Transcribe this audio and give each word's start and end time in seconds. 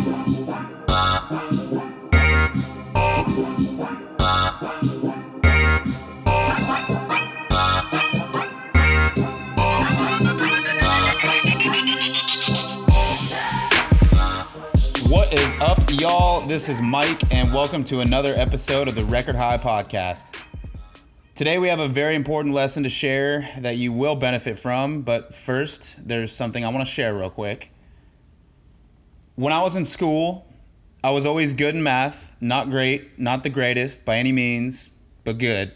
What 0.00 0.08
is 15.34 15.52
up, 15.60 15.78
y'all? 15.90 16.40
This 16.46 16.70
is 16.70 16.80
Mike, 16.80 17.20
and 17.30 17.52
welcome 17.52 17.84
to 17.84 18.00
another 18.00 18.32
episode 18.36 18.88
of 18.88 18.94
the 18.94 19.04
Record 19.04 19.36
High 19.36 19.58
Podcast. 19.58 20.34
Today, 21.34 21.58
we 21.58 21.68
have 21.68 21.78
a 21.78 21.88
very 21.88 22.14
important 22.14 22.54
lesson 22.54 22.84
to 22.84 22.88
share 22.88 23.50
that 23.58 23.76
you 23.76 23.92
will 23.92 24.16
benefit 24.16 24.58
from, 24.58 25.02
but 25.02 25.34
first, 25.34 26.08
there's 26.08 26.32
something 26.32 26.64
I 26.64 26.70
want 26.70 26.86
to 26.86 26.90
share 26.90 27.14
real 27.14 27.28
quick. 27.28 27.70
When 29.40 29.54
I 29.54 29.62
was 29.62 29.74
in 29.74 29.86
school, 29.86 30.46
I 31.02 31.12
was 31.12 31.24
always 31.24 31.54
good 31.54 31.74
in 31.74 31.82
math, 31.82 32.36
not 32.42 32.68
great, 32.68 33.18
not 33.18 33.42
the 33.42 33.48
greatest 33.48 34.04
by 34.04 34.16
any 34.16 34.32
means, 34.32 34.90
but 35.24 35.38
good. 35.38 35.72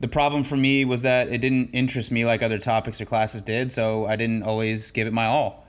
The 0.00 0.08
problem 0.08 0.42
for 0.42 0.56
me 0.56 0.84
was 0.84 1.02
that 1.02 1.28
it 1.28 1.40
didn't 1.40 1.70
interest 1.70 2.10
me 2.10 2.24
like 2.24 2.42
other 2.42 2.58
topics 2.58 3.00
or 3.00 3.04
classes 3.04 3.44
did, 3.44 3.70
so 3.70 4.06
I 4.06 4.16
didn't 4.16 4.42
always 4.42 4.90
give 4.90 5.06
it 5.06 5.12
my 5.12 5.26
all. 5.26 5.64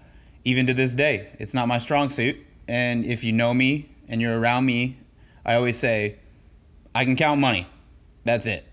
Even 0.46 0.66
to 0.66 0.74
this 0.74 0.96
day, 0.96 1.30
it's 1.38 1.54
not 1.54 1.68
my 1.68 1.78
strong 1.78 2.10
suit. 2.10 2.38
And 2.68 3.06
if 3.06 3.24
you 3.24 3.32
know 3.34 3.54
me 3.54 3.92
and 4.08 4.20
you're 4.20 4.40
around 4.40 4.66
me, 4.66 4.98
I 5.46 5.54
always 5.54 5.78
say, 5.78 6.16
I 6.96 7.06
can 7.06 7.16
count 7.16 7.40
money. 7.40 7.68
That's 8.24 8.48
it. 8.48 8.68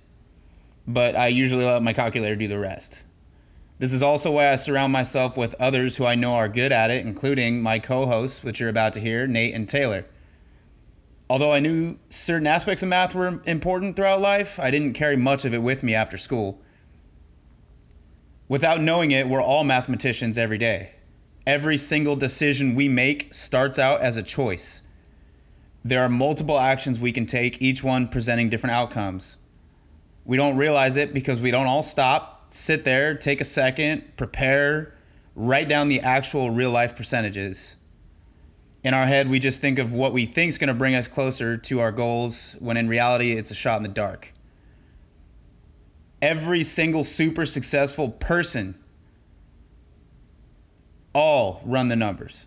But 0.89 1.17
I 1.17 1.27
usually 1.27 1.67
let 1.67 1.83
my 1.83 1.93
calculator 1.93 2.37
do 2.37 2.49
the 2.49 2.59
rest. 2.59 3.03
This 3.83 3.93
is 3.93 4.01
also 4.01 4.31
why 4.31 4.49
I 4.49 4.55
surround 4.55 4.93
myself 4.93 5.37
with 5.37 5.57
others 5.61 5.97
who 5.97 6.05
I 6.05 6.15
know 6.15 6.35
are 6.35 6.49
good 6.49 6.71
at 6.71 6.93
it, 6.93 7.05
including 7.05 7.61
my 7.61 7.81
co 7.81 8.07
hosts, 8.07 8.45
which 8.45 8.61
you're 8.61 8.69
about 8.69 8.93
to 8.93 9.01
hear, 9.01 9.27
Nate 9.27 9.57
and 9.57 9.69
Taylor. 9.69 10.07
Although 11.29 11.53
I 11.53 11.59
knew 11.59 11.99
certain 12.09 12.47
aspects 12.47 12.85
of 12.85 12.91
math 12.91 13.13
were 13.13 13.43
important 13.45 13.97
throughout 13.97 14.21
life, 14.21 14.61
I 14.61 14.71
didn't 14.71 14.93
carry 14.93 15.17
much 15.17 15.45
of 15.45 15.53
it 15.53 15.63
with 15.63 15.83
me 15.83 15.97
after 15.97 16.17
school. 16.17 16.61
Without 18.47 18.81
knowing 18.81 19.11
it, 19.11 19.27
we're 19.27 19.43
all 19.43 19.65
mathematicians 19.65 20.39
every 20.39 20.59
day. 20.59 20.93
Every 21.45 21.77
single 21.77 22.15
decision 22.15 22.77
we 22.77 22.89
make 22.89 23.35
starts 23.35 23.81
out 23.81 24.01
as 24.01 24.17
a 24.17 24.23
choice. 24.23 24.83
There 25.85 26.05
are 26.05 26.09
multiple 26.09 26.61
actions 26.61 27.01
we 27.01 27.11
can 27.11 27.27
take, 27.27 27.61
each 27.61 27.83
one 27.83 28.07
presenting 28.07 28.49
different 28.49 28.77
outcomes. 28.77 29.39
We 30.25 30.37
don't 30.37 30.57
realize 30.57 30.97
it 30.97 31.13
because 31.13 31.41
we 31.41 31.51
don't 31.51 31.67
all 31.67 31.83
stop, 31.83 32.42
sit 32.55 32.85
there, 32.85 33.15
take 33.15 33.41
a 33.41 33.45
second, 33.45 34.17
prepare, 34.17 34.95
write 35.35 35.69
down 35.69 35.89
the 35.89 36.01
actual 36.01 36.51
real 36.51 36.71
life 36.71 36.97
percentages. 36.97 37.77
In 38.85 38.95
our 38.95 39.07
head, 39.07 39.29
we 39.29 39.39
just 39.39 39.61
think 39.61 39.79
of 39.79 39.95
what 39.95 40.13
we 40.13 40.27
think 40.27 40.49
is 40.51 40.59
going 40.59 40.69
to 40.69 40.75
bring 40.75 40.95
us 40.95 41.07
closer 41.09 41.57
to 41.57 41.81
our 41.81 41.93
goals, 41.93 42.57
when 42.59 42.77
in 42.77 42.89
reality, 42.89 43.33
it's 43.33 43.51
a 43.51 43.55
shot 43.55 43.77
in 43.77 43.83
the 43.83 43.89
dark. 43.89 44.33
Every 46.21 46.63
single 46.63 47.05
super 47.05 47.47
successful 47.47 48.09
person 48.09 48.77
all 51.15 51.61
run 51.65 51.89
the 51.89 51.97
numbers. 51.97 52.47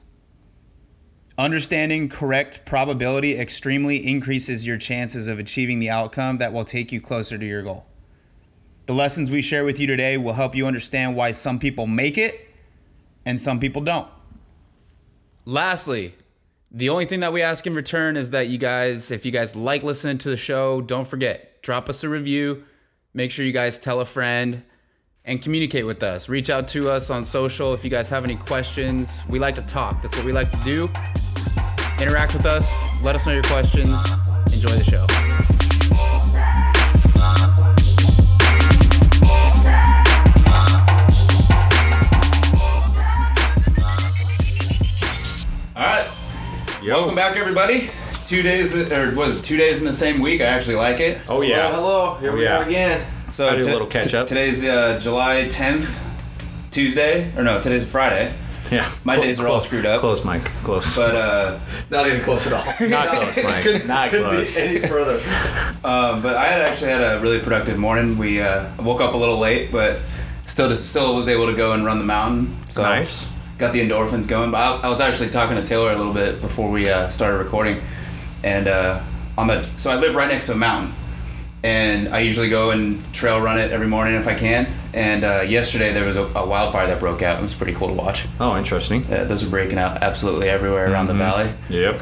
Understanding 1.38 2.08
correct 2.08 2.66
probability 2.66 3.38
extremely 3.38 3.98
increases 4.08 4.66
your 4.66 4.78
chances 4.78 5.28
of 5.28 5.38
achieving 5.39 5.80
the 5.80 5.89
outcome 5.89 6.38
that 6.38 6.53
will 6.53 6.64
take 6.64 6.92
you 6.92 7.02
closer 7.02 7.38
to 7.38 7.45
your 7.45 7.61
goal. 7.61 7.86
The 8.86 8.94
lessons 8.94 9.31
we 9.31 9.41
share 9.41 9.66
with 9.66 9.80
you 9.80 9.88
today 9.88 10.17
will 10.17 10.33
help 10.33 10.55
you 10.55 10.67
understand 10.67 11.16
why 11.16 11.31
some 11.31 11.58
people 11.58 11.88
make 11.88 12.17
it 12.17 12.50
and 13.25 13.39
some 13.39 13.59
people 13.59 13.81
don't. 13.81 14.08
Lastly, 15.45 16.14
the 16.72 16.89
only 16.89 17.05
thing 17.05 17.22
that 17.22 17.33
we 17.33 17.42
ask 17.42 17.66
in 17.66 17.73
return 17.73 18.16
is 18.16 18.30
that 18.31 18.47
you 18.47 18.58
guys, 18.58 19.09
if 19.09 19.25
you 19.25 19.31
guys 19.31 19.55
like 19.55 19.81
listening 19.81 20.19
to 20.19 20.30
the 20.30 20.38
show, 20.38 20.81
don't 20.81 21.08
forget, 21.08 21.64
drop 21.64 21.89
us 21.89 22.04
a 22.04 22.09
review. 22.09 22.64
Make 23.14 23.32
sure 23.32 23.45
you 23.45 23.54
guys 23.54 23.80
tell 23.80 24.02
a 24.02 24.05
friend 24.05 24.61
and 25.23 25.42
communicate 25.42 25.86
with 25.86 26.04
us. 26.04 26.30
Reach 26.30 26.52
out 26.52 26.67
to 26.70 26.89
us 26.89 27.09
on 27.09 27.26
social 27.26 27.73
if 27.73 27.83
you 27.83 27.89
guys 27.89 28.08
have 28.09 28.23
any 28.23 28.36
questions. 28.36 29.23
We 29.27 29.39
like 29.39 29.55
to 29.55 29.64
talk, 29.64 30.04
that's 30.04 30.15
what 30.15 30.26
we 30.26 30.32
like 30.32 30.52
to 30.52 30.64
do. 30.64 30.89
Interact 31.99 32.33
with 32.33 32.45
us, 32.45 32.71
let 33.02 33.15
us 33.15 33.26
know 33.26 33.33
your 33.33 33.43
questions. 33.43 33.99
Enjoy 34.54 34.70
the 34.70 34.83
show. 34.83 35.08
Welcome 46.85 47.15
back, 47.15 47.35
everybody. 47.35 47.89
Two 48.27 48.41
days, 48.41 48.75
or 48.91 49.13
was 49.15 49.37
it 49.37 49.43
two 49.43 49.57
days 49.57 49.79
in 49.79 49.85
the 49.85 49.93
same 49.93 50.19
week? 50.19 50.41
I 50.41 50.45
actually 50.45 50.75
like 50.75 50.99
it. 50.99 51.19
Oh 51.27 51.41
yeah. 51.41 51.71
Hello, 51.71 52.15
here 52.15 52.31
Oh, 52.31 52.35
we 52.35 52.43
yeah. 52.43 52.59
are 52.59 52.63
again. 52.63 53.05
So 53.31 53.47
I 53.47 53.55
do 53.55 53.63
a 53.63 53.65
t- 53.65 53.71
little 53.71 53.87
catch 53.87 54.11
t- 54.11 54.17
up. 54.17 54.27
Today's 54.27 54.63
uh, 54.63 54.99
July 55.01 55.47
10th, 55.49 55.99
Tuesday, 56.71 57.31
or 57.37 57.43
no, 57.43 57.61
today's 57.61 57.87
Friday. 57.87 58.33
Yeah. 58.71 58.89
My 59.03 59.15
days 59.17 59.39
are 59.39 59.47
all 59.47 59.59
screwed 59.61 59.85
up. 59.85 59.99
Close, 59.99 60.23
Mike. 60.23 60.43
Close. 60.63 60.95
But 60.95 61.13
uh, 61.15 61.59
Not 61.91 62.07
even 62.07 62.21
close 62.21 62.47
at 62.47 62.53
all. 62.53 62.65
Not 62.89 63.07
close, 63.09 63.43
Mike. 63.43 63.63
couldn't, 63.63 63.87
Not 63.87 64.09
couldn't 64.09 64.29
close. 64.29 64.55
be 64.55 64.61
any 64.61 64.79
further. 64.79 65.15
um, 65.83 66.21
but 66.21 66.35
I 66.35 66.45
had 66.45 66.61
actually 66.61 66.91
had 66.91 67.02
a 67.02 67.19
really 67.19 67.39
productive 67.39 67.77
morning. 67.77 68.17
We 68.17 68.41
uh, 68.41 68.69
woke 68.81 69.02
up 69.02 69.13
a 69.13 69.17
little 69.17 69.37
late, 69.37 69.71
but 69.71 69.99
still 70.45 70.69
just 70.69 70.89
still 70.89 71.15
was 71.15 71.29
able 71.29 71.45
to 71.47 71.53
go 71.55 71.73
and 71.73 71.85
run 71.85 71.99
the 71.99 72.05
mountain. 72.05 72.57
So 72.69 72.81
Nice. 72.81 73.27
Got 73.58 73.73
the 73.73 73.80
endorphins 73.80 74.27
going. 74.27 74.52
But 74.52 74.58
I, 74.58 74.88
I 74.88 74.89
was 74.89 74.99
actually 74.99 75.30
talking 75.30 75.55
to 75.55 75.64
Taylor 75.64 75.92
a 75.92 75.95
little 75.95 76.14
bit 76.14 76.42
before 76.42 76.70
we 76.70 76.89
uh, 76.89 77.10
started 77.10 77.38
recording, 77.38 77.82
and 78.43 78.67
uh, 78.67 79.02
I'm 79.38 79.49
a 79.49 79.66
so 79.77 79.92
I 79.92 79.95
live 79.95 80.16
right 80.16 80.27
next 80.27 80.48
to 80.48 80.54
a 80.54 80.58
mountain, 80.58 80.93
and 81.64 82.10
I 82.10 82.20
usually 82.20 82.49
go 82.49 82.71
and 82.71 83.14
trail 83.14 83.39
run 83.42 83.58
it 83.58 83.71
every 83.71 83.88
morning 83.88 84.15
if 84.15 84.27
I 84.27 84.36
can. 84.36 84.67
And 84.94 85.23
uh, 85.23 85.42
yesterday 85.42 85.94
there 85.94 86.05
was 86.05 86.17
a, 86.17 86.23
a 86.23 86.45
wildfire 86.45 86.88
that 86.88 86.99
broke 86.99 87.21
out. 87.21 87.39
It 87.39 87.44
was 87.44 87.54
pretty 87.54 87.73
cool 87.73 87.88
to 87.88 87.94
watch. 87.94 88.27
Oh, 88.39 88.58
interesting. 88.58 89.04
Those 89.04 89.44
are 89.44 89.49
breaking 89.49 89.77
out 89.77 90.04
absolutely 90.04 90.49
everywhere 90.49 90.92
around 90.92 91.08
the 91.08 91.14
valley. 91.14 91.52
Yep. 91.70 92.02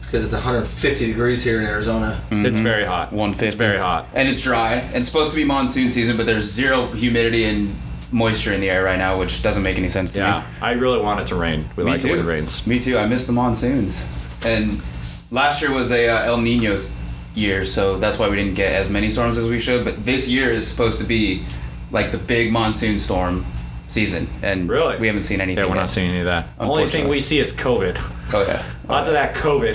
Because 0.00 0.24
it's 0.24 0.32
150 0.32 1.06
degrees 1.06 1.44
here 1.44 1.60
in 1.60 1.66
Arizona. 1.66 2.18
It's 2.30 2.56
very 2.56 2.86
hot. 2.86 3.12
150. 3.12 3.44
It's 3.44 3.54
very 3.54 3.76
hot. 3.76 4.08
And 4.14 4.26
it's 4.26 4.40
dry. 4.40 4.76
And 4.76 4.96
it's 4.96 5.06
supposed 5.06 5.32
to 5.32 5.36
be 5.36 5.44
monsoon 5.44 5.90
season, 5.90 6.16
but 6.16 6.24
there's 6.24 6.50
zero 6.50 6.86
humidity 6.86 7.44
and 7.44 7.76
moisture 8.10 8.52
in 8.52 8.60
the 8.60 8.70
air 8.70 8.84
right 8.84 8.98
now, 8.98 9.18
which 9.18 9.42
doesn't 9.42 9.62
make 9.62 9.76
any 9.78 9.88
sense 9.88 10.12
to 10.12 10.18
me. 10.20 10.24
Yeah. 10.24 10.40
me. 10.40 10.46
I 10.62 10.72
really 10.72 11.00
want 11.00 11.20
it 11.20 11.26
to 11.28 11.34
rain. 11.34 11.68
We 11.76 11.84
Me 11.84 11.90
like 11.92 12.00
too. 12.00 12.08
it 12.08 12.10
when 12.12 12.20
it 12.20 12.24
rains. 12.28 12.66
Me 12.66 12.80
too. 12.80 12.96
I 12.98 13.06
miss 13.06 13.26
the 13.26 13.32
monsoons. 13.32 14.06
And 14.44 14.82
last 15.30 15.60
year 15.62 15.72
was 15.72 15.90
a 15.92 16.08
uh, 16.08 16.24
El 16.24 16.38
Nino's 16.38 16.94
year, 17.34 17.64
so 17.64 17.98
that's 17.98 18.18
why 18.18 18.28
we 18.28 18.36
didn't 18.36 18.54
get 18.54 18.72
as 18.72 18.88
many 18.88 19.10
storms 19.10 19.36
as 19.38 19.48
we 19.48 19.60
should. 19.60 19.84
But 19.84 20.04
this 20.04 20.26
year 20.28 20.50
is 20.50 20.66
supposed 20.68 20.98
to 21.00 21.04
be 21.04 21.44
like 21.90 22.10
the 22.10 22.18
big 22.18 22.52
monsoon 22.52 22.98
storm 22.98 23.44
season, 23.88 24.28
and 24.42 24.68
Really? 24.68 24.98
we 24.98 25.06
haven't 25.06 25.22
seen 25.22 25.40
anything. 25.40 25.62
Yeah, 25.64 25.68
we're 25.70 25.76
yet. 25.76 25.82
not 25.82 25.90
seeing 25.90 26.10
any 26.10 26.18
of 26.20 26.26
that. 26.26 26.48
Only 26.60 26.86
thing 26.86 27.08
we 27.08 27.20
see 27.20 27.38
is 27.38 27.52
COVID. 27.52 27.98
Oh 28.30 28.42
yeah. 28.46 28.62
Lots 28.90 29.06
of 29.06 29.14
that 29.14 29.34
COVID. 29.34 29.74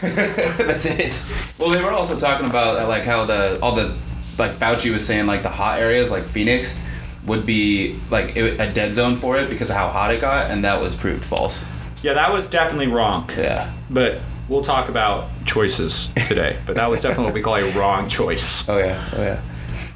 That's 0.66 0.86
it. 0.86 1.54
Well, 1.60 1.70
they 1.70 1.80
were 1.80 1.92
also 1.92 2.18
talking 2.18 2.48
about 2.48 2.76
uh, 2.76 2.88
like 2.88 3.04
how 3.04 3.24
the 3.24 3.58
all 3.62 3.76
the 3.76 3.96
like 4.36 4.50
Fauci 4.58 4.92
was 4.92 5.06
saying 5.06 5.26
like 5.26 5.44
the 5.44 5.48
hot 5.48 5.78
areas 5.78 6.10
like 6.10 6.24
Phoenix 6.24 6.76
would 7.26 7.46
be 7.46 7.98
like 8.10 8.36
it, 8.36 8.60
a 8.60 8.72
dead 8.72 8.94
zone 8.94 9.16
for 9.16 9.36
it 9.36 9.48
because 9.48 9.70
of 9.70 9.76
how 9.76 9.88
hot 9.88 10.12
it 10.12 10.20
got, 10.20 10.50
and 10.50 10.64
that 10.64 10.80
was 10.80 10.94
proved 10.94 11.24
false. 11.24 11.64
Yeah, 12.02 12.14
that 12.14 12.32
was 12.32 12.50
definitely 12.50 12.88
wrong. 12.88 13.28
Yeah. 13.36 13.72
But 13.88 14.20
we'll 14.48 14.62
talk 14.62 14.88
about 14.88 15.30
choices 15.46 16.08
today. 16.28 16.58
but 16.66 16.74
that 16.76 16.88
was 16.90 17.02
definitely 17.02 17.24
what 17.26 17.34
we 17.34 17.42
call 17.42 17.56
a 17.56 17.70
wrong 17.72 18.08
choice. 18.08 18.66
Oh 18.74 18.78
yeah. 18.78 19.10
Oh 19.14 19.22
yeah. 19.22 19.40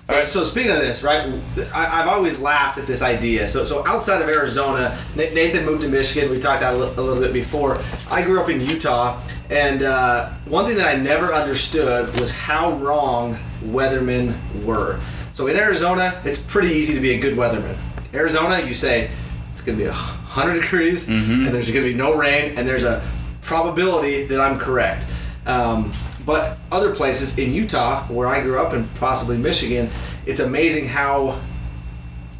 All 0.08 0.16
right, 0.16 0.26
so 0.26 0.42
speaking 0.42 0.70
of 0.70 0.78
this, 0.78 1.02
right, 1.02 1.38
I, 1.74 2.00
I've 2.00 2.08
always 2.08 2.38
laughed 2.38 2.78
at 2.78 2.86
this 2.86 3.02
idea. 3.02 3.46
So, 3.46 3.66
so 3.66 3.86
outside 3.86 4.22
of 4.22 4.28
Arizona, 4.30 4.96
Nathan 5.14 5.66
moved 5.66 5.82
to 5.82 5.88
Michigan. 5.88 6.31
We 6.31 6.40
talked 6.40 6.62
that 6.62 6.72
a 6.72 6.76
little 6.76 7.20
bit 7.20 7.34
before. 7.34 7.78
I 8.10 8.22
grew 8.22 8.40
up 8.40 8.48
in 8.48 8.58
Utah, 8.62 9.20
and 9.50 9.82
uh, 9.82 10.31
one 10.46 10.64
thing 10.64 10.78
that 10.78 10.96
I 10.96 10.98
never 10.98 11.34
understood 11.34 12.19
was 12.19 12.32
how 12.32 12.78
wrong 12.78 13.38
weathermen 13.62 14.34
were. 14.64 14.98
So 15.38 15.46
in 15.46 15.56
Arizona, 15.56 16.20
it's 16.25 16.40
pretty 16.43 16.70
easy 16.75 16.94
to 16.94 17.00
be 17.00 17.12
a 17.12 17.20
good 17.20 17.37
weatherman. 17.38 17.76
Arizona, 18.12 18.61
you 18.67 18.75
say 18.75 19.08
it's 19.52 19.61
going 19.61 19.79
to 19.79 19.85
be 19.85 19.88
100 19.88 20.61
degrees, 20.62 21.08
and 21.08 21.46
there's 21.55 21.70
going 21.70 21.85
to 21.87 21.93
be 21.93 21.94
no 21.96 22.17
rain, 22.19 22.58
and 22.58 22.67
there's 22.67 22.82
a 22.82 23.08
probability 23.40 24.25
that 24.25 24.40
I'm 24.40 24.58
correct. 24.58 25.06
Um, 25.46 25.93
but 26.26 26.58
other 26.73 26.93
places 26.93 27.38
in 27.38 27.52
Utah, 27.55 28.02
where 28.08 28.26
I 28.26 28.40
grew 28.40 28.58
up, 28.58 28.73
and 28.73 28.93
possibly 28.96 29.38
Michigan, 29.38 29.88
it's 30.26 30.40
amazing 30.40 30.88
how 30.88 31.38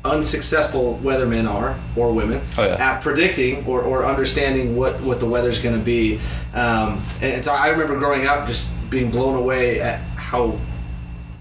unsuccessful 0.05 0.99
weathermen 1.01 1.49
are 1.49 1.79
or 1.95 2.13
women 2.13 2.41
Oh, 2.59 2.65
yeah. 2.67 2.75
at 2.95 3.01
predicting 3.01 3.65
or, 3.67 3.81
or 3.81 4.07
understanding 4.07 4.75
what, 4.75 5.01
what 5.03 5.21
the 5.21 5.27
weather's 5.27 5.63
going 5.63 5.79
to 5.79 5.85
be. 5.85 6.17
Um, 6.53 7.01
and, 7.23 7.35
and 7.35 7.45
so 7.45 7.53
I 7.53 7.69
remember 7.69 7.97
growing 7.97 8.27
up 8.27 8.49
just 8.49 8.75
being 8.91 9.09
blown 9.09 9.37
away 9.37 9.81
at 9.81 10.01
how 10.17 10.59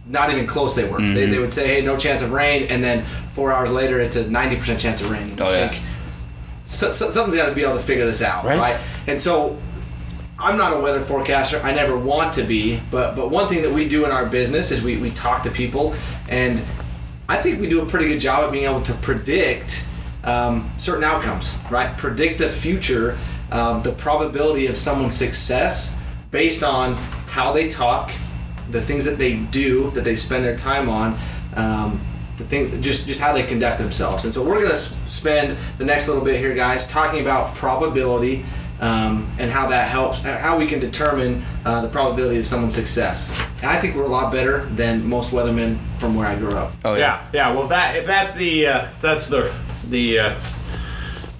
not 0.09 0.31
even 0.31 0.47
close 0.47 0.75
they 0.75 0.87
were. 0.89 0.99
Mm-hmm. 0.99 1.13
They, 1.15 1.25
they 1.27 1.39
would 1.39 1.53
say, 1.53 1.67
hey, 1.67 1.81
no 1.81 1.97
chance 1.97 2.21
of 2.21 2.31
rain, 2.31 2.67
and 2.69 2.83
then 2.83 3.03
four 3.33 3.51
hours 3.51 3.69
later, 3.71 3.99
it's 3.99 4.15
a 4.15 4.23
90% 4.23 4.79
chance 4.79 5.01
of 5.01 5.11
rain. 5.11 5.35
Oh, 5.39 5.51
yeah. 5.51 5.73
So, 6.63 6.91
so- 6.91 7.09
something's 7.09 7.35
got 7.37 7.49
to 7.49 7.55
be 7.55 7.63
able 7.63 7.75
to 7.75 7.83
figure 7.83 8.05
this 8.05 8.21
out, 8.21 8.43
Right. 8.45 8.59
right? 8.59 8.79
And 9.07 9.19
so 9.19 9.57
I'm 10.39 10.57
not 10.57 10.73
a 10.75 10.79
weather 10.79 11.01
forecaster. 11.01 11.59
I 11.63 11.73
never 11.73 11.97
want 11.97 12.33
to 12.33 12.43
be, 12.43 12.79
but 12.91 13.15
but 13.15 13.31
one 13.31 13.47
thing 13.47 13.61
that 13.63 13.71
we 13.71 13.87
do 13.87 14.05
in 14.05 14.11
our 14.11 14.27
business 14.27 14.71
is 14.71 14.81
we, 14.81 14.97
we 14.97 15.09
talk 15.11 15.43
to 15.43 15.49
people, 15.51 15.95
and 16.29 16.61
I 17.29 17.41
think 17.41 17.59
we 17.59 17.67
do 17.69 17.81
a 17.81 17.85
pretty 17.85 18.07
good 18.07 18.19
job 18.19 18.43
at 18.45 18.51
being 18.51 18.65
able 18.65 18.81
to 18.83 18.93
predict 18.95 19.85
um, 20.23 20.69
certain 20.77 21.03
outcomes, 21.03 21.57
right? 21.71 21.95
Predict 21.97 22.37
the 22.39 22.49
future, 22.49 23.17
um, 23.51 23.81
the 23.81 23.93
probability 23.93 24.67
of 24.67 24.77
someone's 24.77 25.15
success 25.15 25.97
based 26.31 26.63
on 26.63 26.95
how 27.29 27.51
they 27.53 27.67
talk, 27.69 28.11
the 28.71 28.81
things 28.81 29.05
that 29.05 29.17
they 29.17 29.37
do, 29.37 29.91
that 29.91 30.03
they 30.03 30.15
spend 30.15 30.43
their 30.43 30.55
time 30.55 30.89
on. 30.89 31.17
Um, 31.55 32.01
the 32.37 32.43
thing, 32.43 32.81
just 32.83 33.07
just 33.07 33.19
how 33.19 33.33
they 33.33 33.43
conduct 33.43 33.79
themselves, 33.79 34.23
and 34.23 34.33
so 34.33 34.43
we're 34.43 34.61
gonna 34.61 34.75
spend 34.75 35.57
the 35.79 35.85
next 35.85 36.07
little 36.07 36.23
bit 36.23 36.39
here, 36.39 36.53
guys, 36.53 36.87
talking 36.87 37.21
about 37.21 37.55
probability 37.55 38.45
um, 38.79 39.29
and 39.39 39.49
how 39.49 39.67
that 39.67 39.89
helps, 39.89 40.23
uh, 40.23 40.37
how 40.37 40.57
we 40.57 40.67
can 40.67 40.79
determine 40.79 41.43
uh, 41.65 41.81
the 41.81 41.89
probability 41.89 42.39
of 42.39 42.45
someone's 42.45 42.75
success. 42.75 43.39
And 43.61 43.71
I 43.71 43.79
think 43.79 43.95
we're 43.95 44.03
a 44.03 44.09
lot 44.09 44.31
better 44.31 44.65
than 44.67 45.07
most 45.07 45.31
weathermen 45.31 45.79
from 45.99 46.15
where 46.15 46.27
I 46.27 46.35
grew 46.35 46.51
up. 46.51 46.73
Oh 46.85 46.95
Yeah, 46.95 47.27
yeah. 47.33 47.51
Well, 47.51 47.63
if 47.63 47.69
that 47.69 47.95
if 47.95 48.05
that's 48.05 48.35
the 48.35 48.67
uh, 48.67 48.83
if 48.85 49.01
that's 49.01 49.27
the 49.27 49.53
the 49.89 50.19
uh, 50.19 50.39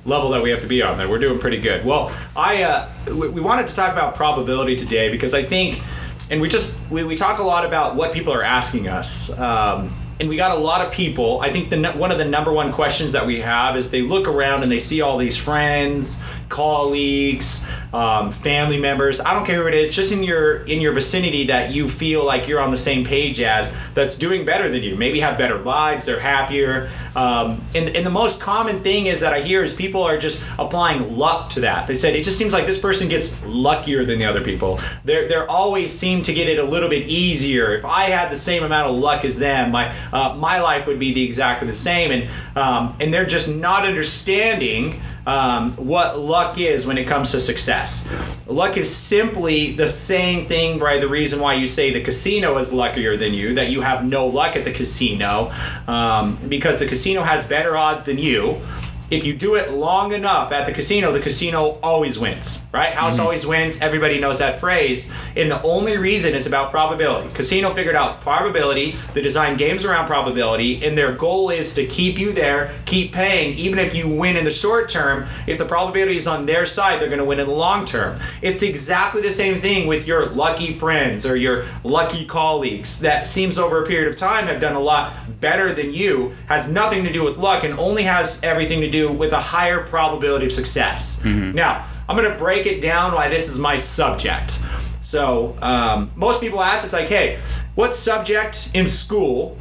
level 0.06 0.30
that 0.32 0.42
we 0.42 0.50
have 0.50 0.62
to 0.62 0.68
be 0.68 0.82
on, 0.82 0.98
then 0.98 1.10
we're 1.10 1.20
doing 1.20 1.38
pretty 1.38 1.60
good. 1.60 1.86
Well, 1.86 2.12
I 2.36 2.64
uh, 2.64 2.90
we, 3.08 3.28
we 3.30 3.42
wanted 3.42 3.68
to 3.68 3.76
talk 3.76 3.92
about 3.92 4.16
probability 4.16 4.76
today 4.76 5.10
because 5.10 5.34
I 5.34 5.44
think, 5.44 5.82
and 6.30 6.42
we 6.42 6.50
just 6.50 6.80
we, 6.90 7.04
we 7.04 7.16
talk 7.16 7.40
a 7.40 7.44
lot 7.44 7.66
about 7.66 7.96
what 7.96 8.14
people 8.14 8.34
are 8.34 8.44
asking 8.44 8.88
us. 8.88 9.38
Um, 9.38 9.94
and 10.20 10.28
we 10.28 10.36
got 10.36 10.52
a 10.52 10.60
lot 10.60 10.84
of 10.84 10.92
people. 10.92 11.40
I 11.42 11.52
think 11.52 11.70
the 11.70 11.92
one 11.92 12.12
of 12.12 12.18
the 12.18 12.26
number 12.26 12.52
one 12.52 12.72
questions 12.72 13.12
that 13.12 13.26
we 13.26 13.40
have 13.42 13.78
is 13.78 13.92
they 13.92 14.02
look 14.02 14.28
around 14.28 14.64
and 14.64 14.72
they 14.72 14.80
see 14.80 15.02
all 15.02 15.18
these 15.18 15.38
friends, 15.38 16.24
colleagues, 16.50 17.68
um, 17.94 18.32
family 18.32 18.80
members. 18.80 19.20
I 19.20 19.34
don't 19.34 19.46
care 19.46 19.62
who 19.62 19.68
it 19.68 19.74
is, 19.74 19.96
just 19.96 20.12
in 20.12 20.24
your 20.24 20.64
in 20.66 20.82
your 20.82 20.92
vicinity 20.92 21.48
that 21.48 21.74
you 21.74 21.88
feel 21.88 22.26
like 22.26 22.48
you're 22.48 22.60
on 22.60 22.72
the 22.72 22.78
same 22.78 23.06
page 23.06 23.40
as 23.40 23.72
that's 23.94 24.18
doing 24.18 24.46
better 24.46 24.70
than 24.70 24.84
you. 24.84 24.96
Maybe 24.96 25.20
have 25.20 25.38
better 25.38 25.58
lives, 25.58 26.06
they're 26.06 26.20
happier. 26.20 26.90
Um, 27.16 27.62
and 27.74 27.90
and 27.96 28.06
the 28.06 28.12
most 28.12 28.40
common 28.40 28.84
thing 28.84 29.06
is 29.06 29.20
that 29.22 29.34
I 29.34 29.42
hear 29.42 29.64
is 29.64 29.74
people 29.74 30.04
are 30.04 30.18
just 30.18 30.44
applying 30.60 31.18
luck 31.18 31.50
to 31.52 31.62
that. 31.62 31.88
They 31.88 31.96
said 31.96 32.16
it 32.16 32.24
just 32.24 32.38
seems 32.38 32.54
like 32.54 32.66
this 32.66 32.80
person 32.80 33.08
gets 33.08 33.44
luckier 33.46 34.06
than 34.06 34.20
the 34.20 34.26
other 34.26 34.44
people. 34.44 34.80
They're 35.06 35.28
they're 35.28 35.50
always 35.50 35.94
seem 35.98 36.24
to 36.24 36.34
get 36.34 36.50
it 36.50 36.60
a 36.60 36.64
little 36.64 36.90
bit 36.90 37.08
easier. 37.08 37.74
If 37.74 37.86
I 37.86 38.10
had 38.10 38.32
the 38.32 38.38
same 38.38 38.64
amount 38.64 38.90
of 38.90 38.96
luck 38.98 39.24
as 39.24 39.40
them, 39.40 39.72
my 39.72 39.96
uh, 40.12 40.36
my 40.36 40.60
life 40.60 40.88
would 40.88 41.00
be 41.00 41.14
the 41.14 41.24
exactly 41.24 41.68
the 41.68 41.76
same. 41.76 42.12
And 42.12 42.30
um, 42.58 42.96
and 43.00 43.14
they're 43.14 43.26
just 43.26 43.50
not 43.50 43.86
understanding 43.86 45.02
um, 45.28 45.74
what 45.74 46.18
luck 46.18 46.58
is 46.58 46.86
when 46.86 46.98
it 46.98 47.06
comes 47.06 47.32
to 47.32 47.40
success. 47.40 48.10
Luck 48.48 48.78
is 48.78 48.94
simply 48.94 49.74
the 49.74 49.88
same 49.88 50.48
thing 50.48 50.80
by 50.80 50.98
the 51.00 51.08
reason 51.08 51.42
why 51.42 51.56
you 51.56 51.68
say 51.68 51.92
the 51.92 52.02
casino 52.02 52.58
is 52.60 52.72
luckier 52.72 53.18
than 53.18 53.34
you, 53.34 53.54
that 53.56 53.70
you 53.70 53.82
have 53.82 54.06
no 54.06 54.28
luck 54.28 54.56
at 54.56 54.64
the 54.64 54.72
casino, 54.72 55.52
um, 55.88 56.38
because 56.48 56.80
the 56.80 56.88
casino 56.88 57.24
has 57.24 57.44
better 57.44 57.76
odds 57.76 58.06
than 58.06 58.18
you. 58.18 58.62
If 59.10 59.24
you 59.24 59.34
do 59.34 59.56
it 59.56 59.72
long 59.72 60.12
enough 60.12 60.52
at 60.52 60.66
the 60.66 60.74
casino, 60.74 61.14
the 61.14 61.22
casino 61.22 61.80
always 61.82 62.20
wins, 62.20 62.62
right? 62.74 62.92
House 62.92 63.14
mm-hmm. 63.14 63.24
always 63.24 63.48
wins. 63.48 63.80
Everybody 63.80 64.20
knows 64.20 64.40
that 64.40 64.60
phrase. 64.60 65.10
And 65.38 65.50
the 65.50 65.62
only 65.62 65.96
reason 65.96 66.36
is 66.36 66.46
about 66.46 66.72
probability. 66.72 67.34
Casino 67.34 67.74
figured 67.74 67.96
out 67.96 68.20
probability. 68.20 68.98
They 69.14 69.22
designed 69.22 69.60
games 69.60 69.86
around 69.86 70.08
probability, 70.08 70.86
and 70.86 70.98
their 70.98 71.14
goal 71.14 71.52
is 71.52 71.74
to 71.76 71.86
keep 71.86 72.20
you 72.20 72.34
there, 72.34 72.74
keep 72.86 73.14
paying, 73.14 73.58
even 73.58 73.80
if 73.80 73.96
you 73.96 74.10
win 74.10 74.36
in 74.36 74.44
the 74.44 74.52
short 74.52 74.90
term. 74.90 75.26
If 75.48 75.58
the 75.58 75.66
probability 75.66 76.18
is 76.18 76.28
on 76.28 76.46
their 76.46 76.66
side, 76.66 77.00
they're 77.00 77.08
going 77.08 77.20
to 77.20 77.26
win 77.26 77.40
in 77.40 77.48
the 77.48 77.54
long 77.54 77.86
term. 77.86 78.20
It's 78.42 78.62
exactly 78.62 79.22
the 79.22 79.32
same 79.32 79.56
thing 79.56 79.88
with 79.88 80.06
your 80.06 80.26
lucky 80.26 80.74
friends 80.74 81.26
or 81.26 81.38
your 81.38 81.64
lucky 81.86 82.26
colleagues 82.26 83.00
that 83.00 83.26
seems 83.26 83.58
over 83.58 83.82
a 83.82 83.86
period 83.86 84.10
of 84.10 84.18
time 84.18 84.48
have 84.48 84.60
done 84.60 84.76
a 84.76 84.82
lot 84.82 85.14
better 85.40 85.72
than 85.74 85.94
you, 85.94 86.34
has 86.48 86.70
nothing 86.70 87.06
to 87.06 87.14
do 87.14 87.24
with 87.24 87.38
luck, 87.38 87.64
and 87.64 87.74
only 87.80 88.04
has 88.04 88.44
everything 88.44 88.82
to 88.82 88.90
do 88.90 88.97
with 89.06 89.34
a 89.34 89.40
higher 89.40 89.86
probability 89.86 90.46
of 90.46 90.52
success. 90.52 91.24
Now, 91.26 91.86
I'm 92.08 92.16
going 92.18 92.32
to 92.32 92.38
break 92.38 92.66
it 92.66 92.82
down 92.82 93.14
why 93.14 93.30
this 93.30 93.48
is 93.50 93.58
my 93.60 93.78
subject. 93.78 94.60
So, 95.02 95.56
um, 95.62 96.12
most 96.16 96.42
people 96.42 96.62
ask, 96.62 96.84
it's 96.84 96.94
like, 96.94 97.08
hey, 97.08 97.40
what 97.76 97.94
subject 97.96 98.70
in 98.74 98.88
school 98.88 99.58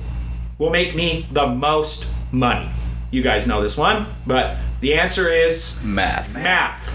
will 0.59 0.71
make 0.71 0.95
me 0.95 1.27
the 1.33 1.47
most 1.47 2.07
money? 2.33 2.69
You 3.11 3.23
guys 3.23 3.47
know 3.47 3.63
this 3.63 3.77
one, 3.77 4.07
but 4.27 4.57
the 4.81 4.95
answer 4.95 5.29
is 5.29 5.81
Math. 5.83 6.35
math. 6.35 6.95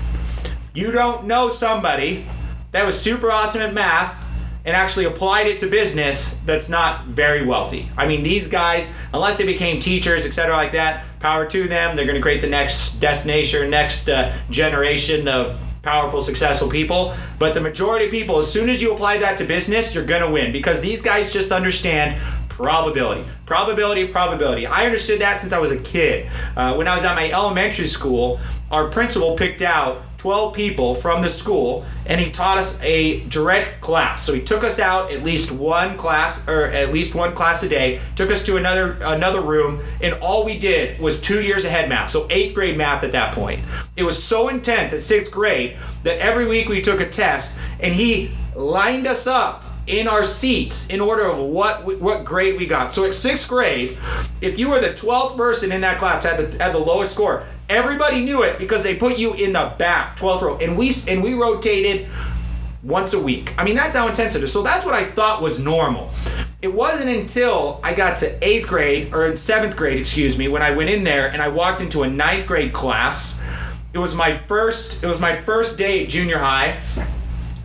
You 0.74 0.92
don't 0.92 1.26
know 1.26 1.50
somebody 1.50 2.26
that 2.72 2.86
was 2.86 3.00
super 3.00 3.32
awesome 3.32 3.62
at 3.62 3.74
math 3.74 4.21
and 4.66 4.76
actually 4.76 5.06
applied 5.06 5.48
it 5.48 5.58
to 5.60 5.68
business 5.68 6.38
that's 6.46 6.70
not 6.70 7.08
very 7.08 7.46
wealthy. 7.46 7.90
I 7.98 8.08
mean, 8.08 8.24
these 8.24 8.48
guys, 8.48 8.92
unless 9.14 9.38
they 9.38 9.46
became 9.46 9.80
teachers, 9.80 10.26
etc., 10.26 10.56
like 10.56 10.72
that, 10.74 11.04
power 11.20 11.46
to 11.48 11.68
them. 11.68 11.96
They're 11.96 12.06
going 12.06 12.16
to 12.16 12.22
create 12.22 12.42
the 12.42 12.50
next 12.50 13.00
destination, 13.00 13.70
next 13.70 14.10
uh, 14.10 14.36
generation 14.50 15.28
of 15.28 15.60
powerful, 15.82 16.22
successful 16.22 16.70
people. 16.70 17.14
But 17.40 17.54
the 17.54 17.62
majority 17.62 18.06
of 18.06 18.12
people, 18.12 18.38
as 18.38 18.52
soon 18.52 18.70
as 18.70 18.82
you 18.82 18.94
apply 18.94 19.18
that 19.20 19.38
to 19.40 19.46
business, 19.46 19.96
you're 19.96 20.06
going 20.06 20.22
to 20.22 20.30
win 20.30 20.52
because 20.52 20.82
these 20.82 21.02
guys 21.02 21.32
just 21.32 21.52
understand 21.52 22.22
probability 22.50 23.26
probability 23.48 24.06
probability 24.06 24.68
i 24.68 24.86
understood 24.86 25.20
that 25.20 25.40
since 25.40 25.52
i 25.52 25.58
was 25.58 25.72
a 25.72 25.78
kid 25.80 26.30
uh, 26.58 26.76
when 26.76 26.88
i 26.88 26.94
was 26.94 27.04
at 27.04 27.16
my 27.16 27.32
elementary 27.32 27.88
school 27.88 28.40
our 28.70 28.88
principal 28.90 29.36
picked 29.36 29.64
out 29.64 30.04
12 30.22 30.54
people 30.54 30.94
from 30.94 31.24
the 31.24 31.28
school 31.28 31.84
and 32.06 32.22
he 32.22 32.30
taught 32.30 32.56
us 32.56 32.80
a 32.84 33.22
direct 33.22 33.82
class 33.82 34.22
so 34.22 34.32
he 34.32 34.40
took 34.40 34.64
us 34.64 34.78
out 34.78 35.12
at 35.12 35.24
least 35.24 35.52
one 35.52 35.98
class 35.98 36.48
or 36.48 36.66
at 36.66 36.94
least 36.94 37.16
one 37.16 37.34
class 37.34 37.64
a 37.64 37.68
day 37.68 38.00
took 38.16 38.30
us 38.30 38.46
to 38.46 38.56
another 38.56 39.00
another 39.02 39.42
room 39.42 39.82
and 40.00 40.14
all 40.22 40.46
we 40.46 40.60
did 40.60 41.00
was 41.00 41.20
two 41.22 41.42
years 41.42 41.66
ahead 41.66 41.90
math 41.90 42.08
so 42.08 42.28
eighth 42.30 42.54
grade 42.54 42.78
math 42.78 43.04
at 43.04 43.12
that 43.12 43.34
point 43.34 43.60
it 43.98 44.04
was 44.04 44.22
so 44.22 44.50
intense 44.50 44.94
at 44.94 45.02
sixth 45.02 45.32
grade 45.32 45.76
that 46.04 46.20
every 46.20 46.46
week 46.46 46.70
we 46.70 46.84
took 46.84 47.02
a 47.02 47.10
test 47.10 47.58
and 47.80 47.96
he 47.96 48.30
lined 48.56 49.08
us 49.08 49.26
up 49.26 49.64
in 49.88 50.08
our 50.08 50.24
seats 50.24 50.92
in 50.92 51.02
order 51.02 51.24
of 51.24 51.40
what 51.40 51.84
what 52.00 52.24
grade 52.24 52.58
we 52.58 52.68
got. 52.68 52.94
So 52.94 53.04
at 53.06 53.16
sixth 53.16 53.50
grade, 53.50 53.98
if 54.40 54.60
you 54.60 54.70
were 54.70 54.80
the 54.80 54.94
twelfth 54.94 55.36
person 55.36 55.72
in 55.72 55.82
that 55.82 55.98
class 55.98 56.24
had 56.24 56.38
the 56.38 56.64
had 56.64 56.74
the 56.74 56.80
lowest 56.80 57.12
score, 57.12 57.44
everybody 57.72 58.24
knew 58.24 58.44
it 58.44 58.60
because 58.60 58.84
they 58.84 58.96
put 58.96 59.18
you 59.18 59.34
in 59.34 59.54
the 59.54 59.74
back, 59.78 60.18
twelfth 60.18 60.44
row, 60.44 60.58
and 60.58 60.78
we 60.78 60.92
and 61.08 61.24
we 61.24 61.34
rotated 61.34 62.08
once 62.84 63.14
a 63.14 63.22
week. 63.22 63.54
I 63.58 63.64
mean 63.64 63.76
that's 63.76 63.96
how 63.96 64.08
intense 64.08 64.36
it 64.36 64.44
is. 64.44 64.52
So 64.52 64.62
that's 64.62 64.86
what 64.86 64.94
I 64.94 65.06
thought 65.06 65.42
was 65.42 65.58
normal. 65.58 66.12
It 66.62 66.74
wasn't 66.74 67.10
until 67.10 67.80
I 67.84 67.94
got 67.94 68.18
to 68.18 68.48
eighth 68.48 68.68
grade 68.68 69.14
or 69.14 69.36
seventh 69.38 69.76
grade, 69.76 70.00
excuse 70.00 70.38
me, 70.38 70.48
when 70.48 70.62
I 70.62 70.72
went 70.72 70.90
in 70.90 71.04
there 71.04 71.32
and 71.32 71.42
I 71.42 71.48
walked 71.48 71.82
into 71.82 72.04
a 72.04 72.10
ninth 72.10 72.46
grade 72.46 72.74
class. 72.74 73.44
It 73.94 73.98
was 73.98 74.14
my 74.14 74.38
first. 74.38 75.04
It 75.04 75.08
was 75.08 75.20
my 75.20 75.42
first 75.42 75.78
day 75.78 76.04
at 76.04 76.10
junior 76.10 76.38
high 76.38 76.80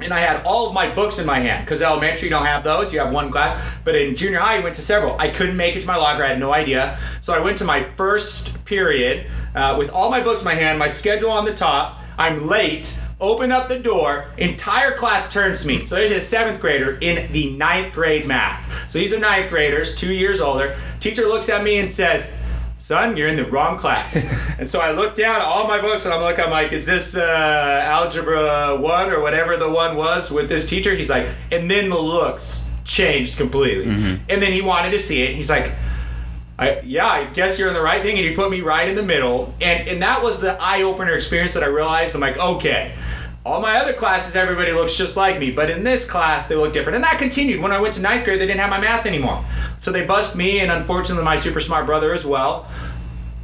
and 0.01 0.13
I 0.13 0.21
had 0.21 0.45
all 0.45 0.69
of 0.69 0.75
my 0.75 0.95
books 0.95 1.19
in 1.19 1.27
my 1.27 1.39
hand 1.39 1.65
because 1.65 1.83
elementary 1.83 2.25
you 2.25 2.31
don't 2.31 2.47
have 2.47 2.65
those. 2.65 2.93
You 2.93 3.01
have 3.01 3.13
one 3.13 3.31
class, 3.31 3.79
but 3.85 3.95
in 3.95 4.15
junior 4.15 4.39
high 4.39 4.59
you 4.59 4.63
went 4.63 4.75
to 4.77 4.83
several. 4.83 5.17
I 5.19 5.29
couldn't 5.29 5.57
make 5.57 5.77
it 5.77 5.81
to 5.81 5.87
my 5.87 5.97
locker. 5.97 6.25
I 6.25 6.29
had 6.29 6.41
no 6.41 6.53
idea, 6.53 6.99
so 7.21 7.33
I 7.33 7.39
went 7.39 7.59
to 7.59 7.65
my 7.65 7.83
first 7.83 8.65
period 8.65 9.27
uh, 9.55 9.77
with 9.79 9.91
all 9.91 10.11
my 10.11 10.21
books 10.23 10.41
in 10.41 10.45
my 10.45 10.55
hand, 10.55 10.79
my 10.79 10.89
schedule 10.89 11.31
on 11.31 11.45
the 11.45 11.55
top. 11.55 12.03
I'm 12.19 12.47
late. 12.47 13.01
Open 13.19 13.51
up 13.51 13.69
the 13.69 13.79
door. 13.79 14.27
Entire 14.37 14.93
class 14.93 15.33
turns 15.33 15.63
to 15.63 15.67
me. 15.67 15.85
So 15.85 15.95
there's 15.95 16.11
a 16.11 16.21
seventh 16.21 16.61
grader 16.61 16.99
in 17.01 17.33
the 17.33 17.51
ninth 17.53 17.95
grade 17.95 18.27
math. 18.27 18.91
So 18.91 18.99
these 18.99 19.13
are 19.15 19.19
ninth 19.19 19.49
graders, 19.49 19.95
two 19.95 20.13
years 20.13 20.41
older. 20.41 20.77
Teacher 21.01 21.23
looks 21.23 21.49
at 21.49 21.65
me 21.65 21.79
and 21.79 21.91
says 21.91 22.39
son, 22.87 23.17
you're 23.17 23.27
in 23.27 23.35
the 23.35 23.45
wrong 23.45 23.77
class. 23.77 24.25
and 24.61 24.71
so 24.71 24.79
I 24.79 24.93
look 24.93 25.17
down 25.17 25.41
at 25.41 25.43
all 25.43 25.67
my 25.67 25.81
books 25.81 26.05
and 26.05 26.15
I'm 26.15 26.21
like, 26.21 26.39
I'm 26.39 26.51
like, 26.53 26.73
is 26.73 26.87
this 26.87 27.17
uh, 27.17 27.81
algebra 27.83 28.77
one 28.77 29.11
or 29.11 29.21
whatever 29.21 29.57
the 29.57 29.69
one 29.69 29.97
was 29.97 30.31
with 30.31 30.49
this 30.49 30.69
teacher? 30.69 30.95
He's 30.95 31.11
like, 31.11 31.27
and 31.51 31.69
then 31.69 31.89
the 31.89 31.99
looks 31.99 32.71
changed 32.85 33.39
completely. 33.39 33.87
And 34.29 34.41
then 34.41 34.53
he 34.53 34.63
wanted 34.63 34.93
to 34.93 35.01
see 35.01 35.23
it. 35.23 35.35
He's 35.35 35.51
like, 35.51 35.73
I, 36.61 36.81
yeah, 36.85 37.09
I 37.09 37.25
guess 37.25 37.59
you're 37.59 37.67
in 37.67 37.75
the 37.75 37.83
right 37.83 38.01
thing. 38.03 38.19
And 38.19 38.25
he 38.25 38.37
put 38.37 38.53
me 38.53 38.61
right 38.61 38.89
in 38.89 38.95
the 38.95 39.03
middle. 39.03 39.53
And, 39.61 39.89
and 39.89 40.03
that 40.03 40.23
was 40.23 40.41
the 40.41 40.57
eye 40.63 40.83
opener 40.83 41.15
experience 41.15 41.55
that 41.55 41.65
I 41.65 41.67
realized. 41.67 42.15
I'm 42.15 42.21
like, 42.21 42.39
okay. 42.39 42.95
All 43.47 43.61
my 43.61 43.77
other 43.77 43.93
classes, 43.93 44.35
everybody 44.35 44.73
looks 44.73 44.97
just 44.97 45.17
like 45.17 45.39
me, 45.39 45.53
but 45.53 45.71
in 45.71 45.85
this 45.85 46.05
class, 46.05 46.49
they 46.49 46.57
look 46.57 46.73
different. 46.73 46.97
And 46.97 47.05
that 47.05 47.21
continued. 47.21 47.63
When 47.63 47.71
I 47.71 47.79
went 47.79 47.95
to 47.95 48.03
ninth 48.03 48.25
grade, 48.25 48.41
they 48.41 48.47
didn't 48.49 48.59
have 48.59 48.71
my 48.71 48.81
math 48.81 49.07
anymore. 49.07 49.45
So 49.79 49.93
they 49.93 50.05
bust 50.05 50.35
me 50.35 50.59
and 50.59 50.73
unfortunately 50.73 51.25
my 51.25 51.37
super 51.37 51.61
smart 51.61 51.87
brother 51.87 52.13
as 52.13 52.27
well. 52.27 52.69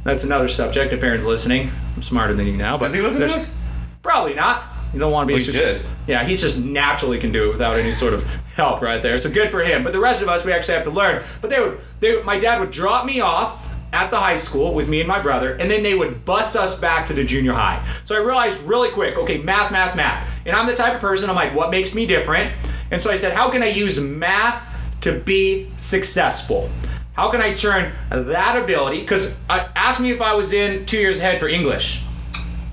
That's 0.03 0.25
another 0.25 0.49
subject 0.49 0.91
if 0.91 1.01
Aaron's 1.01 1.25
listening. 1.25 1.71
I'm 1.95 2.01
smarter 2.01 2.33
than 2.33 2.47
you 2.47 2.57
now. 2.57 2.77
But 2.77 2.87
Does 2.87 2.95
he 2.95 3.01
listen 3.01 3.21
to 3.21 3.27
this? 3.27 3.55
Probably 4.01 4.33
not. 4.33 4.65
You 4.93 4.99
don't 4.99 5.13
want 5.13 5.23
to 5.23 5.27
be 5.27 5.35
Well, 5.35 5.45
he 5.45 5.53
should. 5.53 5.85
Yeah, 6.05 6.25
he 6.25 6.35
just 6.35 6.59
naturally 6.59 7.17
can 7.17 7.31
do 7.31 7.45
it 7.45 7.51
without 7.53 7.75
any 7.75 7.93
sort 7.93 8.13
of 8.13 8.25
help 8.57 8.81
right 8.81 9.01
there. 9.01 9.17
So 9.17 9.29
good 9.31 9.51
for 9.51 9.61
him. 9.61 9.85
But 9.85 9.93
the 9.93 10.01
rest 10.01 10.21
of 10.21 10.27
us, 10.27 10.43
we 10.43 10.51
actually 10.51 10.73
have 10.73 10.83
to 10.83 10.91
learn. 10.91 11.23
But 11.39 11.49
they 11.49 11.61
would, 11.61 11.79
they, 12.01 12.21
my 12.23 12.37
dad 12.37 12.59
would 12.59 12.71
drop 12.71 13.05
me 13.05 13.21
off 13.21 13.62
at 13.93 14.09
the 14.09 14.17
high 14.17 14.37
school 14.37 14.73
with 14.73 14.89
me 14.89 14.99
and 14.99 15.07
my 15.07 15.21
brother, 15.21 15.53
and 15.53 15.69
then 15.69 15.83
they 15.83 15.93
would 15.93 16.25
bus 16.25 16.55
us 16.55 16.77
back 16.77 17.05
to 17.07 17.13
the 17.13 17.23
junior 17.23 17.53
high. 17.53 17.85
So 18.05 18.15
I 18.15 18.19
realized 18.19 18.59
really 18.61 18.89
quick, 18.89 19.15
okay, 19.17 19.37
math, 19.37 19.71
math, 19.71 19.95
math. 19.95 20.41
And 20.45 20.55
I'm 20.55 20.67
the 20.67 20.75
type 20.75 20.95
of 20.95 20.99
person, 20.99 21.29
I'm 21.29 21.35
like, 21.35 21.55
what 21.55 21.69
makes 21.69 21.93
me 21.93 22.05
different? 22.05 22.51
And 22.91 23.01
so 23.01 23.11
I 23.11 23.17
said, 23.17 23.33
how 23.33 23.49
can 23.49 23.61
I 23.61 23.69
use 23.69 23.99
math 23.99 24.61
to 25.01 25.19
be 25.19 25.71
successful? 25.77 26.69
How 27.13 27.29
can 27.29 27.41
I 27.41 27.53
turn 27.53 27.93
that 28.09 28.61
ability? 28.61 29.01
Because 29.01 29.37
uh, 29.49 29.69
ask 29.75 29.99
me 29.99 30.09
if 30.09 30.21
I 30.21 30.33
was 30.33 30.51
in 30.51 30.85
two 30.87 30.97
years 30.97 31.19
ahead 31.19 31.39
for 31.39 31.47
English. 31.47 32.03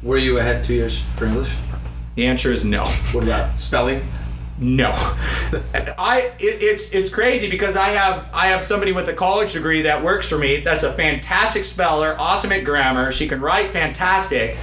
Were 0.02 0.16
you 0.16 0.38
ahead 0.38 0.64
two 0.64 0.74
years 0.74 1.02
for 1.16 1.26
English? 1.26 1.54
The 2.14 2.26
answer 2.26 2.50
is 2.50 2.64
no. 2.64 2.86
What 3.12 3.24
about 3.24 3.58
spelling? 3.58 4.02
No, 4.60 4.90
I 5.98 6.32
it, 6.38 6.62
it's 6.62 6.90
it's 6.90 7.08
crazy 7.08 7.48
because 7.48 7.76
I 7.76 7.88
have 7.88 8.28
I 8.34 8.48
have 8.48 8.62
somebody 8.62 8.92
with 8.92 9.08
a 9.08 9.14
college 9.14 9.54
degree 9.54 9.82
that 9.82 10.04
works 10.04 10.28
for 10.28 10.36
me. 10.36 10.60
That's 10.60 10.82
a 10.82 10.92
fantastic 10.92 11.64
speller, 11.64 12.14
awesome 12.18 12.52
at 12.52 12.62
grammar. 12.62 13.10
She 13.10 13.26
can 13.26 13.40
write 13.40 13.70
fantastic, 13.70 14.58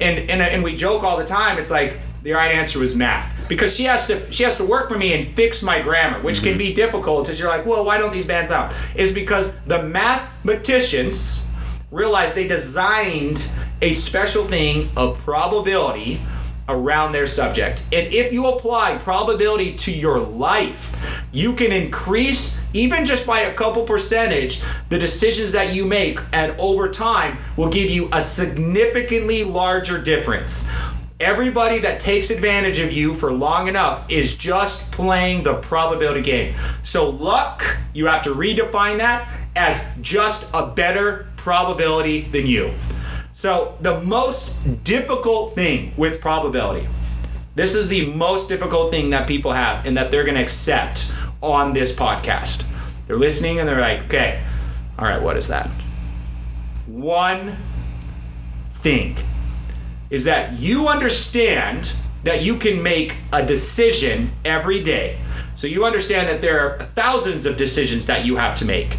and 0.00 0.30
and 0.30 0.40
and 0.40 0.62
we 0.62 0.76
joke 0.76 1.02
all 1.02 1.16
the 1.16 1.26
time. 1.26 1.58
It's 1.58 1.70
like 1.70 1.98
the 2.22 2.30
right 2.30 2.52
answer 2.52 2.78
was 2.78 2.94
math 2.94 3.48
because 3.48 3.74
she 3.74 3.82
has 3.84 4.06
to 4.06 4.32
she 4.32 4.44
has 4.44 4.56
to 4.58 4.64
work 4.64 4.88
for 4.88 4.96
me 4.96 5.14
and 5.14 5.34
fix 5.34 5.64
my 5.64 5.82
grammar, 5.82 6.22
which 6.22 6.40
can 6.40 6.54
mhm. 6.54 6.58
be 6.58 6.72
difficult. 6.72 7.24
Because 7.24 7.40
you're 7.40 7.48
like, 7.48 7.66
well, 7.66 7.84
why 7.84 7.98
don't 7.98 8.12
these 8.12 8.24
bands 8.24 8.52
out? 8.52 8.72
Is 8.94 9.10
because 9.10 9.58
the 9.62 9.82
mathematicians 9.82 11.48
realized 11.90 12.36
they 12.36 12.46
designed 12.46 13.48
a 13.82 13.92
special 13.94 14.44
thing 14.44 14.90
of 14.96 15.18
probability 15.18 16.20
around 16.68 17.12
their 17.12 17.26
subject. 17.26 17.84
And 17.92 18.12
if 18.12 18.32
you 18.32 18.46
apply 18.46 18.98
probability 18.98 19.74
to 19.76 19.92
your 19.92 20.18
life, 20.18 21.24
you 21.32 21.54
can 21.54 21.72
increase 21.72 22.60
even 22.72 23.04
just 23.04 23.26
by 23.26 23.40
a 23.40 23.54
couple 23.54 23.84
percentage 23.84 24.60
the 24.88 24.98
decisions 24.98 25.52
that 25.52 25.74
you 25.74 25.84
make 25.84 26.18
and 26.32 26.58
over 26.58 26.88
time 26.88 27.38
will 27.56 27.70
give 27.70 27.88
you 27.88 28.08
a 28.12 28.20
significantly 28.20 29.44
larger 29.44 30.00
difference. 30.00 30.68
Everybody 31.20 31.78
that 31.78 32.00
takes 32.00 32.30
advantage 32.30 32.80
of 32.80 32.92
you 32.92 33.14
for 33.14 33.32
long 33.32 33.68
enough 33.68 34.10
is 34.10 34.34
just 34.34 34.90
playing 34.90 35.44
the 35.44 35.54
probability 35.54 36.22
game. 36.22 36.56
So, 36.82 37.08
luck, 37.08 37.78
you 37.92 38.06
have 38.06 38.24
to 38.24 38.34
redefine 38.34 38.98
that 38.98 39.32
as 39.54 39.84
just 40.00 40.50
a 40.52 40.66
better 40.66 41.28
probability 41.36 42.22
than 42.22 42.46
you. 42.46 42.74
So, 43.36 43.76
the 43.80 44.00
most 44.00 44.84
difficult 44.84 45.56
thing 45.56 45.92
with 45.96 46.20
probability, 46.20 46.86
this 47.56 47.74
is 47.74 47.88
the 47.88 48.06
most 48.06 48.48
difficult 48.48 48.92
thing 48.92 49.10
that 49.10 49.26
people 49.26 49.50
have 49.50 49.84
and 49.86 49.96
that 49.96 50.12
they're 50.12 50.22
going 50.22 50.36
to 50.36 50.40
accept 50.40 51.12
on 51.42 51.72
this 51.72 51.92
podcast. 51.92 52.64
They're 53.06 53.16
listening 53.16 53.58
and 53.58 53.68
they're 53.68 53.80
like, 53.80 54.04
okay, 54.04 54.44
all 54.96 55.06
right, 55.06 55.20
what 55.20 55.36
is 55.36 55.48
that? 55.48 55.68
One 56.86 57.56
thing 58.70 59.16
is 60.10 60.22
that 60.24 60.52
you 60.60 60.86
understand 60.86 61.92
that 62.22 62.42
you 62.42 62.56
can 62.56 62.84
make 62.84 63.16
a 63.32 63.44
decision 63.44 64.30
every 64.44 64.80
day. 64.80 65.18
So 65.56 65.66
you 65.66 65.84
understand 65.84 66.28
that 66.28 66.40
there 66.40 66.60
are 66.60 66.78
thousands 66.78 67.46
of 67.46 67.56
decisions 67.56 68.06
that 68.06 68.24
you 68.24 68.36
have 68.36 68.56
to 68.58 68.64
make. 68.64 68.94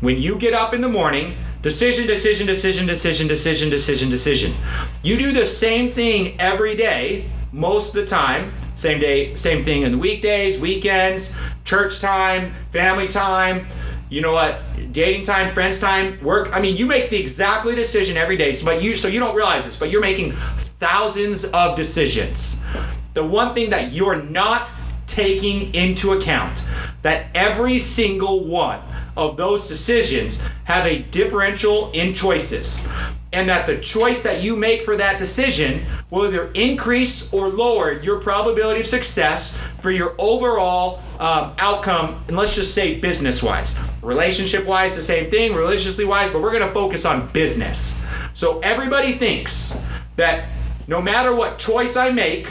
When 0.00 0.16
you 0.16 0.38
get 0.38 0.54
up 0.54 0.74
in 0.74 0.80
the 0.80 0.88
morning, 0.88 1.36
decision, 1.62 2.06
decision, 2.06 2.46
decision, 2.46 2.86
decision, 2.86 3.28
decision, 3.28 3.70
decision, 3.70 4.10
decision. 4.10 4.54
You 5.02 5.18
do 5.18 5.32
the 5.32 5.46
same 5.46 5.90
thing 5.90 6.38
every 6.40 6.74
day, 6.74 7.30
most 7.52 7.94
of 7.94 8.00
the 8.00 8.06
time. 8.06 8.52
Same 8.76 8.98
day, 8.98 9.34
same 9.34 9.62
thing 9.62 9.82
in 9.82 9.92
the 9.92 9.98
weekdays, 9.98 10.58
weekends, 10.58 11.36
church 11.64 12.00
time, 12.00 12.54
family 12.72 13.08
time. 13.08 13.66
You 14.08 14.22
know 14.22 14.32
what? 14.32 14.62
Dating 14.90 15.22
time, 15.22 15.54
friends 15.54 15.78
time, 15.78 16.18
work. 16.22 16.48
I 16.52 16.60
mean, 16.60 16.76
you 16.76 16.86
make 16.86 17.10
the 17.10 17.20
exactly 17.20 17.74
decision 17.74 18.16
every 18.16 18.36
day. 18.36 18.52
So, 18.52 18.64
but 18.64 18.82
you 18.82 18.96
so 18.96 19.06
you 19.06 19.20
don't 19.20 19.36
realize 19.36 19.66
this, 19.66 19.76
but 19.76 19.90
you're 19.90 20.00
making 20.00 20.32
thousands 20.32 21.44
of 21.44 21.76
decisions. 21.76 22.64
The 23.12 23.24
one 23.24 23.54
thing 23.54 23.70
that 23.70 23.92
you're 23.92 24.20
not 24.20 24.70
taking 25.06 25.74
into 25.74 26.12
account 26.12 26.62
that 27.02 27.26
every 27.34 27.78
single 27.78 28.44
one 28.44 28.80
of 29.16 29.36
those 29.36 29.66
decisions 29.66 30.42
have 30.64 30.86
a 30.86 31.00
differential 31.10 31.90
in 31.92 32.14
choices 32.14 32.86
and 33.32 33.48
that 33.48 33.66
the 33.66 33.78
choice 33.78 34.22
that 34.22 34.42
you 34.42 34.56
make 34.56 34.82
for 34.82 34.96
that 34.96 35.18
decision 35.18 35.84
will 36.10 36.26
either 36.26 36.50
increase 36.54 37.32
or 37.32 37.48
lower 37.48 37.92
your 37.92 38.20
probability 38.20 38.80
of 38.80 38.86
success 38.86 39.56
for 39.80 39.90
your 39.90 40.14
overall 40.18 41.00
um, 41.20 41.52
outcome 41.58 42.22
and 42.28 42.36
let's 42.36 42.54
just 42.54 42.74
say 42.74 42.98
business 42.98 43.42
wise 43.42 43.78
relationship 44.02 44.66
wise 44.66 44.96
the 44.96 45.02
same 45.02 45.30
thing 45.30 45.54
religiously 45.54 46.04
wise 46.04 46.30
but 46.30 46.42
we're 46.42 46.50
to 46.58 46.72
focus 46.72 47.04
on 47.04 47.28
business. 47.28 47.96
So 48.32 48.58
everybody 48.60 49.12
thinks 49.12 49.78
that 50.16 50.48
no 50.88 51.00
matter 51.00 51.34
what 51.34 51.58
choice 51.58 51.96
i 51.96 52.10
make 52.10 52.50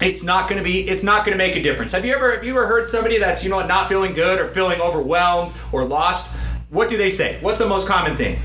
it's 0.00 0.22
not 0.22 0.48
going 0.48 0.58
to 0.58 0.64
be 0.64 0.80
it's 0.88 1.02
not 1.02 1.24
going 1.24 1.36
to 1.36 1.42
make 1.42 1.56
a 1.56 1.62
difference 1.62 1.92
have 1.92 2.04
you 2.04 2.14
ever 2.14 2.34
have 2.34 2.44
you 2.44 2.50
ever 2.50 2.66
heard 2.66 2.86
somebody 2.86 3.18
that's 3.18 3.42
you 3.42 3.50
know 3.50 3.66
not 3.66 3.88
feeling 3.88 4.12
good 4.12 4.38
or 4.40 4.46
feeling 4.48 4.80
overwhelmed 4.80 5.52
or 5.72 5.84
lost 5.84 6.26
what 6.70 6.88
do 6.88 6.96
they 6.96 7.10
say 7.10 7.38
what's 7.40 7.58
the 7.58 7.66
most 7.66 7.88
common 7.88 8.16
thing 8.16 8.38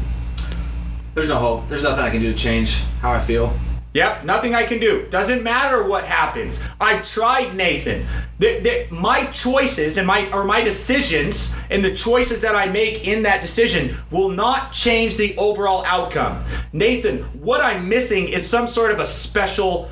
There's 1.13 1.27
no 1.27 1.39
hope. 1.39 1.67
There's 1.67 1.83
nothing 1.83 2.03
I 2.05 2.09
can 2.09 2.21
do 2.21 2.31
to 2.31 2.37
change 2.37 2.79
how 3.01 3.11
I 3.11 3.19
feel. 3.19 3.53
Yep, 3.93 4.23
nothing 4.23 4.55
I 4.55 4.63
can 4.63 4.79
do. 4.79 5.05
Doesn't 5.09 5.43
matter 5.43 5.83
what 5.83 6.05
happens. 6.05 6.65
I've 6.79 7.05
tried, 7.05 7.53
Nathan. 7.53 8.05
The, 8.39 8.59
the, 8.61 8.95
my 8.95 9.25
choices 9.33 9.97
and 9.97 10.07
my 10.07 10.31
or 10.31 10.45
my 10.45 10.61
decisions 10.61 11.61
and 11.69 11.83
the 11.83 11.93
choices 11.93 12.39
that 12.39 12.55
I 12.55 12.67
make 12.67 13.05
in 13.05 13.23
that 13.23 13.41
decision 13.41 13.93
will 14.09 14.29
not 14.29 14.71
change 14.71 15.17
the 15.17 15.35
overall 15.37 15.83
outcome. 15.83 16.41
Nathan, 16.71 17.23
what 17.41 17.59
I'm 17.59 17.89
missing 17.89 18.29
is 18.29 18.49
some 18.49 18.69
sort 18.69 18.91
of 18.91 19.01
a 19.01 19.05
special 19.05 19.89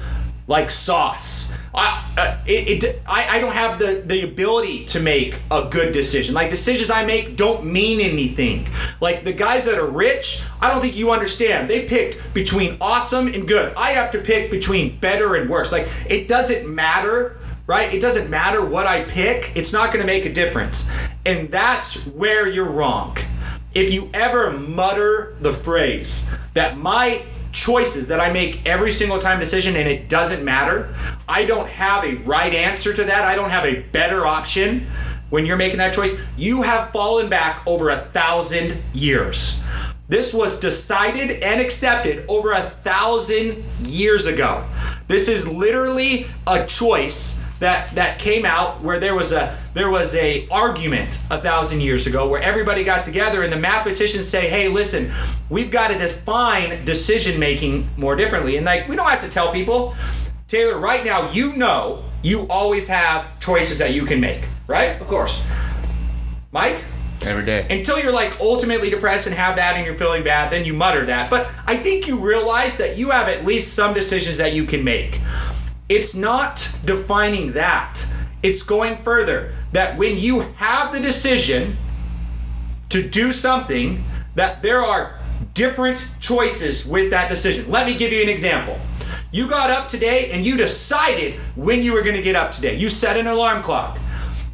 like 0.49 0.71
sauce. 0.71 1.55
I, 1.75 2.11
uh, 2.17 2.37
it, 2.47 2.83
it, 2.83 3.01
I, 3.07 3.37
I 3.37 3.39
don't 3.39 3.53
have 3.53 3.77
the, 3.77 4.03
the 4.03 4.23
ability 4.23 4.85
to 4.85 4.99
make 4.99 5.39
a 5.51 5.69
good 5.69 5.93
decision. 5.93 6.33
Like 6.33 6.49
decisions 6.49 6.89
I 6.89 7.05
make 7.05 7.35
don't 7.35 7.63
mean 7.63 8.01
anything. 8.01 8.67
Like 8.99 9.23
the 9.23 9.31
guys 9.31 9.63
that 9.65 9.77
are 9.77 9.85
rich, 9.85 10.41
I 10.59 10.71
don't 10.71 10.81
think 10.81 10.97
you 10.97 11.11
understand. 11.11 11.69
They 11.69 11.87
picked 11.87 12.33
between 12.33 12.77
awesome 12.81 13.27
and 13.27 13.47
good. 13.47 13.73
I 13.77 13.91
have 13.91 14.09
to 14.11 14.19
pick 14.19 14.49
between 14.49 14.97
better 14.97 15.35
and 15.35 15.47
worse. 15.47 15.71
Like 15.71 15.87
it 16.09 16.27
doesn't 16.27 16.67
matter, 16.67 17.37
right? 17.67 17.93
It 17.93 18.01
doesn't 18.01 18.27
matter 18.27 18.65
what 18.65 18.87
I 18.87 19.03
pick. 19.03 19.53
It's 19.55 19.71
not 19.71 19.93
going 19.93 20.01
to 20.01 20.07
make 20.07 20.25
a 20.25 20.33
difference. 20.33 20.89
And 21.27 21.51
that's 21.51 22.07
where 22.07 22.47
you're 22.47 22.71
wrong. 22.71 23.17
If 23.75 23.93
you 23.93 24.09
ever 24.15 24.49
mutter 24.49 25.35
the 25.41 25.53
phrase 25.53 26.27
that 26.55 26.75
my 26.75 27.21
choices 27.51 28.07
that 28.07 28.19
I 28.19 28.31
make 28.31 28.65
every 28.65 28.91
single 28.91 29.19
time 29.19 29.39
decision 29.39 29.75
and 29.75 29.87
it 29.87 30.09
doesn't 30.09 30.43
matter. 30.43 30.93
I 31.27 31.45
don't 31.45 31.67
have 31.67 32.03
a 32.03 32.15
right 32.15 32.53
answer 32.53 32.93
to 32.93 33.03
that. 33.03 33.23
I 33.23 33.35
don't 33.35 33.49
have 33.49 33.65
a 33.65 33.81
better 33.91 34.25
option 34.25 34.87
when 35.29 35.45
you're 35.45 35.57
making 35.57 35.77
that 35.77 35.93
choice. 35.93 36.15
You 36.37 36.61
have 36.63 36.91
fallen 36.91 37.29
back 37.29 37.63
over 37.65 37.89
a 37.89 37.97
thousand 37.97 38.81
years. 38.93 39.61
This 40.07 40.33
was 40.33 40.59
decided 40.59 41.43
and 41.43 41.61
accepted 41.61 42.25
over 42.27 42.53
a 42.53 42.61
thousand 42.61 43.63
years 43.81 44.25
ago. 44.25 44.67
This 45.07 45.27
is 45.27 45.47
literally 45.47 46.25
a 46.47 46.65
choice 46.65 47.43
that 47.59 47.93
that 47.95 48.19
came 48.19 48.45
out 48.45 48.81
where 48.81 48.99
there 48.99 49.15
was 49.15 49.31
a 49.31 49.57
there 49.73 49.89
was 49.89 50.15
a 50.15 50.47
argument 50.49 51.19
a 51.29 51.39
thousand 51.41 51.81
years 51.81 52.07
ago 52.07 52.27
where 52.29 52.41
everybody 52.41 52.83
got 52.83 53.03
together 53.03 53.43
and 53.43 53.51
the 53.51 53.57
mathematicians 53.59 54.27
say 54.27 54.47
hey 54.49 54.67
listen 54.69 55.11
we've 55.49 55.69
got 55.71 55.89
to 55.89 55.97
define 55.97 56.83
decision 56.85 57.39
making 57.39 57.89
more 57.97 58.15
differently 58.15 58.55
and 58.57 58.65
like 58.65 58.87
we 58.87 58.95
don't 58.95 59.09
have 59.09 59.21
to 59.21 59.29
tell 59.29 59.51
people 59.51 59.93
taylor 60.47 60.79
right 60.79 61.03
now 61.03 61.29
you 61.31 61.53
know 61.57 62.03
you 62.21 62.47
always 62.49 62.87
have 62.87 63.39
choices 63.39 63.77
that 63.79 63.93
you 63.93 64.05
can 64.05 64.19
make 64.21 64.45
right 64.67 64.99
Of 65.01 65.07
course. 65.07 65.43
mike 66.51 66.83
Every 67.25 67.43
day. 67.43 67.67
until 67.69 67.99
you're 67.99 68.13
like 68.13 68.39
ultimately 68.39 68.89
depressed 68.89 69.25
and 69.27 69.35
have 69.35 69.57
that 69.57 69.75
and 69.75 69.85
you're 69.85 69.97
feeling 69.97 70.23
bad, 70.23 70.53
then 70.53 70.63
you 70.63 70.73
mutter 70.73 71.05
that. 71.07 71.29
But 71.29 71.49
I 71.67 71.75
think 71.75 72.07
you 72.07 72.17
realize 72.17 72.77
that 72.77 72.97
you 72.97 73.09
have 73.09 73.27
at 73.27 73.43
least 73.43 73.73
some 73.73 73.93
decisions 73.93 74.37
that 74.37 74.53
you 74.53 74.63
can 74.63 74.85
make. 74.85 75.19
It's 75.89 76.13
not 76.13 76.71
defining 76.85 77.53
that, 77.53 78.05
it's 78.43 78.61
going 78.61 78.97
further. 78.97 79.55
That 79.71 79.97
when 79.97 80.17
you 80.17 80.41
have 80.55 80.93
the 80.93 80.99
decision 80.99 81.77
to 82.89 83.07
do 83.07 83.33
something, 83.33 84.03
that 84.35 84.61
there 84.61 84.79
are 84.79 85.19
different 85.55 86.07
choices 86.19 86.85
with 86.85 87.09
that 87.09 87.29
decision. 87.29 87.69
Let 87.71 87.87
me 87.87 87.95
give 87.95 88.11
you 88.11 88.21
an 88.21 88.29
example. 88.29 88.79
You 89.31 89.49
got 89.49 89.71
up 89.71 89.89
today 89.89 90.31
and 90.31 90.45
you 90.45 90.57
decided 90.57 91.39
when 91.55 91.81
you 91.81 91.93
were 91.93 92.01
going 92.01 92.15
to 92.15 92.21
get 92.21 92.35
up 92.35 92.51
today. 92.51 92.75
You 92.75 92.87
set 92.87 93.17
an 93.17 93.27
alarm 93.27 93.63
clock. 93.63 93.99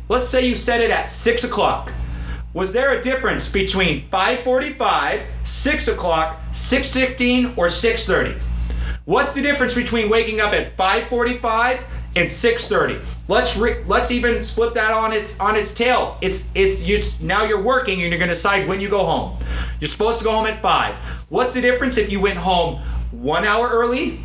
Let's 0.07 0.27
say 0.27 0.47
you 0.47 0.55
set 0.55 0.81
it 0.81 0.89
at 0.89 1.09
six 1.09 1.43
o'clock. 1.43 1.91
Was 2.53 2.71
there 2.71 2.97
a 2.97 3.01
difference 3.01 3.49
between 3.49 4.07
5:45, 4.09 5.25
6 5.43 5.87
o'clock, 5.89 6.39
6:15, 6.53 7.57
or 7.57 7.67
6:30? 7.67 8.39
What's 9.05 9.33
the 9.33 9.41
difference 9.41 9.75
between 9.75 10.09
waking 10.09 10.41
up 10.41 10.53
at 10.53 10.75
5:45 10.77 11.79
and 12.15 12.29
6:30. 12.29 13.01
Let's 13.27 13.57
re- 13.57 13.83
let's 13.87 14.09
even 14.09 14.43
split 14.43 14.73
that 14.73 14.91
on 14.91 15.11
its 15.11 15.39
on 15.39 15.55
its 15.55 15.73
tail. 15.73 16.17
It's 16.21 16.49
it's 16.55 16.81
you 16.81 16.99
now 17.21 17.43
you're 17.43 17.61
working 17.61 18.01
and 18.01 18.09
you're 18.09 18.17
going 18.17 18.29
to 18.29 18.35
decide 18.35 18.67
when 18.67 18.79
you 18.79 18.89
go 18.89 19.03
home. 19.03 19.37
You're 19.79 19.89
supposed 19.89 20.19
to 20.19 20.23
go 20.23 20.31
home 20.31 20.47
at 20.47 20.61
5. 20.61 20.95
What's 21.29 21.53
the 21.53 21.61
difference 21.61 21.97
if 21.97 22.11
you 22.11 22.19
went 22.19 22.37
home 22.37 22.81
1 23.11 23.45
hour 23.45 23.69
early? 23.69 24.21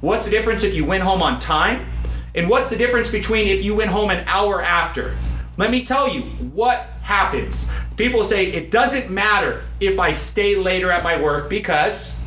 What's 0.00 0.24
the 0.24 0.30
difference 0.30 0.62
if 0.62 0.74
you 0.74 0.84
went 0.84 1.02
home 1.02 1.22
on 1.22 1.38
time? 1.38 1.86
And 2.34 2.48
what's 2.48 2.68
the 2.68 2.76
difference 2.76 3.08
between 3.08 3.46
if 3.46 3.64
you 3.64 3.74
went 3.74 3.90
home 3.90 4.10
an 4.10 4.24
hour 4.26 4.60
after? 4.62 5.16
Let 5.56 5.70
me 5.70 5.84
tell 5.84 6.08
you 6.08 6.22
what 6.52 6.88
happens. 7.02 7.72
People 7.96 8.22
say 8.22 8.46
it 8.46 8.70
doesn't 8.70 9.10
matter 9.10 9.62
if 9.80 9.98
I 9.98 10.12
stay 10.12 10.56
later 10.56 10.90
at 10.90 11.02
my 11.02 11.20
work 11.20 11.48
because 11.48 12.17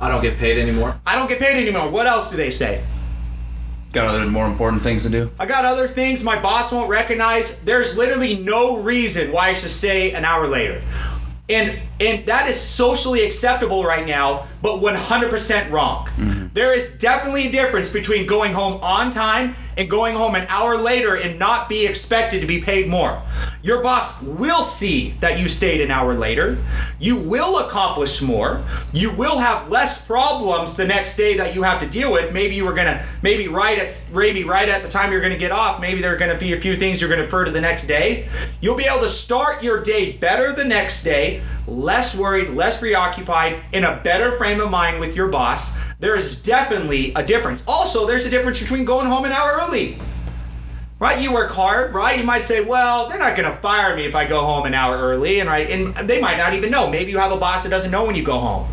I 0.00 0.10
don't 0.10 0.22
get 0.22 0.38
paid 0.38 0.58
anymore. 0.58 1.00
I 1.06 1.14
don't 1.14 1.28
get 1.28 1.38
paid 1.38 1.60
anymore. 1.60 1.90
What 1.90 2.06
else 2.06 2.30
do 2.30 2.36
they 2.36 2.50
say? 2.50 2.84
Got 3.92 4.06
other 4.08 4.28
more 4.28 4.46
important 4.46 4.82
things 4.82 5.04
to 5.04 5.10
do. 5.10 5.30
I 5.38 5.46
got 5.46 5.64
other 5.64 5.88
things 5.88 6.22
my 6.22 6.40
boss 6.40 6.70
won't 6.70 6.90
recognize. 6.90 7.60
There's 7.60 7.96
literally 7.96 8.36
no 8.36 8.78
reason 8.78 9.32
why 9.32 9.48
I 9.48 9.52
should 9.54 9.70
stay 9.70 10.12
an 10.12 10.24
hour 10.24 10.46
later. 10.46 10.82
And 11.48 11.80
and 12.00 12.26
that 12.26 12.48
is 12.48 12.60
socially 12.60 13.24
acceptable 13.24 13.84
right 13.84 14.06
now, 14.06 14.48
but 14.60 14.80
100% 14.80 15.70
wrong. 15.70 16.08
Mm-hmm. 16.08 16.48
There 16.52 16.74
is 16.74 16.98
definitely 16.98 17.46
a 17.48 17.52
difference 17.52 17.88
between 17.88 18.26
going 18.26 18.52
home 18.52 18.82
on 18.82 19.10
time 19.10 19.54
and 19.76 19.90
going 19.90 20.14
home 20.14 20.34
an 20.34 20.46
hour 20.48 20.76
later 20.76 21.16
and 21.16 21.38
not 21.38 21.68
be 21.68 21.86
expected 21.86 22.40
to 22.40 22.46
be 22.46 22.60
paid 22.60 22.88
more. 22.88 23.22
Your 23.62 23.82
boss 23.82 24.20
will 24.22 24.62
see 24.62 25.10
that 25.20 25.38
you 25.38 25.48
stayed 25.48 25.80
an 25.80 25.90
hour 25.90 26.14
later. 26.14 26.58
You 26.98 27.16
will 27.16 27.66
accomplish 27.66 28.22
more. 28.22 28.64
You 28.92 29.12
will 29.12 29.38
have 29.38 29.68
less 29.68 30.00
problems 30.04 30.74
the 30.74 30.86
next 30.86 31.16
day 31.16 31.36
that 31.36 31.54
you 31.54 31.62
have 31.62 31.80
to 31.80 31.86
deal 31.86 32.12
with. 32.12 32.32
Maybe 32.32 32.54
you 32.54 32.64
were 32.64 32.74
gonna 32.74 33.04
maybe 33.22 33.48
right 33.48 33.78
at 33.78 34.04
maybe 34.12 34.44
right 34.44 34.68
at 34.68 34.82
the 34.82 34.88
time 34.88 35.12
you're 35.12 35.20
gonna 35.20 35.36
get 35.36 35.52
off. 35.52 35.80
Maybe 35.80 36.00
there 36.00 36.14
are 36.14 36.18
gonna 36.18 36.38
be 36.38 36.52
a 36.52 36.60
few 36.60 36.76
things 36.76 37.00
you're 37.00 37.10
gonna 37.10 37.24
defer 37.24 37.44
to 37.44 37.50
the 37.50 37.60
next 37.60 37.86
day. 37.86 38.28
You'll 38.60 38.76
be 38.76 38.84
able 38.84 39.02
to 39.02 39.08
start 39.08 39.62
your 39.62 39.82
day 39.82 40.12
better 40.12 40.52
the 40.52 40.64
next 40.64 41.02
day 41.02 41.42
less 41.66 42.16
worried, 42.16 42.50
less 42.50 42.78
preoccupied, 42.78 43.56
in 43.72 43.84
a 43.84 43.96
better 44.02 44.36
frame 44.38 44.60
of 44.60 44.70
mind 44.70 45.00
with 45.00 45.16
your 45.16 45.28
boss. 45.28 45.76
There 45.98 46.14
is 46.14 46.36
definitely 46.36 47.12
a 47.16 47.22
difference. 47.22 47.62
Also, 47.66 48.06
there's 48.06 48.26
a 48.26 48.30
difference 48.30 48.60
between 48.60 48.84
going 48.84 49.06
home 49.06 49.24
an 49.24 49.32
hour 49.32 49.60
early. 49.62 49.98
Right, 50.98 51.20
you 51.20 51.32
work 51.32 51.50
hard, 51.52 51.94
right? 51.94 52.18
You 52.18 52.24
might 52.24 52.44
say, 52.44 52.64
"Well, 52.64 53.08
they're 53.08 53.18
not 53.18 53.36
going 53.36 53.50
to 53.50 53.56
fire 53.58 53.96
me 53.96 54.04
if 54.04 54.14
I 54.14 54.26
go 54.26 54.40
home 54.40 54.66
an 54.66 54.74
hour 54.74 54.98
early," 54.98 55.40
and 55.40 55.48
right, 55.48 55.68
and 55.70 55.94
they 56.08 56.20
might 56.20 56.36
not 56.36 56.52
even 56.54 56.70
know. 56.70 56.88
Maybe 56.88 57.10
you 57.12 57.18
have 57.18 57.32
a 57.32 57.36
boss 57.36 57.62
that 57.62 57.68
doesn't 57.68 57.90
know 57.90 58.04
when 58.04 58.14
you 58.14 58.22
go 58.22 58.38
home. 58.38 58.66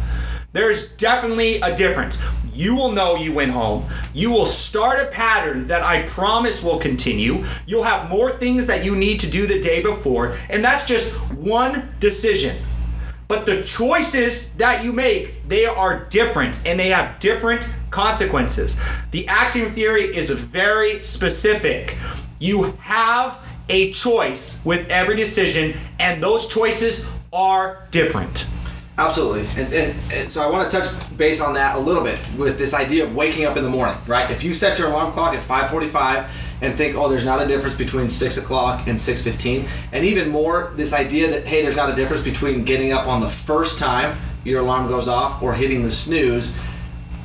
There's 0.54 0.90
definitely 0.94 1.62
a 1.62 1.76
difference. 1.76 2.18
You 2.54 2.76
will 2.76 2.92
know 2.92 3.16
you 3.16 3.34
went 3.34 3.52
home. 3.52 3.86
You 4.14 4.32
will 4.32 4.46
start 4.46 5.00
a 5.00 5.06
pattern 5.06 5.68
that 5.68 5.82
I 5.82 6.04
promise 6.04 6.62
will 6.62 6.78
continue. 6.78 7.44
You'll 7.66 7.84
have 7.84 8.10
more 8.10 8.32
things 8.32 8.68
that 8.68 8.86
you 8.86 8.96
need 8.96 9.20
to 9.22 9.28
do 9.28 9.48
the 9.48 9.60
day 9.60 9.82
before, 9.82 10.36
and 10.50 10.64
that's 10.64 10.86
just 10.86 11.14
one 11.32 11.90
decision. 12.00 12.56
But 13.34 13.48
the 13.48 13.64
choices 13.64 14.54
that 14.58 14.84
you 14.84 14.94
make, 14.94 15.48
they 15.48 15.66
are 15.66 16.06
different 16.12 16.62
and 16.68 16.80
they 16.80 16.90
have 16.90 17.20
different 17.20 17.68
consequences. 17.90 18.78
The 19.10 19.28
axiom 19.28 19.72
theory 19.72 20.04
is 20.04 20.30
very 20.30 21.02
specific. 21.02 21.98
You 22.38 22.74
have 22.80 23.40
a 23.70 23.92
choice 23.92 24.64
with 24.64 24.88
every 24.92 25.16
decision, 25.16 25.74
and 26.00 26.22
those 26.22 26.48
choices 26.48 27.10
are 27.34 27.88
different. 27.90 28.46
Absolutely, 29.00 29.48
and, 29.60 29.74
and, 29.74 30.00
and 30.14 30.30
so 30.30 30.44
I 30.44 30.52
want 30.52 30.70
to 30.70 30.78
touch 30.78 31.18
base 31.18 31.42
on 31.42 31.56
that 31.56 31.76
a 31.76 31.80
little 31.80 32.04
bit 32.04 32.20
with 32.38 32.60
this 32.60 32.76
idea 32.76 33.04
of 33.04 33.16
waking 33.16 33.46
up 33.46 33.58
in 33.58 33.64
the 33.64 33.70
morning, 33.70 33.98
right? 34.06 34.30
If 34.30 34.44
you 34.44 34.54
set 34.54 34.78
your 34.78 34.90
alarm 34.90 35.12
clock 35.12 35.34
at 35.34 35.42
5:45 35.42 36.30
and 36.64 36.74
think, 36.74 36.96
oh, 36.96 37.10
there's 37.10 37.26
not 37.26 37.42
a 37.42 37.48
difference 37.48 37.76
between 37.76 38.08
six 38.08 38.38
o'clock 38.38 38.88
and 38.88 38.98
6:15, 38.98 39.68
and 39.92 40.06
even 40.06 40.30
more, 40.30 40.74
this 40.76 40.94
idea 40.94 41.30
that 41.30 41.46
hey, 41.46 41.62
there's 41.62 41.76
not 41.76 41.90
a 41.90 41.96
difference 41.96 42.24
between 42.24 42.64
getting 42.64 42.92
up 42.92 43.08
on 43.08 43.22
the 43.22 43.30
first 43.30 43.78
time 43.78 44.18
your 44.44 44.62
alarm 44.62 44.88
goes 44.88 45.08
off 45.08 45.42
or 45.42 45.54
hitting 45.54 45.84
the 45.84 45.92
snooze. 45.92 46.58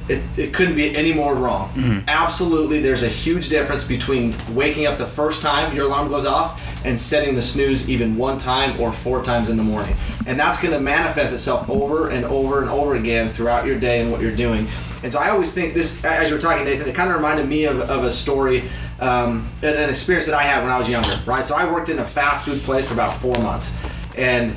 It, 0.09 0.23
it 0.39 0.55
couldn't 0.55 0.75
be 0.75 0.97
any 0.97 1.13
more 1.13 1.35
wrong. 1.35 1.69
Mm-hmm. 1.75 2.09
Absolutely, 2.09 2.81
there's 2.81 3.03
a 3.03 3.09
huge 3.09 3.51
difference 3.51 3.85
between 3.85 4.35
waking 4.55 4.87
up 4.87 4.97
the 4.97 5.07
first 5.07 5.43
time 5.43 5.77
your 5.77 5.87
alarm 5.87 6.09
goes 6.09 6.25
off 6.25 6.65
and 6.87 6.99
setting 6.99 7.35
the 7.35 7.43
snooze 7.43 7.91
even 7.91 8.17
one 8.17 8.39
time 8.39 8.81
or 8.81 8.91
four 8.91 9.23
times 9.23 9.51
in 9.51 9.59
the 9.59 9.63
morning. 9.63 9.95
And 10.27 10.41
that's 10.41 10.61
going 10.61 10.73
to 10.73 10.81
manifest 10.81 11.35
itself 11.35 11.69
over 11.69 12.09
and 12.09 12.25
over 12.25 12.63
and 12.63 12.71
over 12.71 12.95
again 12.95 13.29
throughout 13.29 13.67
your 13.67 13.79
day 13.79 14.01
and 14.01 14.11
what 14.11 14.23
you're 14.23 14.35
doing. 14.35 14.67
And 15.03 15.13
so 15.13 15.19
I 15.19 15.31
always 15.31 15.53
think 15.53 15.75
this, 15.75 16.05
as 16.05 16.29
you 16.29 16.35
were 16.35 16.41
talking, 16.41 16.65
Nathan, 16.65 16.89
it 16.89 16.95
kind 16.95 17.11
of 17.11 17.17
reminded 17.17 17.49
me 17.49 17.65
of, 17.65 17.81
of 17.83 18.05
a 18.05 18.11
story, 18.11 18.65
um, 19.01 19.49
an, 19.63 19.75
an 19.75 19.91
experience 19.91 20.27
that 20.27 20.35
I 20.35 20.43
had 20.43 20.63
when 20.63 20.73
I 20.73 20.79
was 20.79 20.91
younger, 20.91 21.21
right? 21.25 21.47
So 21.47 21.55
I 21.55 21.71
worked 21.71 21.89
in 21.89 22.01
a 22.01 22.05
fast 22.05 22.45
food 22.45 22.59
place 22.61 22.87
for 22.87 22.95
about 22.95 23.17
four 23.17 23.37
months. 23.39 23.79
And 24.17 24.55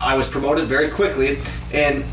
I 0.00 0.16
was 0.16 0.26
promoted 0.26 0.66
very 0.66 0.88
quickly. 0.88 1.40
And 1.72 2.04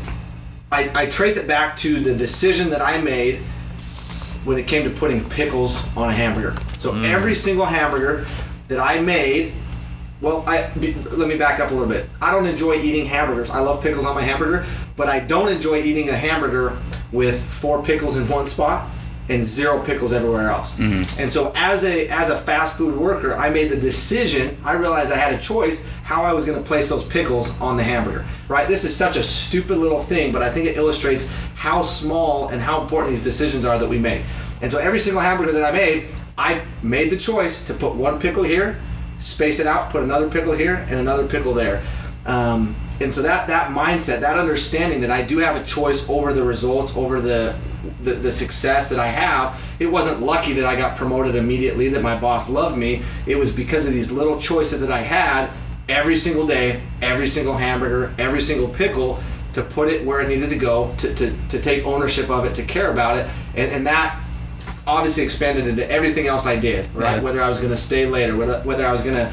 I, 0.70 0.90
I 0.94 1.06
trace 1.06 1.38
it 1.38 1.46
back 1.46 1.76
to 1.78 2.00
the 2.00 2.14
decision 2.14 2.68
that 2.70 2.82
I 2.82 3.00
made 3.00 3.40
when 4.44 4.58
it 4.58 4.66
came 4.66 4.84
to 4.84 4.90
putting 4.90 5.28
pickles 5.28 5.94
on 5.96 6.10
a 6.10 6.12
hamburger. 6.12 6.56
So 6.78 6.94
every 7.02 7.34
single 7.34 7.64
hamburger 7.64 8.26
that 8.68 8.78
I 8.78 9.00
made, 9.00 9.52
well, 10.20 10.44
I 10.46 10.70
be- 10.78 10.94
let 10.94 11.28
me 11.28 11.36
back 11.36 11.60
up 11.60 11.70
a 11.70 11.74
little 11.74 11.88
bit. 11.88 12.08
I 12.20 12.30
don't 12.30 12.46
enjoy 12.46 12.74
eating 12.74 13.06
hamburgers. 13.06 13.50
I 13.50 13.60
love 13.60 13.82
pickles 13.82 14.04
on 14.04 14.14
my 14.14 14.22
hamburger, 14.22 14.66
but 14.96 15.08
I 15.08 15.20
don't 15.20 15.48
enjoy 15.48 15.82
eating 15.82 16.10
a 16.10 16.16
hamburger 16.16 16.76
with 17.12 17.42
four 17.50 17.82
pickles 17.82 18.16
in 18.16 18.28
one 18.28 18.46
spot 18.46 18.88
and 19.30 19.42
zero 19.42 19.82
pickles 19.84 20.12
everywhere 20.14 20.48
else. 20.50 20.78
And 21.18 21.30
so 21.32 21.52
as 21.54 21.84
a 21.84 22.08
as 22.08 22.30
a 22.30 22.36
fast 22.36 22.78
food 22.78 22.96
worker, 22.96 23.36
I 23.36 23.50
made 23.50 23.68
the 23.70 23.76
decision, 23.76 24.56
I 24.64 24.74
realized 24.74 25.12
I 25.12 25.16
had 25.16 25.34
a 25.34 25.38
choice 25.38 25.86
how 26.02 26.22
I 26.22 26.32
was 26.32 26.46
going 26.46 26.58
to 26.58 26.66
place 26.66 26.88
those 26.88 27.04
pickles 27.04 27.58
on 27.60 27.76
the 27.76 27.82
hamburger. 27.82 28.24
Right? 28.48 28.66
This 28.66 28.84
is 28.84 28.96
such 28.96 29.16
a 29.16 29.22
stupid 29.22 29.76
little 29.76 29.98
thing, 29.98 30.32
but 30.32 30.42
I 30.42 30.50
think 30.50 30.66
it 30.66 30.76
illustrates 30.76 31.30
how 31.54 31.82
small 31.82 32.48
and 32.48 32.62
how 32.62 32.80
important 32.80 33.10
these 33.10 33.22
decisions 33.22 33.64
are 33.66 33.78
that 33.78 33.88
we 33.88 33.98
make. 33.98 34.22
And 34.62 34.72
so 34.72 34.78
every 34.78 34.98
single 34.98 35.20
hamburger 35.20 35.52
that 35.52 35.74
I 35.74 35.76
made, 35.76 36.06
I 36.38 36.62
made 36.82 37.10
the 37.10 37.16
choice 37.16 37.66
to 37.66 37.74
put 37.74 37.94
one 37.94 38.18
pickle 38.18 38.44
here, 38.44 38.80
space 39.18 39.60
it 39.60 39.66
out, 39.66 39.90
put 39.90 40.02
another 40.02 40.28
pickle 40.28 40.54
here, 40.54 40.86
and 40.88 41.00
another 41.00 41.26
pickle 41.26 41.52
there. 41.52 41.82
Um, 42.24 42.74
and 43.00 43.14
so 43.14 43.22
that 43.22 43.46
that 43.48 43.70
mindset, 43.70 44.20
that 44.20 44.38
understanding 44.38 45.00
that 45.02 45.10
I 45.10 45.22
do 45.22 45.38
have 45.38 45.56
a 45.56 45.64
choice 45.64 46.08
over 46.08 46.32
the 46.32 46.42
results, 46.42 46.96
over 46.96 47.20
the, 47.20 47.56
the 48.02 48.14
the 48.14 48.30
success 48.30 48.88
that 48.88 48.98
I 48.98 49.06
have. 49.06 49.60
It 49.78 49.86
wasn't 49.86 50.22
lucky 50.22 50.54
that 50.54 50.66
I 50.66 50.74
got 50.74 50.96
promoted 50.96 51.36
immediately, 51.36 51.88
that 51.90 52.02
my 52.02 52.18
boss 52.18 52.48
loved 52.48 52.76
me. 52.76 53.02
It 53.26 53.36
was 53.36 53.52
because 53.54 53.86
of 53.86 53.92
these 53.92 54.10
little 54.10 54.38
choices 54.40 54.80
that 54.80 54.90
I 54.90 55.00
had 55.00 55.50
every 55.88 56.16
single 56.16 56.46
day, 56.46 56.82
every 57.00 57.28
single 57.28 57.56
hamburger, 57.56 58.12
every 58.18 58.40
single 58.40 58.68
pickle, 58.68 59.20
to 59.54 59.62
put 59.62 59.88
it 59.88 60.04
where 60.04 60.20
it 60.20 60.28
needed 60.28 60.50
to 60.50 60.56
go, 60.56 60.94
to, 60.98 61.14
to, 61.14 61.34
to 61.48 61.60
take 61.60 61.84
ownership 61.86 62.28
of 62.28 62.44
it, 62.44 62.54
to 62.56 62.64
care 62.64 62.90
about 62.90 63.18
it, 63.18 63.30
and, 63.54 63.70
and 63.70 63.86
that 63.86 64.20
obviously 64.86 65.22
expanded 65.22 65.66
into 65.66 65.88
everything 65.90 66.26
else 66.26 66.46
I 66.46 66.58
did, 66.58 66.92
right? 66.94 67.16
Yeah. 67.16 67.20
Whether 67.20 67.42
I 67.42 67.48
was 67.48 67.58
going 67.58 67.70
to 67.70 67.76
stay 67.76 68.06
later, 68.06 68.36
whether, 68.36 68.60
whether 68.62 68.86
I 68.86 68.90
was 68.90 69.02
going 69.02 69.16
to 69.16 69.32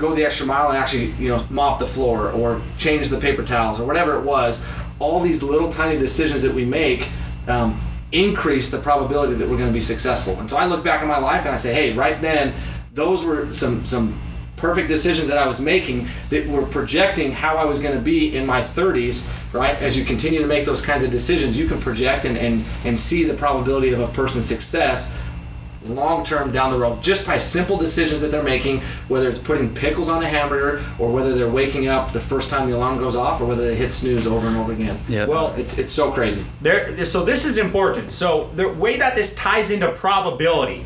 go 0.00 0.14
the 0.14 0.24
extra 0.24 0.46
mile 0.46 0.68
and 0.68 0.78
actually, 0.78 1.10
you 1.12 1.28
know, 1.28 1.44
mop 1.50 1.78
the 1.78 1.86
floor 1.86 2.30
or 2.30 2.60
change 2.78 3.08
the 3.08 3.18
paper 3.18 3.42
towels 3.42 3.78
or 3.78 3.86
whatever 3.86 4.18
it 4.18 4.24
was, 4.24 4.64
all 4.98 5.20
these 5.20 5.42
little 5.42 5.70
tiny 5.70 5.98
decisions 5.98 6.42
that 6.42 6.52
we 6.52 6.64
make 6.64 7.08
um, 7.46 7.80
increase 8.12 8.70
the 8.70 8.78
probability 8.78 9.34
that 9.34 9.48
we're 9.48 9.56
going 9.56 9.68
to 9.68 9.74
be 9.74 9.80
successful. 9.80 10.38
And 10.40 10.48
so 10.48 10.56
I 10.56 10.66
look 10.66 10.82
back 10.82 11.02
at 11.02 11.08
my 11.08 11.18
life 11.18 11.42
and 11.42 11.50
I 11.50 11.56
say, 11.56 11.72
hey, 11.72 11.92
right 11.92 12.20
then, 12.20 12.54
those 12.92 13.24
were 13.24 13.52
some 13.52 13.86
some 13.86 14.18
perfect 14.60 14.88
decisions 14.88 15.26
that 15.28 15.38
I 15.38 15.46
was 15.46 15.58
making 15.58 16.06
that 16.28 16.46
were 16.46 16.66
projecting 16.66 17.32
how 17.32 17.56
I 17.56 17.64
was 17.64 17.80
going 17.80 17.96
to 17.96 18.00
be 18.00 18.36
in 18.36 18.44
my 18.44 18.60
30s, 18.60 19.26
right? 19.54 19.74
As 19.80 19.96
you 19.96 20.04
continue 20.04 20.40
to 20.40 20.46
make 20.46 20.66
those 20.66 20.84
kinds 20.84 21.02
of 21.02 21.10
decisions, 21.10 21.56
you 21.56 21.66
can 21.66 21.80
project 21.80 22.26
and, 22.26 22.36
and, 22.36 22.62
and 22.84 22.98
see 22.98 23.24
the 23.24 23.32
probability 23.32 23.92
of 23.92 24.00
a 24.00 24.08
person's 24.08 24.44
success 24.44 25.18
long 25.86 26.24
term 26.24 26.52
down 26.52 26.70
the 26.70 26.78
road 26.78 27.02
just 27.02 27.26
by 27.26 27.38
simple 27.38 27.76
decisions 27.76 28.20
that 28.20 28.30
they're 28.30 28.42
making, 28.42 28.80
whether 29.08 29.28
it's 29.28 29.38
putting 29.38 29.72
pickles 29.74 30.08
on 30.08 30.22
a 30.22 30.28
hamburger 30.28 30.84
or 30.98 31.10
whether 31.10 31.34
they're 31.34 31.48
waking 31.50 31.88
up 31.88 32.12
the 32.12 32.20
first 32.20 32.50
time 32.50 32.68
the 32.68 32.76
alarm 32.76 32.98
goes 32.98 33.16
off 33.16 33.40
or 33.40 33.46
whether 33.46 33.66
they 33.66 33.74
hit 33.74 33.92
snooze 33.92 34.26
over 34.26 34.46
and 34.46 34.56
over 34.56 34.72
again. 34.72 35.00
Yeah. 35.08 35.26
Well, 35.26 35.54
It's, 35.56 35.78
it's 35.78 35.92
so 35.92 36.10
crazy. 36.12 36.44
There, 36.60 37.04
so 37.04 37.24
this 37.24 37.44
is 37.44 37.58
important. 37.58 38.12
So 38.12 38.50
the 38.56 38.68
way 38.68 38.96
that 38.98 39.14
this 39.14 39.34
ties 39.34 39.70
into 39.70 39.90
probability 39.92 40.84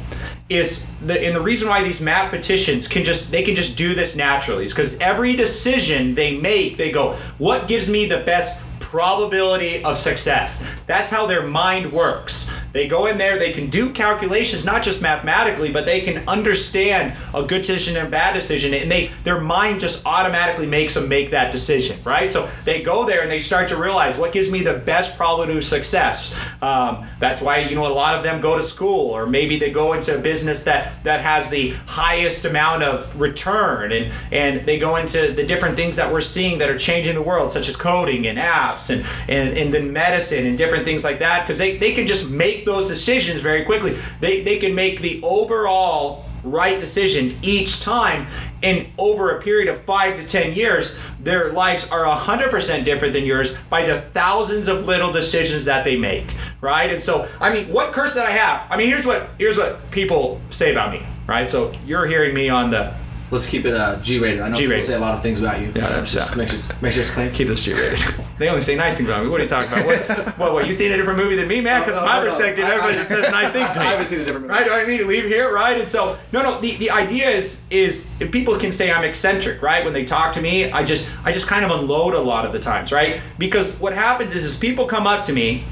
is 0.48 0.86
the 1.00 1.20
and 1.24 1.34
the 1.34 1.40
reason 1.40 1.68
why 1.68 1.82
these 1.82 2.00
mathematicians 2.00 2.86
can 2.86 3.02
just 3.02 3.30
they 3.30 3.42
can 3.42 3.54
just 3.54 3.76
do 3.76 3.94
this 3.94 4.14
naturally 4.14 4.64
is 4.64 4.72
because 4.72 4.98
every 5.00 5.34
decision 5.34 6.14
they 6.14 6.38
make, 6.38 6.76
they 6.76 6.92
go, 6.92 7.14
what 7.38 7.66
gives 7.66 7.88
me 7.88 8.06
the 8.06 8.18
best 8.24 8.60
probability 8.78 9.82
of 9.84 9.96
success? 9.96 10.64
That's 10.86 11.10
how 11.10 11.26
their 11.26 11.42
mind 11.46 11.92
works. 11.92 12.50
They 12.74 12.88
go 12.88 13.06
in 13.06 13.18
there, 13.18 13.38
they 13.38 13.52
can 13.52 13.70
do 13.70 13.90
calculations, 13.90 14.64
not 14.64 14.82
just 14.82 15.00
mathematically, 15.00 15.70
but 15.70 15.86
they 15.86 16.00
can 16.00 16.28
understand 16.28 17.16
a 17.32 17.44
good 17.44 17.62
decision 17.62 17.96
and 17.96 18.08
a 18.08 18.10
bad 18.10 18.34
decision, 18.34 18.74
and 18.74 18.90
they 18.90 19.12
their 19.22 19.40
mind 19.40 19.78
just 19.78 20.04
automatically 20.04 20.66
makes 20.66 20.94
them 20.94 21.08
make 21.08 21.30
that 21.30 21.52
decision, 21.52 21.96
right? 22.02 22.32
So 22.32 22.48
they 22.64 22.82
go 22.82 23.06
there 23.06 23.22
and 23.22 23.30
they 23.30 23.38
start 23.38 23.68
to 23.68 23.76
realize 23.76 24.18
what 24.18 24.32
gives 24.32 24.50
me 24.50 24.64
the 24.64 24.74
best 24.74 25.16
probability 25.16 25.56
of 25.56 25.64
success. 25.64 26.34
Um, 26.60 27.06
that's 27.20 27.40
why 27.40 27.58
you 27.58 27.76
know 27.76 27.86
a 27.86 27.94
lot 27.94 28.16
of 28.16 28.24
them 28.24 28.40
go 28.40 28.58
to 28.58 28.64
school, 28.64 29.08
or 29.10 29.24
maybe 29.24 29.56
they 29.56 29.70
go 29.70 29.92
into 29.92 30.18
a 30.18 30.20
business 30.20 30.64
that 30.64 31.04
that 31.04 31.20
has 31.20 31.48
the 31.50 31.70
highest 31.86 32.44
amount 32.44 32.82
of 32.82 33.20
return, 33.20 33.92
and 33.92 34.12
and 34.32 34.66
they 34.66 34.80
go 34.80 34.96
into 34.96 35.32
the 35.32 35.46
different 35.46 35.76
things 35.76 35.94
that 35.94 36.12
we're 36.12 36.20
seeing 36.20 36.58
that 36.58 36.68
are 36.68 36.78
changing 36.78 37.14
the 37.14 37.22
world, 37.22 37.52
such 37.52 37.68
as 37.68 37.76
coding 37.76 38.26
and 38.26 38.36
apps 38.36 38.90
and 38.90 39.06
and, 39.28 39.56
and 39.56 39.72
then 39.72 39.92
medicine 39.92 40.44
and 40.44 40.58
different 40.58 40.84
things 40.84 41.04
like 41.04 41.20
that, 41.20 41.42
because 41.42 41.58
they, 41.58 41.78
they 41.78 41.92
can 41.92 42.08
just 42.08 42.28
make 42.28 42.63
those 42.64 42.88
decisions 42.88 43.40
very 43.40 43.64
quickly. 43.64 43.92
They, 44.20 44.42
they 44.42 44.58
can 44.58 44.74
make 44.74 45.00
the 45.00 45.20
overall 45.22 46.24
right 46.42 46.78
decision 46.78 47.38
each 47.40 47.80
time 47.80 48.26
and 48.62 48.86
over 48.98 49.36
a 49.36 49.40
period 49.40 49.68
of 49.68 49.82
five 49.84 50.20
to 50.20 50.26
ten 50.26 50.54
years. 50.54 50.96
Their 51.20 51.52
lives 51.52 51.90
are 51.90 52.04
100% 52.04 52.84
different 52.84 53.14
than 53.14 53.24
yours 53.24 53.56
by 53.70 53.84
the 53.84 53.98
thousands 53.98 54.68
of 54.68 54.84
little 54.84 55.10
decisions 55.10 55.64
that 55.64 55.84
they 55.84 55.96
make 55.96 56.34
right? 56.60 56.90
And 56.90 57.02
so 57.02 57.28
i 57.40 57.52
mean 57.52 57.72
what 57.72 57.92
curse 57.92 58.14
did 58.14 58.22
i 58.22 58.30
have? 58.30 58.66
I 58.70 58.76
mean 58.76 58.88
here's 58.88 59.06
what 59.06 59.28
here's 59.38 59.56
what 59.56 59.90
people 59.90 60.40
say 60.50 60.72
about 60.72 60.92
me 60.92 61.06
right? 61.26 61.48
So 61.48 61.72
you're 61.86 62.06
hearing 62.06 62.34
me 62.34 62.48
on 62.48 62.70
the 62.70 62.94
Let's 63.34 63.46
keep 63.46 63.64
it 63.64 63.74
uh, 63.74 63.96
G-rated. 64.00 64.38
I 64.42 64.48
know 64.48 64.54
G-rated. 64.54 64.82
people 64.82 64.86
say 64.92 64.96
a 64.96 65.00
lot 65.00 65.14
of 65.14 65.20
things 65.22 65.40
about 65.40 65.60
you. 65.60 65.66
Yeah, 65.66 65.88
that's- 65.88 66.12
just 66.12 66.30
yeah. 66.30 66.36
make 66.36 66.48
sure, 66.50 66.60
make 66.80 66.92
sure 66.92 67.02
it's 67.02 67.10
clean. 67.10 67.32
keep 67.32 67.48
this 67.48 67.64
G-rated. 67.64 67.98
they 68.38 68.48
only 68.48 68.60
say 68.60 68.76
nice 68.76 68.96
things 68.96 69.08
about 69.08 69.24
me. 69.24 69.28
What 69.28 69.40
are 69.40 69.42
you 69.42 69.48
talking 69.48 69.72
about? 69.72 69.86
What, 69.86 69.98
what, 70.38 70.52
what 70.52 70.66
you 70.68 70.72
seen 70.72 70.92
a 70.92 70.96
different 70.96 71.18
movie 71.18 71.34
than 71.34 71.48
me, 71.48 71.60
man? 71.60 71.80
Because 71.80 71.96
No, 71.96 72.06
my 72.06 72.20
no. 72.20 72.26
perspective, 72.26 72.64
everybody 72.64 72.92
I- 72.92 72.96
just 72.96 73.08
says 73.08 73.28
nice 73.32 73.50
things 73.50 73.66
to 73.72 73.80
me. 73.80 73.80
I 73.86 73.90
haven't 73.90 74.06
seen 74.06 74.20
a 74.20 74.24
different 74.24 74.46
movie. 74.46 74.60
Right? 74.60 74.70
I 74.70 74.86
mean, 74.86 75.08
leave 75.08 75.24
here, 75.24 75.52
right? 75.52 75.80
And 75.80 75.88
so, 75.88 76.16
no, 76.30 76.44
no. 76.44 76.60
The, 76.60 76.76
the 76.76 76.90
idea 76.92 77.28
is 77.28 77.62
is 77.70 78.08
if 78.20 78.30
people 78.30 78.56
can 78.56 78.70
say 78.70 78.92
I'm 78.92 79.02
eccentric, 79.02 79.62
right? 79.62 79.84
When 79.84 79.94
they 79.94 80.04
talk 80.04 80.32
to 80.34 80.40
me, 80.40 80.70
I 80.70 80.84
just 80.84 81.10
I 81.24 81.32
just 81.32 81.48
kind 81.48 81.64
of 81.64 81.72
unload 81.72 82.14
a 82.14 82.20
lot 82.20 82.46
of 82.46 82.52
the 82.52 82.60
times, 82.60 82.92
right? 82.92 83.20
Because 83.36 83.80
what 83.80 83.94
happens 83.94 84.32
is 84.32 84.44
is 84.44 84.56
people 84.56 84.86
come 84.86 85.08
up 85.08 85.24
to 85.24 85.32
me 85.32 85.64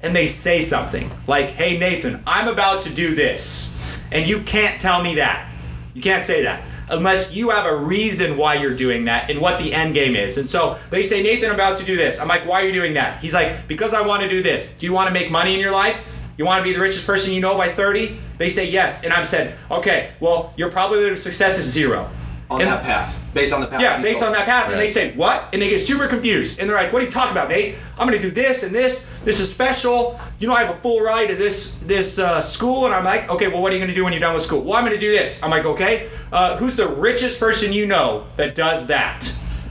and 0.00 0.14
they 0.14 0.28
say 0.28 0.60
something 0.60 1.10
like, 1.26 1.48
"Hey, 1.50 1.76
Nathan, 1.76 2.22
I'm 2.24 2.46
about 2.46 2.82
to 2.82 2.90
do 2.90 3.16
this," 3.16 3.76
and 4.12 4.28
you 4.28 4.42
can't 4.42 4.80
tell 4.80 5.02
me 5.02 5.16
that. 5.16 5.48
You 5.92 6.02
can't 6.02 6.22
say 6.22 6.44
that 6.44 6.62
unless 6.90 7.32
you 7.34 7.50
have 7.50 7.66
a 7.66 7.76
reason 7.76 8.36
why 8.36 8.54
you're 8.54 8.74
doing 8.74 9.04
that 9.06 9.30
and 9.30 9.40
what 9.40 9.62
the 9.62 9.72
end 9.74 9.94
game 9.94 10.14
is. 10.16 10.38
And 10.38 10.48
so 10.48 10.78
they 10.90 11.02
say, 11.02 11.22
Nathan, 11.22 11.48
I'm 11.48 11.54
about 11.54 11.78
to 11.78 11.84
do 11.84 11.96
this. 11.96 12.18
I'm 12.20 12.28
like, 12.28 12.46
why 12.46 12.62
are 12.62 12.66
you 12.66 12.72
doing 12.72 12.94
that? 12.94 13.20
He's 13.20 13.34
like, 13.34 13.66
because 13.68 13.94
I 13.94 14.00
want 14.06 14.22
to 14.22 14.28
do 14.28 14.42
this. 14.42 14.70
Do 14.78 14.86
you 14.86 14.92
want 14.92 15.08
to 15.08 15.12
make 15.12 15.30
money 15.30 15.54
in 15.54 15.60
your 15.60 15.72
life? 15.72 16.04
You 16.36 16.46
want 16.46 16.60
to 16.60 16.64
be 16.64 16.72
the 16.72 16.80
richest 16.80 17.06
person 17.06 17.32
you 17.32 17.40
know 17.40 17.56
by 17.56 17.68
30? 17.68 18.18
They 18.38 18.48
say 18.48 18.68
yes. 18.70 19.04
And 19.04 19.12
I've 19.12 19.28
said, 19.28 19.56
okay, 19.70 20.12
well, 20.20 20.54
your 20.56 20.70
probability 20.70 21.12
of 21.12 21.18
success 21.18 21.58
is 21.58 21.66
zero. 21.66 22.10
On 22.50 22.60
And- 22.60 22.70
that 22.70 22.82
path, 22.82 23.14
based 23.34 23.52
on 23.52 23.60
the 23.60 23.66
path. 23.66 23.80
yeah, 23.80 24.00
based 24.00 24.20
told. 24.20 24.32
on 24.32 24.38
that 24.38 24.46
path. 24.46 24.70
And 24.70 24.78
they 24.78 24.86
say, 24.86 25.14
what? 25.14 25.48
And 25.52 25.62
they 25.62 25.68
get 25.68 25.78
super 25.78 26.06
confused. 26.06 26.58
And 26.58 26.68
they're 26.68 26.76
like, 26.76 26.92
what 26.92 27.02
are 27.02 27.04
you 27.04 27.10
talking 27.10 27.32
about, 27.32 27.48
Nate? 27.48 27.76
I'm 27.98 28.08
going 28.08 28.20
to 28.20 28.22
do 28.22 28.30
this 28.30 28.62
and 28.62 28.74
this. 28.74 29.08
This 29.24 29.40
is 29.40 29.50
special. 29.50 30.18
You 30.38 30.48
know, 30.48 30.54
I 30.54 30.64
have 30.64 30.76
a 30.76 30.80
full 30.80 31.00
ride 31.00 31.28
to 31.28 31.34
this 31.34 31.76
this 31.82 32.18
uh, 32.18 32.40
school. 32.40 32.86
And 32.86 32.94
I'm 32.94 33.04
like, 33.04 33.30
okay, 33.30 33.48
well, 33.48 33.62
what 33.62 33.72
are 33.72 33.76
you 33.76 33.80
going 33.80 33.90
to 33.90 33.94
do 33.94 34.04
when 34.04 34.12
you're 34.12 34.20
done 34.20 34.34
with 34.34 34.42
school? 34.42 34.62
Well, 34.62 34.74
I'm 34.74 34.84
going 34.84 34.94
to 34.94 35.00
do 35.00 35.10
this. 35.10 35.42
I'm 35.42 35.50
like, 35.50 35.64
okay, 35.64 36.08
uh, 36.32 36.56
who's 36.56 36.76
the 36.76 36.88
richest 36.88 37.38
person 37.38 37.72
you 37.72 37.86
know 37.86 38.26
that 38.36 38.54
does 38.54 38.86
that? 38.86 39.20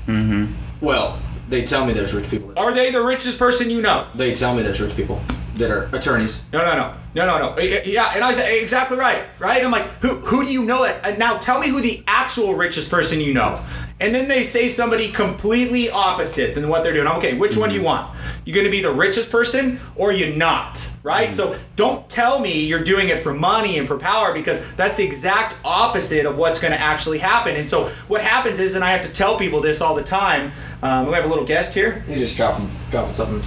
Mm-hmm. 0.08 0.54
Well, 0.82 1.20
they 1.50 1.64
tell 1.64 1.86
me 1.86 1.94
there's 1.94 2.14
rich 2.14 2.30
people. 2.30 2.54
Are 2.58 2.74
they 2.74 2.92
the 2.92 3.04
richest 3.04 3.40
person 3.40 3.70
you 3.70 3.82
know? 3.82 4.08
They 4.16 4.34
tell 4.34 4.56
me 4.56 4.64
there's 4.64 4.82
rich 4.82 4.96
people 4.96 5.22
that 5.60 5.72
are 5.72 5.90
attorneys. 5.96 6.44
No, 6.52 6.66
no, 6.66 6.76
no, 6.76 6.96
no, 7.16 7.26
no, 7.26 7.38
no. 7.38 7.54
Eh, 7.54 7.62
eh, 7.78 7.82
Yeah, 7.86 8.12
and 8.16 8.24
I 8.24 8.32
say 8.32 8.62
exactly 8.62 8.98
right, 8.98 9.24
right? 9.38 9.64
I'm 9.64 9.72
like, 9.72 9.86
who, 10.02 10.16
who 10.16 10.44
do 10.44 10.52
you 10.52 10.64
know 10.64 10.84
that? 10.84 11.06
And 11.06 11.20
now 11.20 11.38
tell 11.38 11.60
me 11.60 11.70
who 11.70 11.80
the 11.82 12.04
actual 12.08 12.56
richest 12.56 12.90
person 12.90 13.22
you 13.22 13.34
know. 13.34 13.64
And 14.02 14.16
then 14.16 14.30
they 14.30 14.44
say 14.44 14.70
somebody 14.70 15.12
completely 15.12 15.90
opposite 15.90 16.56
than 16.56 16.70
what 16.70 16.84
they're 16.84 16.94
doing. 16.94 17.08
Okay, 17.18 17.38
which 17.38 17.58
one 17.58 17.68
do 17.68 17.76
you 17.76 17.84
want? 17.84 18.16
You're 18.46 18.56
going 18.56 18.66
to 18.66 18.72
be 18.72 18.82
the 18.82 18.94
richest 18.94 19.30
person 19.30 19.78
or 19.98 20.14
you're 20.14 20.34
not, 20.34 20.90
right? 21.04 21.34
So 21.34 21.60
don't 21.76 22.10
tell 22.10 22.40
me 22.40 22.66
you're 22.66 22.84
doing 22.84 23.10
it 23.10 23.20
for 23.20 23.34
money 23.34 23.78
and 23.78 23.86
for 23.86 23.98
power 23.98 24.34
because 24.34 24.74
that's 24.76 24.96
the 24.96 25.04
exact 25.04 25.58
opposite 25.66 26.26
of 26.26 26.38
what's 26.38 26.60
going 26.60 26.72
to 26.72 26.80
actually 26.80 27.18
happen. 27.18 27.58
And 27.58 27.68
so 27.68 27.88
what 28.08 28.22
happens 28.22 28.62
is, 28.62 28.76
and 28.76 28.86
I 28.86 28.92
have 28.92 29.06
to 29.06 29.12
tell 29.12 29.38
people 29.38 29.60
this 29.60 29.82
all 29.82 29.96
the 29.96 30.04
time. 30.04 30.54
Um, 30.82 31.08
we 31.08 31.14
have 31.14 31.26
a 31.26 31.28
little 31.28 31.46
guest 31.46 31.74
here. 31.74 32.06
You 32.08 32.16
just 32.16 32.38
dropping, 32.38 32.72
dropping 32.92 33.14
something. 33.14 33.42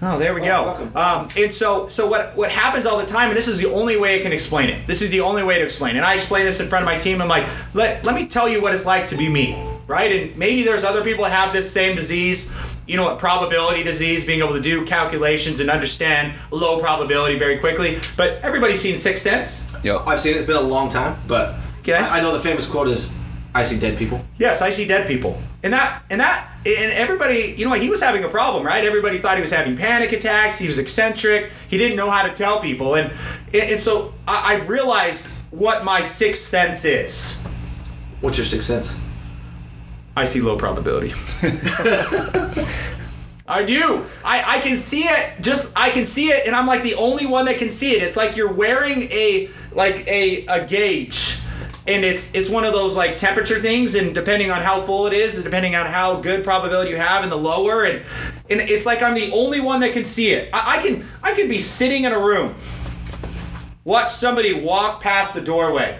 Oh, 0.00 0.16
there 0.18 0.32
we 0.32 0.42
go. 0.42 0.90
Um, 0.94 1.28
and 1.36 1.50
so, 1.52 1.88
so 1.88 2.06
what 2.06 2.36
what 2.36 2.50
happens 2.50 2.86
all 2.86 2.98
the 2.98 3.06
time, 3.06 3.28
and 3.30 3.36
this 3.36 3.48
is 3.48 3.58
the 3.58 3.70
only 3.72 3.96
way 3.96 4.20
I 4.20 4.22
can 4.22 4.32
explain 4.32 4.70
it. 4.70 4.86
This 4.86 5.02
is 5.02 5.10
the 5.10 5.20
only 5.20 5.42
way 5.42 5.58
to 5.58 5.64
explain 5.64 5.96
it. 5.96 5.98
And 5.98 6.06
I 6.06 6.14
explain 6.14 6.44
this 6.44 6.60
in 6.60 6.68
front 6.68 6.84
of 6.84 6.86
my 6.86 6.98
team. 6.98 7.20
I'm 7.20 7.26
like, 7.28 7.46
let 7.74 8.04
let 8.04 8.14
me 8.14 8.26
tell 8.26 8.48
you 8.48 8.62
what 8.62 8.72
it's 8.74 8.86
like 8.86 9.08
to 9.08 9.16
be 9.16 9.28
me, 9.28 9.60
right? 9.88 10.12
And 10.12 10.36
maybe 10.36 10.62
there's 10.62 10.84
other 10.84 11.02
people 11.02 11.24
that 11.24 11.32
have 11.32 11.52
this 11.52 11.70
same 11.70 11.96
disease. 11.96 12.52
You 12.86 12.96
know 12.96 13.04
what 13.04 13.18
probability 13.18 13.82
disease, 13.82 14.24
being 14.24 14.38
able 14.40 14.54
to 14.54 14.60
do 14.62 14.86
calculations 14.86 15.58
and 15.60 15.68
understand 15.68 16.34
low 16.52 16.78
probability 16.80 17.36
very 17.38 17.58
quickly. 17.58 17.98
But 18.16 18.40
everybody's 18.42 18.80
seen 18.80 18.96
Sixth 18.96 19.24
Sense. 19.24 19.64
Yep. 19.82 20.02
I've 20.06 20.20
seen 20.20 20.34
it. 20.34 20.38
It's 20.38 20.46
been 20.46 20.56
a 20.56 20.60
long 20.60 20.88
time, 20.90 21.18
but 21.26 21.56
Okay. 21.80 21.94
I, 21.94 22.18
I 22.18 22.20
know 22.20 22.32
the 22.32 22.40
famous 22.40 22.66
quote 22.66 22.86
is, 22.88 23.12
"I 23.54 23.62
see 23.64 23.78
dead 23.80 23.98
people." 23.98 24.24
Yes, 24.38 24.62
I 24.62 24.70
see 24.70 24.86
dead 24.86 25.06
people. 25.08 25.40
And 25.62 25.72
that 25.72 26.02
and 26.08 26.20
that 26.20 26.48
and 26.64 26.92
everybody, 26.92 27.54
you 27.56 27.64
know, 27.64 27.70
what, 27.70 27.80
he 27.80 27.90
was 27.90 28.00
having 28.00 28.22
a 28.22 28.28
problem, 28.28 28.64
right? 28.64 28.84
Everybody 28.84 29.18
thought 29.18 29.36
he 29.36 29.40
was 29.40 29.50
having 29.50 29.76
panic 29.76 30.12
attacks. 30.12 30.58
He 30.58 30.68
was 30.68 30.78
eccentric. 30.78 31.50
He 31.68 31.78
didn't 31.78 31.96
know 31.96 32.10
how 32.10 32.22
to 32.26 32.32
tell 32.32 32.60
people, 32.60 32.94
and 32.94 33.12
and 33.52 33.80
so 33.80 34.14
I, 34.26 34.54
I've 34.54 34.68
realized 34.68 35.24
what 35.50 35.84
my 35.84 36.00
sixth 36.00 36.42
sense 36.42 36.84
is. 36.84 37.42
What's 38.20 38.38
your 38.38 38.44
sixth 38.44 38.68
sense? 38.68 38.98
I 40.16 40.24
see 40.24 40.40
low 40.40 40.56
probability. 40.56 41.12
I 43.48 43.64
do. 43.64 44.04
I, 44.24 44.56
I 44.56 44.60
can 44.60 44.76
see 44.76 45.02
it. 45.02 45.40
Just 45.40 45.76
I 45.76 45.90
can 45.90 46.04
see 46.04 46.28
it, 46.28 46.46
and 46.46 46.54
I'm 46.54 46.66
like 46.66 46.82
the 46.82 46.94
only 46.94 47.24
one 47.24 47.46
that 47.46 47.56
can 47.56 47.70
see 47.70 47.92
it. 47.92 48.02
It's 48.02 48.16
like 48.16 48.36
you're 48.36 48.52
wearing 48.52 49.04
a 49.10 49.48
like 49.72 50.06
a 50.06 50.44
a 50.46 50.66
gauge, 50.66 51.38
and 51.88 52.04
it's 52.04 52.32
it's 52.34 52.48
one 52.50 52.64
of 52.64 52.72
those 52.72 52.94
like 52.96 53.16
temperature 53.16 53.58
things, 53.60 53.94
and 53.94 54.14
depending 54.14 54.50
on 54.50 54.60
how 54.62 54.82
full 54.82 55.06
it 55.06 55.12
is, 55.12 55.36
and 55.36 55.44
depending 55.44 55.74
on 55.74 55.86
how 55.86 56.20
good 56.20 56.44
probability 56.44 56.90
you 56.90 56.96
have, 56.98 57.22
and 57.22 57.32
the 57.32 57.36
lower, 57.36 57.84
and 57.84 58.04
and 58.50 58.60
it's 58.60 58.86
like 58.86 59.02
I'm 59.02 59.14
the 59.14 59.30
only 59.32 59.60
one 59.60 59.80
that 59.80 59.92
can 59.92 60.04
see 60.04 60.30
it. 60.30 60.50
I, 60.52 60.76
I 60.78 60.82
can 60.82 61.04
I 61.22 61.32
can 61.34 61.48
be 61.48 61.58
sitting 61.58 62.04
in 62.04 62.12
a 62.12 62.18
room, 62.20 62.54
watch 63.84 64.10
somebody 64.12 64.52
walk 64.52 65.00
past 65.02 65.34
the 65.34 65.40
doorway 65.40 65.98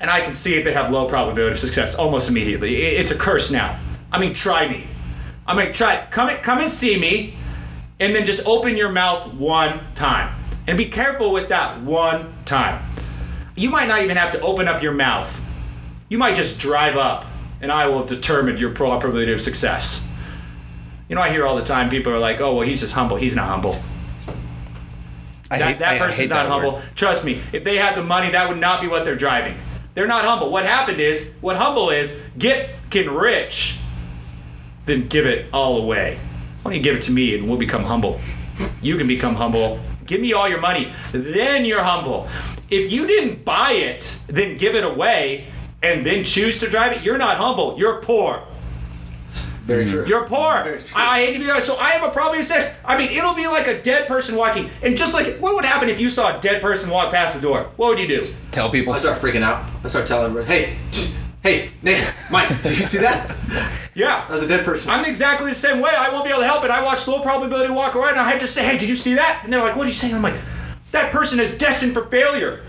and 0.00 0.10
I 0.10 0.22
can 0.22 0.32
see 0.32 0.54
if 0.54 0.64
they 0.64 0.72
have 0.72 0.90
low 0.90 1.06
probability 1.06 1.52
of 1.52 1.58
success 1.58 1.94
almost 1.94 2.26
immediately. 2.26 2.74
I- 2.86 3.00
It's 3.00 3.10
a 3.10 3.14
curse 3.14 3.50
now. 3.50 3.78
I 4.10 4.18
mean, 4.18 4.32
try 4.32 4.66
me. 4.66 4.86
I 5.46 5.54
mean, 5.54 5.74
try 5.74 6.06
come 6.10 6.30
come 6.38 6.58
and 6.60 6.70
see 6.70 6.98
me, 6.98 7.34
and 7.98 8.14
then 8.14 8.24
just 8.24 8.46
open 8.46 8.78
your 8.78 8.88
mouth 8.90 9.34
one 9.34 9.78
time, 9.94 10.34
and 10.66 10.78
be 10.78 10.86
careful 10.86 11.32
with 11.32 11.48
that 11.50 11.82
one 11.82 12.32
time. 12.46 12.82
You 13.56 13.70
might 13.70 13.88
not 13.88 14.02
even 14.02 14.16
have 14.16 14.32
to 14.32 14.40
open 14.40 14.68
up 14.68 14.82
your 14.82 14.92
mouth. 14.92 15.40
You 16.08 16.18
might 16.18 16.36
just 16.36 16.58
drive 16.58 16.96
up, 16.96 17.24
and 17.60 17.70
I 17.70 17.86
will 17.88 17.98
have 17.98 18.06
determined 18.06 18.58
your 18.58 18.70
probability 18.70 19.32
of 19.32 19.40
success. 19.40 20.02
You 21.08 21.16
know, 21.16 21.22
I 21.22 21.30
hear 21.30 21.46
all 21.46 21.56
the 21.56 21.64
time 21.64 21.90
people 21.90 22.12
are 22.12 22.18
like, 22.18 22.40
"Oh, 22.40 22.54
well, 22.54 22.66
he's 22.66 22.80
just 22.80 22.94
humble. 22.94 23.16
He's 23.16 23.34
not 23.34 23.48
humble." 23.48 23.80
I 25.50 25.58
that, 25.58 25.68
hate, 25.68 25.78
that 25.80 25.98
person's 25.98 26.28
not 26.28 26.44
that 26.44 26.48
humble. 26.48 26.74
word. 26.74 26.84
Trust 26.94 27.24
me, 27.24 27.40
if 27.52 27.64
they 27.64 27.76
had 27.76 27.96
the 27.96 28.04
money, 28.04 28.30
that 28.30 28.48
would 28.48 28.58
not 28.58 28.80
be 28.80 28.86
what 28.86 29.04
they're 29.04 29.16
driving. 29.16 29.56
They're 29.94 30.06
not 30.06 30.24
humble. 30.24 30.50
What 30.52 30.64
happened 30.64 31.00
is, 31.00 31.30
what 31.40 31.56
humble 31.56 31.90
is, 31.90 32.16
get 32.38 32.70
get 32.90 33.10
rich, 33.10 33.78
then 34.84 35.08
give 35.08 35.26
it 35.26 35.46
all 35.52 35.78
away. 35.78 36.18
Why 36.62 36.70
don't 36.70 36.76
you 36.76 36.82
give 36.82 36.96
it 36.96 37.02
to 37.02 37.10
me 37.10 37.34
and 37.36 37.48
we'll 37.48 37.58
become 37.58 37.82
humble? 37.82 38.20
You 38.82 38.96
can 38.96 39.06
become 39.06 39.34
humble. 39.34 39.80
Give 40.06 40.20
me 40.20 40.32
all 40.32 40.48
your 40.48 40.60
money, 40.60 40.92
then 41.12 41.64
you're 41.64 41.82
humble. 41.82 42.28
If 42.70 42.92
you 42.92 43.06
didn't 43.06 43.44
buy 43.44 43.72
it, 43.72 44.20
then 44.28 44.56
give 44.56 44.74
it 44.74 44.84
away, 44.84 45.48
and 45.82 46.06
then 46.06 46.24
choose 46.24 46.60
to 46.60 46.68
drive 46.68 46.92
it, 46.92 47.02
you're 47.02 47.18
not 47.18 47.36
humble. 47.36 47.78
You're 47.78 48.00
poor. 48.00 48.42
Very 49.70 49.84
mm. 49.84 49.90
true. 49.90 50.06
You're 50.06 50.26
poor. 50.26 50.62
Very 50.64 50.78
true. 50.78 50.88
I, 50.94 51.20
I 51.20 51.24
hate 51.24 51.34
to 51.34 51.38
be 51.38 51.50
honest. 51.50 51.66
So 51.66 51.76
I 51.76 51.90
have 51.90 52.02
a 52.02 52.10
probability 52.10 52.40
of 52.40 52.46
success. 52.46 52.76
I 52.84 52.98
mean, 52.98 53.08
it'll 53.10 53.34
be 53.34 53.46
like 53.46 53.66
a 53.68 53.80
dead 53.82 54.08
person 54.08 54.34
walking. 54.34 54.68
And 54.82 54.96
just 54.96 55.14
like, 55.14 55.38
what 55.38 55.54
would 55.54 55.64
happen 55.64 55.88
if 55.88 56.00
you 56.00 56.10
saw 56.10 56.36
a 56.36 56.40
dead 56.40 56.60
person 56.60 56.90
walk 56.90 57.12
past 57.12 57.34
the 57.34 57.40
door? 57.40 57.70
What 57.76 57.90
would 57.90 57.98
you 57.98 58.08
do? 58.08 58.28
Tell 58.50 58.70
people. 58.70 58.92
I 58.92 58.98
start 58.98 59.20
freaking 59.20 59.42
out. 59.42 59.68
I 59.84 59.88
start 59.88 60.06
telling 60.06 60.30
everybody, 60.30 60.52
"Hey, 60.52 60.78
hey, 61.42 61.70
Nate, 61.82 62.14
Mike, 62.30 62.48
did 62.62 62.78
you 62.78 62.84
see 62.84 62.98
that? 62.98 63.36
Yeah. 63.94 64.26
That 64.26 64.30
was 64.30 64.42
a 64.42 64.48
dead 64.48 64.64
person." 64.64 64.90
I'm 64.90 65.04
exactly 65.04 65.50
the 65.50 65.56
same 65.56 65.80
way. 65.80 65.92
I 65.96 66.10
won't 66.10 66.24
be 66.24 66.30
able 66.30 66.40
to 66.40 66.46
help 66.46 66.64
it. 66.64 66.70
I 66.70 66.82
watch 66.82 67.06
low 67.06 67.20
probability 67.20 67.72
walk 67.72 67.94
around 67.94 68.10
and 68.10 68.20
I 68.20 68.30
have 68.30 68.40
to 68.40 68.46
say, 68.46 68.64
hey, 68.64 68.78
did 68.78 68.88
you 68.88 68.96
see 68.96 69.14
that? 69.14 69.42
And 69.44 69.52
they're 69.52 69.62
like, 69.62 69.76
what 69.76 69.84
are 69.84 69.88
you 69.88 69.94
saying? 69.94 70.14
I'm 70.14 70.22
like, 70.22 70.40
that 70.92 71.12
person 71.12 71.40
is 71.40 71.56
destined 71.56 71.94
for 71.94 72.06
failure. 72.06 72.64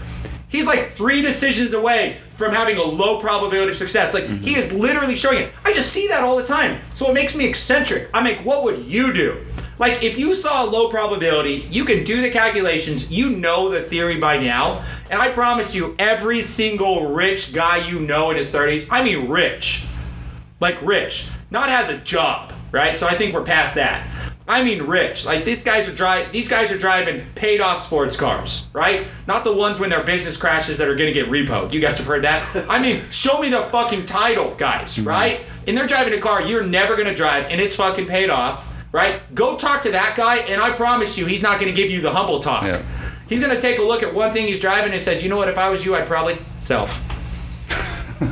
He's 0.47 0.67
like 0.67 0.91
three 0.91 1.21
decisions 1.21 1.73
away 1.73 2.17
from 2.35 2.51
having 2.51 2.77
a 2.77 2.83
low 2.83 3.19
probability 3.19 3.71
of 3.71 3.77
success. 3.77 4.13
Like 4.13 4.25
he 4.25 4.55
is 4.55 4.71
literally 4.73 5.15
showing 5.15 5.39
it. 5.39 5.51
I 5.63 5.73
just 5.73 5.93
see 5.93 6.07
that 6.09 6.23
all 6.23 6.35
the 6.35 6.45
time. 6.45 6.81
So 6.93 7.09
it 7.09 7.13
makes 7.13 7.35
me 7.35 7.47
eccentric. 7.47 8.09
I'm 8.13 8.25
like, 8.25 8.39
what 8.39 8.63
would 8.63 8.79
you 8.79 9.13
do? 9.13 9.45
Like 9.81 10.03
if 10.03 10.19
you 10.19 10.35
saw 10.35 10.63
a 10.63 10.67
low 10.69 10.89
probability, 10.89 11.67
you 11.71 11.85
can 11.85 12.03
do 12.03 12.21
the 12.21 12.29
calculations. 12.29 13.09
You 13.09 13.31
know 13.31 13.69
the 13.69 13.81
theory 13.81 14.17
by 14.17 14.37
now, 14.37 14.83
and 15.09 15.19
I 15.19 15.31
promise 15.31 15.73
you, 15.73 15.95
every 15.97 16.41
single 16.41 17.07
rich 17.07 17.51
guy 17.51 17.77
you 17.87 17.99
know 17.99 18.29
in 18.29 18.37
his 18.37 18.49
30s, 18.49 18.87
I 18.91 19.03
mean 19.03 19.27
rich, 19.27 19.85
like 20.59 20.79
rich, 20.83 21.27
not 21.49 21.69
has 21.69 21.89
a 21.89 21.97
job, 21.97 22.53
right? 22.71 22.95
So 22.95 23.07
I 23.07 23.15
think 23.15 23.33
we're 23.33 23.43
past 23.43 23.73
that. 23.73 24.05
I 24.51 24.65
mean 24.65 24.83
rich. 24.83 25.23
Like 25.23 25.45
these 25.45 25.63
guys 25.63 25.87
are 25.87 25.95
drive 25.95 26.33
these 26.33 26.49
guys 26.49 26.73
are 26.73 26.77
driving 26.77 27.25
paid 27.35 27.61
off 27.61 27.85
sports 27.85 28.17
cars, 28.17 28.65
right? 28.73 29.07
Not 29.25 29.45
the 29.45 29.55
ones 29.55 29.79
when 29.79 29.89
their 29.89 30.03
business 30.03 30.35
crashes 30.35 30.77
that 30.79 30.89
are 30.89 30.95
gonna 30.95 31.13
get 31.13 31.29
repoed. 31.29 31.71
You 31.71 31.79
guys 31.79 31.97
have 31.99 32.05
heard 32.05 32.25
that? 32.25 32.43
I 32.69 32.81
mean, 32.81 32.99
show 33.11 33.39
me 33.39 33.47
the 33.47 33.61
fucking 33.71 34.07
title, 34.07 34.53
guys, 34.55 34.97
mm-hmm. 34.97 35.07
right? 35.07 35.45
And 35.67 35.77
they're 35.77 35.87
driving 35.87 36.13
a 36.15 36.19
car 36.19 36.41
you're 36.41 36.65
never 36.65 36.97
gonna 36.97 37.15
drive 37.15 37.45
and 37.49 37.61
it's 37.61 37.75
fucking 37.75 38.07
paid 38.07 38.29
off, 38.29 38.67
right? 38.91 39.21
Go 39.33 39.55
talk 39.55 39.83
to 39.83 39.91
that 39.91 40.17
guy 40.17 40.39
and 40.39 40.61
I 40.61 40.71
promise 40.71 41.17
you 41.17 41.27
he's 41.27 41.41
not 41.41 41.57
gonna 41.57 41.71
give 41.71 41.89
you 41.89 42.01
the 42.01 42.11
humble 42.11 42.41
talk. 42.41 42.63
Yeah. 42.63 42.83
He's 43.29 43.39
gonna 43.39 43.57
take 43.57 43.79
a 43.79 43.83
look 43.83 44.03
at 44.03 44.13
one 44.13 44.33
thing 44.33 44.47
he's 44.47 44.59
driving 44.59 44.91
and 44.91 45.01
says, 45.01 45.23
you 45.23 45.29
know 45.29 45.37
what, 45.37 45.47
if 45.47 45.57
I 45.57 45.69
was 45.69 45.85
you, 45.85 45.95
I'd 45.95 46.07
probably 46.07 46.37
self. 46.59 47.01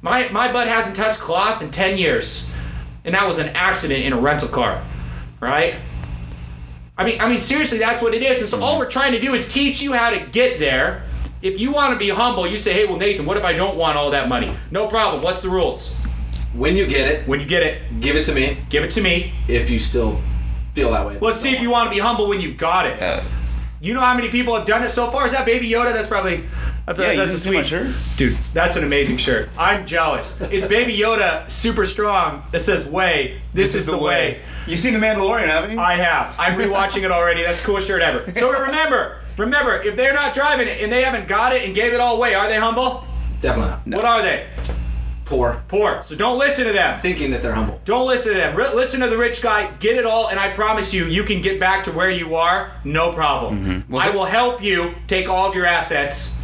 my 0.00 0.26
my 0.30 0.50
butt 0.50 0.68
hasn't 0.68 0.96
touched 0.96 1.18
cloth 1.18 1.60
in 1.60 1.70
10 1.70 1.98
years 1.98 2.50
and 3.06 3.14
that 3.14 3.26
was 3.26 3.38
an 3.38 3.48
accident 3.50 4.04
in 4.04 4.12
a 4.12 4.18
rental 4.18 4.48
car, 4.48 4.82
right? 5.40 5.76
I 6.98 7.04
mean, 7.04 7.20
I 7.20 7.28
mean, 7.28 7.38
seriously, 7.38 7.78
that's 7.78 8.02
what 8.02 8.14
it 8.14 8.22
is. 8.22 8.40
And 8.40 8.48
so 8.48 8.62
all 8.62 8.78
we're 8.78 8.90
trying 8.90 9.12
to 9.12 9.20
do 9.20 9.32
is 9.34 9.46
teach 9.52 9.80
you 9.80 9.92
how 9.94 10.10
to 10.10 10.20
get 10.20 10.58
there. 10.58 11.04
If 11.42 11.60
you 11.60 11.70
want 11.70 11.92
to 11.92 11.98
be 11.98 12.08
humble, 12.08 12.46
you 12.46 12.56
say, 12.56 12.72
"Hey, 12.72 12.86
well, 12.86 12.96
Nathan, 12.96 13.24
what 13.26 13.36
if 13.36 13.44
I 13.44 13.52
don't 13.52 13.76
want 13.76 13.96
all 13.96 14.10
that 14.10 14.28
money?" 14.28 14.50
No 14.70 14.88
problem. 14.88 15.22
What's 15.22 15.40
the 15.42 15.48
rules? 15.50 15.94
When 16.54 16.74
you 16.74 16.86
get 16.86 17.06
it, 17.08 17.28
When 17.28 17.38
you 17.38 17.46
get 17.46 17.62
it, 17.62 18.00
give 18.00 18.16
it 18.16 18.24
to 18.24 18.34
me. 18.34 18.56
give 18.70 18.82
it 18.82 18.90
to 18.92 19.02
me. 19.02 19.34
If 19.46 19.68
you 19.68 19.78
still 19.78 20.18
feel 20.74 20.90
that 20.92 21.06
way. 21.06 21.18
Let's 21.20 21.38
see 21.38 21.52
if 21.54 21.60
you 21.60 21.70
want 21.70 21.88
to 21.90 21.94
be 21.94 22.00
humble 22.00 22.28
when 22.28 22.40
you've 22.40 22.56
got 22.56 22.86
it. 22.86 23.00
Uh, 23.00 23.20
You 23.82 23.92
know 23.92 24.00
how 24.00 24.14
many 24.14 24.28
people 24.30 24.54
have 24.56 24.64
done 24.66 24.82
it 24.82 24.88
so 24.88 25.10
far? 25.10 25.26
Is 25.26 25.32
that 25.32 25.44
Baby 25.44 25.68
Yoda? 25.68 25.92
That's 25.92 26.08
probably. 26.08 26.44
I 26.88 26.92
feel 26.94 27.02
Yeah, 27.02 27.08
like 27.10 27.18
that's 27.18 27.32
a 27.34 27.38
sweet 27.40 27.66
shirt? 27.66 27.92
dude. 28.16 28.36
That's 28.54 28.76
an 28.76 28.84
amazing 28.84 29.16
shirt. 29.16 29.48
I'm 29.58 29.84
jealous. 29.86 30.40
It's 30.40 30.66
Baby 30.66 30.96
Yoda, 30.96 31.50
super 31.50 31.84
strong. 31.84 32.44
That 32.52 32.60
says 32.60 32.86
"Way." 32.86 33.40
This, 33.52 33.74
is, 33.74 33.86
the 33.86 33.96
way. 33.98 34.40
You've 34.66 34.78
seen 34.78 34.92
The 34.92 35.00
Mandalorian, 35.00 35.48
haven't 35.48 35.72
you? 35.72 35.78
I 35.80 35.94
have. 35.94 36.34
I'm 36.38 36.58
rewatching 36.58 37.02
it 37.02 37.10
already. 37.10 37.42
That's 37.42 37.60
the 37.60 37.66
coolest 37.66 37.86
shirt 37.88 38.02
ever. 38.02 38.30
So 38.32 38.52
remember, 38.52 39.18
remember, 39.36 39.76
if 39.82 39.96
they're 39.96 40.12
not 40.12 40.34
driving 40.34 40.68
it 40.68 40.80
and 40.82 40.92
they 40.92 41.02
haven't 41.02 41.26
got 41.26 41.52
it 41.52 41.64
and 41.66 41.74
gave 41.74 41.92
it 41.92 41.98
all 42.00 42.16
away, 42.16 42.34
are 42.34 42.48
they 42.48 42.58
humble? 42.58 43.04
Definitely 43.40 43.72
not. 43.86 43.96
What 43.96 44.04
are 44.04 44.22
they? 44.22 44.46
Poor. 45.24 45.60
Poor. 45.66 46.02
So 46.04 46.14
don't 46.14 46.38
listen 46.38 46.66
to 46.66 46.72
them. 46.72 47.00
Thinking 47.00 47.32
that 47.32 47.42
they're 47.42 47.52
humble. 47.54 47.80
Don't 47.84 48.06
listen 48.06 48.32
to 48.32 48.38
them. 48.38 48.54
Re- 48.56 48.72
listen 48.76 49.00
to 49.00 49.08
the 49.08 49.18
rich 49.18 49.42
guy. 49.42 49.68
Get 49.80 49.96
it 49.96 50.06
all, 50.06 50.28
and 50.28 50.38
I 50.38 50.50
promise 50.52 50.94
you, 50.94 51.06
you 51.06 51.24
can 51.24 51.42
get 51.42 51.58
back 51.58 51.82
to 51.84 51.90
where 51.92 52.10
you 52.10 52.36
are. 52.36 52.70
No 52.84 53.10
problem. 53.12 53.64
Mm-hmm. 53.64 53.92
Well, 53.92 54.02
I 54.08 54.10
will 54.14 54.24
help 54.24 54.62
you 54.62 54.94
take 55.08 55.28
all 55.28 55.48
of 55.48 55.54
your 55.56 55.66
assets, 55.66 56.35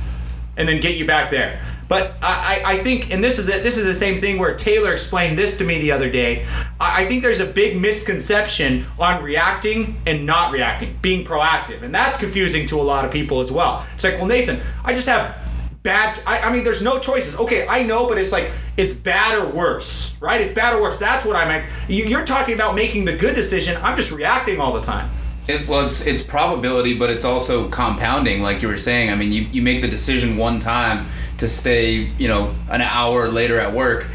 and 0.57 0.69
then 0.69 0.81
get 0.81 0.97
you 0.97 1.07
back 1.07 1.31
there. 1.31 1.61
But 1.89 2.15
I, 2.23 2.63
I, 2.65 2.79
think, 2.79 3.13
and 3.13 3.23
this 3.23 3.39
is 3.39 3.45
the, 3.45 3.53
this 3.59 3.77
is 3.77 3.85
the 3.85 3.93
same 3.93 4.19
thing 4.19 4.39
where 4.39 4.55
Taylor 4.55 4.95
explained 4.95 5.39
this 5.39 5.59
to 5.59 5.65
me 5.65 5.79
the 5.79 5.93
other 5.93 6.11
day. 6.11 6.47
I, 6.81 7.03
I 7.03 7.07
think 7.07 7.23
there's 7.23 7.41
a 7.41 7.47
big 7.47 7.79
misconception 7.79 8.87
on 8.99 9.23
reacting 9.23 10.01
and 10.07 10.25
not 10.25 10.53
reacting, 10.53 10.99
being 11.03 11.23
proactive, 11.23 11.83
and 11.83 11.95
that's 11.95 12.17
confusing 12.17 12.67
to 12.69 12.81
a 12.81 12.83
lot 12.83 13.05
of 13.05 13.11
people 13.11 13.41
as 13.41 13.53
well. 13.53 13.87
It's 13.93 14.05
like, 14.05 14.15
well, 14.15 14.27
Nathan, 14.27 14.61
I 14.83 14.95
just 14.95 15.07
have 15.07 15.37
bad 15.83 16.21
I, 16.27 16.39
I 16.39 16.53
mean 16.53 16.63
there's 16.63 16.81
no 16.81 17.01
choices. 17.01 17.37
Okay 17.37 17.67
i 17.67 17.83
know 17.83 18.09
but 18.09 18.17
it's 18.17 18.31
like 18.31 18.53
it's 18.77 18.93
bad 18.93 19.37
or 19.37 19.49
worse 19.49 20.17
right? 20.21 20.41
It's 20.41 20.55
bad 20.55 20.75
or 20.75 20.81
worse. 20.81 20.99
That's 20.99 21.25
what 21.27 21.35
i'm 21.35 21.67
you're 21.89 22.25
talking 22.25 22.55
about 22.55 22.77
making 22.77 23.05
the 23.05 23.17
good 23.17 23.35
decision. 23.35 23.77
I'm 23.83 23.97
just 23.97 24.13
reacting 24.13 24.61
all 24.61 24.73
the 24.73 24.81
time 24.81 25.11
It, 25.49 25.67
well, 25.67 25.85
it's 25.85 26.07
it's 26.07 26.23
probability, 26.23 26.97
but 26.97 27.11
it's 27.11 27.25
also 27.25 27.69
compounding, 27.69 28.43
like 28.43 28.63
you 28.63 28.69
were 28.69 28.79
saying. 28.79 29.11
I 29.11 29.17
mean, 29.17 29.33
you, 29.33 29.43
you 29.51 29.61
make 29.61 29.83
the 29.83 29.89
decision 29.89 30.37
one 30.37 30.61
time 30.61 31.07
to 31.39 31.49
stay, 31.49 31.91
you 32.17 32.29
know, 32.29 32.55
an 32.71 32.81
hour 32.81 33.29
later 33.29 33.59
at 33.59 33.73
work. 33.75 34.07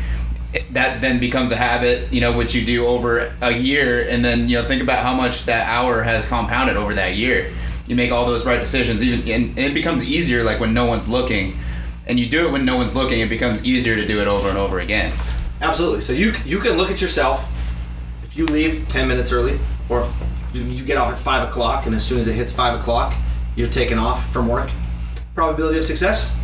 That 0.72 1.02
then 1.02 1.20
becomes 1.20 1.52
a 1.52 1.58
habit, 1.58 2.14
you 2.14 2.22
know, 2.22 2.36
which 2.36 2.56
you 2.56 2.66
do 2.66 2.88
over 2.88 3.34
a 3.42 3.52
year, 3.52 4.08
and 4.08 4.24
then 4.24 4.48
you 4.48 4.56
know 4.56 4.66
think 4.66 4.82
about 4.82 5.04
how 5.04 5.14
much 5.14 5.46
that 5.46 5.68
hour 5.68 6.02
has 6.02 6.28
compounded 6.28 6.78
over 6.78 6.94
that 6.94 7.16
year. 7.16 7.52
You 7.88 7.98
make 7.98 8.12
all 8.12 8.26
those 8.26 8.46
right 8.46 8.60
decisions, 8.60 9.04
even 9.04 9.30
and, 9.30 9.60
it 9.60 9.74
becomes 9.74 10.04
easier 10.04 10.44
like 10.44 10.62
when 10.62 10.74
no 10.74 10.86
one's 10.86 11.10
looking, 11.10 11.60
and 12.06 12.18
you 12.18 12.30
do 12.30 12.48
it 12.48 12.52
when 12.54 12.64
no 12.64 12.78
one's 12.78 12.96
looking. 12.96 13.20
It 13.20 13.30
becomes 13.30 13.66
easier 13.66 13.98
to 13.98 14.08
do 14.08 14.22
it 14.22 14.28
over 14.28 14.48
and 14.48 14.58
over 14.58 14.80
again. 14.80 15.14
Absolutely. 15.60 16.00
So 16.00 16.14
you 16.14 16.34
you 16.46 16.60
can 16.60 16.78
look 16.78 16.90
at 16.90 17.02
yourself. 17.02 17.52
If 18.24 18.38
you 18.38 18.46
leave 18.46 18.88
ten 18.88 19.10
minutes 19.10 19.34
early, 19.34 19.60
or 19.90 20.10
you, 20.60 20.86
get 20.86 20.98
off 20.98 21.12
at 21.12 21.20
five 21.20 21.48
o'clock, 21.48 21.86
and 21.86 21.96
as 21.96 22.06
soon 22.06 22.20
as 22.20 22.28
it 22.28 22.34
hits 22.34 22.52
five 22.52 22.80
o'clock, 22.80 23.14
you're 23.56 23.70
taken 23.70 23.98
off 23.98 24.32
from 24.32 24.48
work. 24.48 24.70
Probability 25.36 25.80
of 25.80 25.86
success 25.86 26.38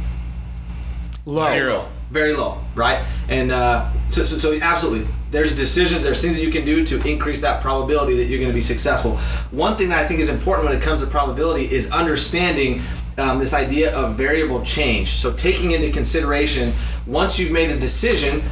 low 1.25 1.49
Zero. 1.49 1.87
very 2.11 2.33
low, 2.33 2.59
right? 2.75 3.05
And 3.29 3.51
uh, 3.51 3.91
so, 4.09 4.23
so, 4.23 4.37
so 4.37 4.59
absolutely, 4.61 5.07
there's 5.31 5.55
decisions, 5.55 6.03
there's 6.03 6.21
things 6.21 6.35
that 6.35 6.43
you 6.43 6.51
can 6.51 6.65
do 6.65 6.85
to 6.85 7.01
increase 7.07 7.41
that 7.41 7.61
probability 7.61 8.17
that 8.17 8.25
you're 8.25 8.39
going 8.39 8.51
to 8.51 8.55
be 8.55 8.61
successful. 8.61 9.17
One 9.51 9.75
thing 9.77 9.89
that 9.89 9.99
I 9.99 10.07
think 10.07 10.19
is 10.19 10.29
important 10.29 10.67
when 10.67 10.77
it 10.77 10.81
comes 10.81 11.01
to 11.01 11.07
probability 11.07 11.71
is 11.71 11.89
understanding 11.91 12.81
um, 13.17 13.39
this 13.39 13.53
idea 13.53 13.95
of 13.95 14.15
variable 14.15 14.63
change. 14.63 15.15
So 15.15 15.33
taking 15.33 15.71
into 15.71 15.91
consideration 15.91 16.73
once 17.05 17.39
you've 17.39 17.51
made 17.51 17.69
a 17.69 17.79
decision, 17.79 18.43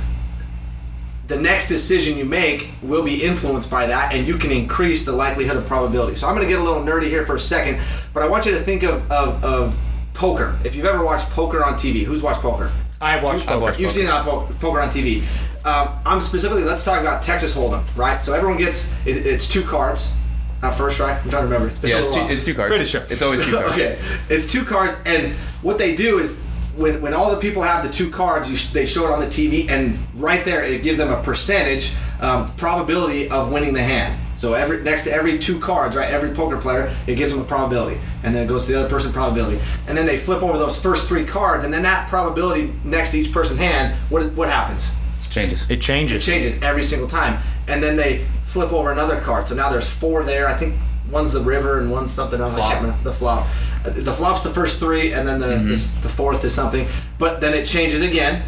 the 1.32 1.40
next 1.40 1.70
decision 1.70 2.18
you 2.18 2.26
make 2.26 2.72
will 2.84 3.04
be 3.04 3.24
influenced 3.24 3.72
by 3.72 3.86
that, 3.88 4.14
and 4.14 4.28
you 4.28 4.38
can 4.38 4.52
increase 4.52 5.06
the 5.06 5.14
likelihood 5.14 5.56
of 5.56 5.66
probability. 5.66 6.18
So 6.18 6.28
I'm 6.28 6.36
going 6.36 6.46
to 6.46 6.52
get 6.52 6.60
a 6.60 6.64
little 6.64 6.84
nerdy 6.84 7.08
here 7.08 7.26
for 7.26 7.36
a 7.36 7.40
second, 7.40 7.80
but 8.14 8.22
I 8.22 8.28
want 8.28 8.46
you 8.46 8.52
to 8.52 8.60
think 8.60 8.84
of, 8.84 9.10
of, 9.10 9.42
of 9.42 9.80
poker. 10.14 10.60
If 10.66 10.76
you've 10.76 10.86
ever 10.86 11.06
watched 11.06 11.30
poker 11.30 11.64
on 11.64 11.76
TV, 11.76 12.04
who's 12.04 12.22
watched 12.22 12.42
poker? 12.42 12.70
i 13.00 13.14
have 13.14 13.24
watched 13.24 13.44
I've 13.44 13.54
poker. 13.54 13.62
watched 13.62 13.80
You've 13.80 13.92
seen 13.92 14.08
it 14.08 14.12
on 14.12 14.26
po- 14.26 14.54
poker 14.60 14.82
on 14.82 14.90
TV. 14.90 15.22
Um, 15.66 15.98
I'm 16.06 16.20
specifically. 16.20 16.66
Let's 16.66 16.84
talk 16.84 17.00
about 17.00 17.22
Texas 17.22 17.56
Hold'em, 17.56 17.84
right? 17.96 18.22
So 18.22 18.34
everyone 18.34 18.58
gets 18.58 18.94
it's, 19.06 19.18
it's 19.18 19.48
two 19.48 19.64
cards 19.64 20.14
at 20.62 20.72
first, 20.76 21.00
right? 21.00 21.16
I'm 21.16 21.30
trying 21.30 21.44
to 21.44 21.48
remember. 21.48 21.70
It's 21.70 21.80
been 21.80 21.92
a 21.92 21.94
Yeah, 21.94 22.00
it's 22.02 22.12
two, 22.14 22.20
while. 22.20 22.30
it's 22.30 22.44
two 22.44 22.54
cards. 22.54 22.70
Pretty 22.72 22.86
sure. 22.86 23.06
It's 23.10 23.22
always 23.22 23.44
two 23.46 23.52
cards. 23.58 23.74
okay, 23.74 23.98
it's 24.30 24.52
two 24.52 24.66
cards, 24.66 25.00
and 25.06 25.34
what 25.62 25.78
they 25.78 25.96
do 25.96 26.20
is 26.20 26.44
when 26.76 27.02
when 27.02 27.14
all 27.14 27.32
the 27.34 27.42
people 27.42 27.62
have 27.62 27.86
the 27.86 27.92
two 27.92 28.10
cards, 28.10 28.50
you 28.50 28.56
sh- 28.56 28.70
they 28.70 28.86
show 28.86 29.06
it 29.06 29.12
on 29.12 29.20
the 29.20 29.28
TV, 29.28 29.70
and 29.70 30.00
right 30.16 30.44
there 30.46 30.64
it 30.64 30.84
gives 30.84 31.00
them 31.00 31.12
a 31.12 31.22
percentage 31.24 31.94
um, 32.20 32.54
probability 32.56 33.30
of 33.30 33.52
winning 33.52 33.74
the 33.74 33.84
hand. 33.84 34.18
So 34.36 34.54
every 34.54 34.82
next 34.82 35.04
to 35.04 35.12
every 35.12 35.38
two 35.38 35.60
cards, 35.60 35.96
right, 35.96 36.10
every 36.10 36.32
poker 36.32 36.58
player, 36.58 36.96
it 37.06 37.16
gives 37.16 37.32
them 37.32 37.42
a 37.42 37.46
probability, 37.46 38.00
and 38.24 38.36
then 38.36 38.44
it 38.44 38.48
goes 38.48 38.66
to 38.66 38.72
the 38.72 38.80
other 38.80 38.90
person 38.90 39.12
probability, 39.12 39.62
and 39.88 39.98
then 39.98 40.06
they 40.06 40.18
flip 40.18 40.42
over 40.42 40.58
those 40.58 40.82
first 40.82 41.08
three 41.08 41.26
cards, 41.26 41.64
and 41.64 41.74
then 41.74 41.84
that 41.84 42.10
probability 42.10 42.74
next 42.84 43.12
to 43.12 43.20
each 43.20 43.32
person's 43.32 43.60
hand, 43.60 43.96
what 44.10 44.24
is 44.24 44.32
what 44.32 44.50
happens? 44.50 44.94
Changes. 45.32 45.70
it 45.70 45.80
changes 45.80 46.28
It 46.28 46.32
changes 46.32 46.62
every 46.62 46.84
single 46.84 47.08
time. 47.08 47.42
And 47.68 47.82
then 47.82 47.96
they 47.96 48.26
flip 48.42 48.74
over 48.74 48.92
another 48.92 49.22
card. 49.22 49.48
So 49.48 49.56
now 49.56 49.70
there's 49.70 49.90
four 49.90 50.24
there. 50.24 50.48
I 50.48 50.54
think 50.54 50.76
one's 51.12 51.34
the 51.34 51.42
river 51.42 51.80
and 51.80 51.92
one's 51.92 52.12
something 52.12 52.40
else. 52.42 52.54
I 52.54 52.72
can't 52.72 52.82
remember. 52.84 53.04
The 53.04 53.14
flop. 53.14 53.48
Uh, 53.86 53.90
The 53.90 54.14
flop's 54.14 54.44
the 54.44 54.50
first 54.50 54.80
three, 54.80 55.14
and 55.14 55.28
then 55.28 55.40
the, 55.40 55.48
this, 55.58 55.94
the 55.96 56.10
fourth 56.10 56.44
is 56.44 56.54
something. 56.54 56.88
But 57.18 57.42
then 57.42 57.54
it 57.54 57.66
changes 57.66 58.02
again, 58.02 58.44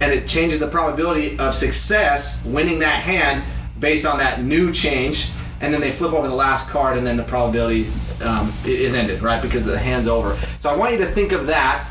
and 0.00 0.12
it 0.12 0.26
changes 0.26 0.58
the 0.58 0.68
probability 0.68 1.38
of 1.38 1.54
success 1.54 2.44
winning 2.44 2.78
that 2.80 3.02
hand 3.02 3.44
based 3.78 4.06
on 4.06 4.18
that 4.18 4.42
new 4.42 4.72
change. 4.72 5.30
And 5.60 5.74
then 5.74 5.80
they 5.80 5.90
flip 5.90 6.12
over 6.12 6.28
the 6.28 6.34
last 6.34 6.68
card, 6.68 6.96
and 6.96 7.06
then 7.06 7.16
the 7.16 7.24
probability 7.24 7.86
um, 8.22 8.52
is 8.64 8.94
ended, 8.94 9.22
right? 9.22 9.42
Because 9.42 9.64
the 9.64 9.78
hand's 9.78 10.06
over. 10.06 10.38
So 10.60 10.70
I 10.70 10.76
want 10.76 10.92
you 10.92 10.98
to 10.98 11.06
think 11.06 11.32
of 11.32 11.46
that 11.48 11.84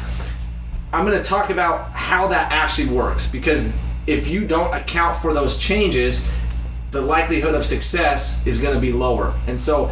I'm 0.93 1.05
going 1.05 1.17
to 1.17 1.23
talk 1.23 1.49
about 1.49 1.91
how 1.91 2.27
that 2.27 2.51
actually 2.51 2.89
works 2.89 3.27
because 3.27 3.69
if 4.07 4.27
you 4.29 4.47
don't 4.47 4.73
account 4.73 5.17
for 5.17 5.33
those 5.33 5.57
changes, 5.57 6.29
the 6.91 7.01
likelihood 7.01 7.55
of 7.55 7.65
success 7.65 8.45
is 8.47 8.57
going 8.57 8.73
to 8.75 8.79
be 8.81 8.91
lower. 8.91 9.33
And 9.47 9.59
so, 9.59 9.91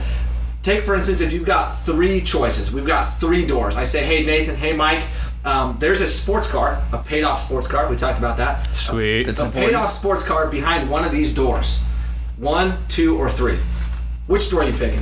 take 0.64 0.84
for 0.86 0.96
instance, 0.96 1.22
if 1.22 1.32
you've 1.34 1.46
got 1.46 1.82
three 1.86 2.22
choices, 2.22 2.72
we've 2.72 2.86
got 2.88 3.20
three 3.20 3.46
doors. 3.46 3.76
I 3.76 3.84
say, 3.84 4.04
hey, 4.06 4.26
Nathan, 4.26 4.56
hey, 4.56 4.74
Mike, 4.74 5.04
um, 5.44 5.78
there's 5.80 6.02
a 6.02 6.08
sports 6.08 6.48
car, 6.48 6.82
a 6.92 6.98
paid 6.98 7.24
off 7.24 7.42
sports 7.42 7.68
car. 7.68 7.88
We 7.90 7.96
talked 7.96 8.18
about 8.18 8.38
that. 8.38 8.74
sweet 8.76 9.28
It's 9.28 9.40
A 9.40 9.50
paid 9.50 9.74
off 9.76 9.92
sports 9.92 10.24
car 10.24 10.48
behind 10.48 10.90
one 10.90 11.04
of 11.04 11.12
these 11.12 11.34
doors 11.34 11.82
one, 12.38 12.78
two, 12.90 13.18
or 13.18 13.30
three. 13.30 13.58
Which 14.28 14.50
door 14.50 14.64
are 14.64 14.68
you 14.70 14.74
picking? 14.74 15.00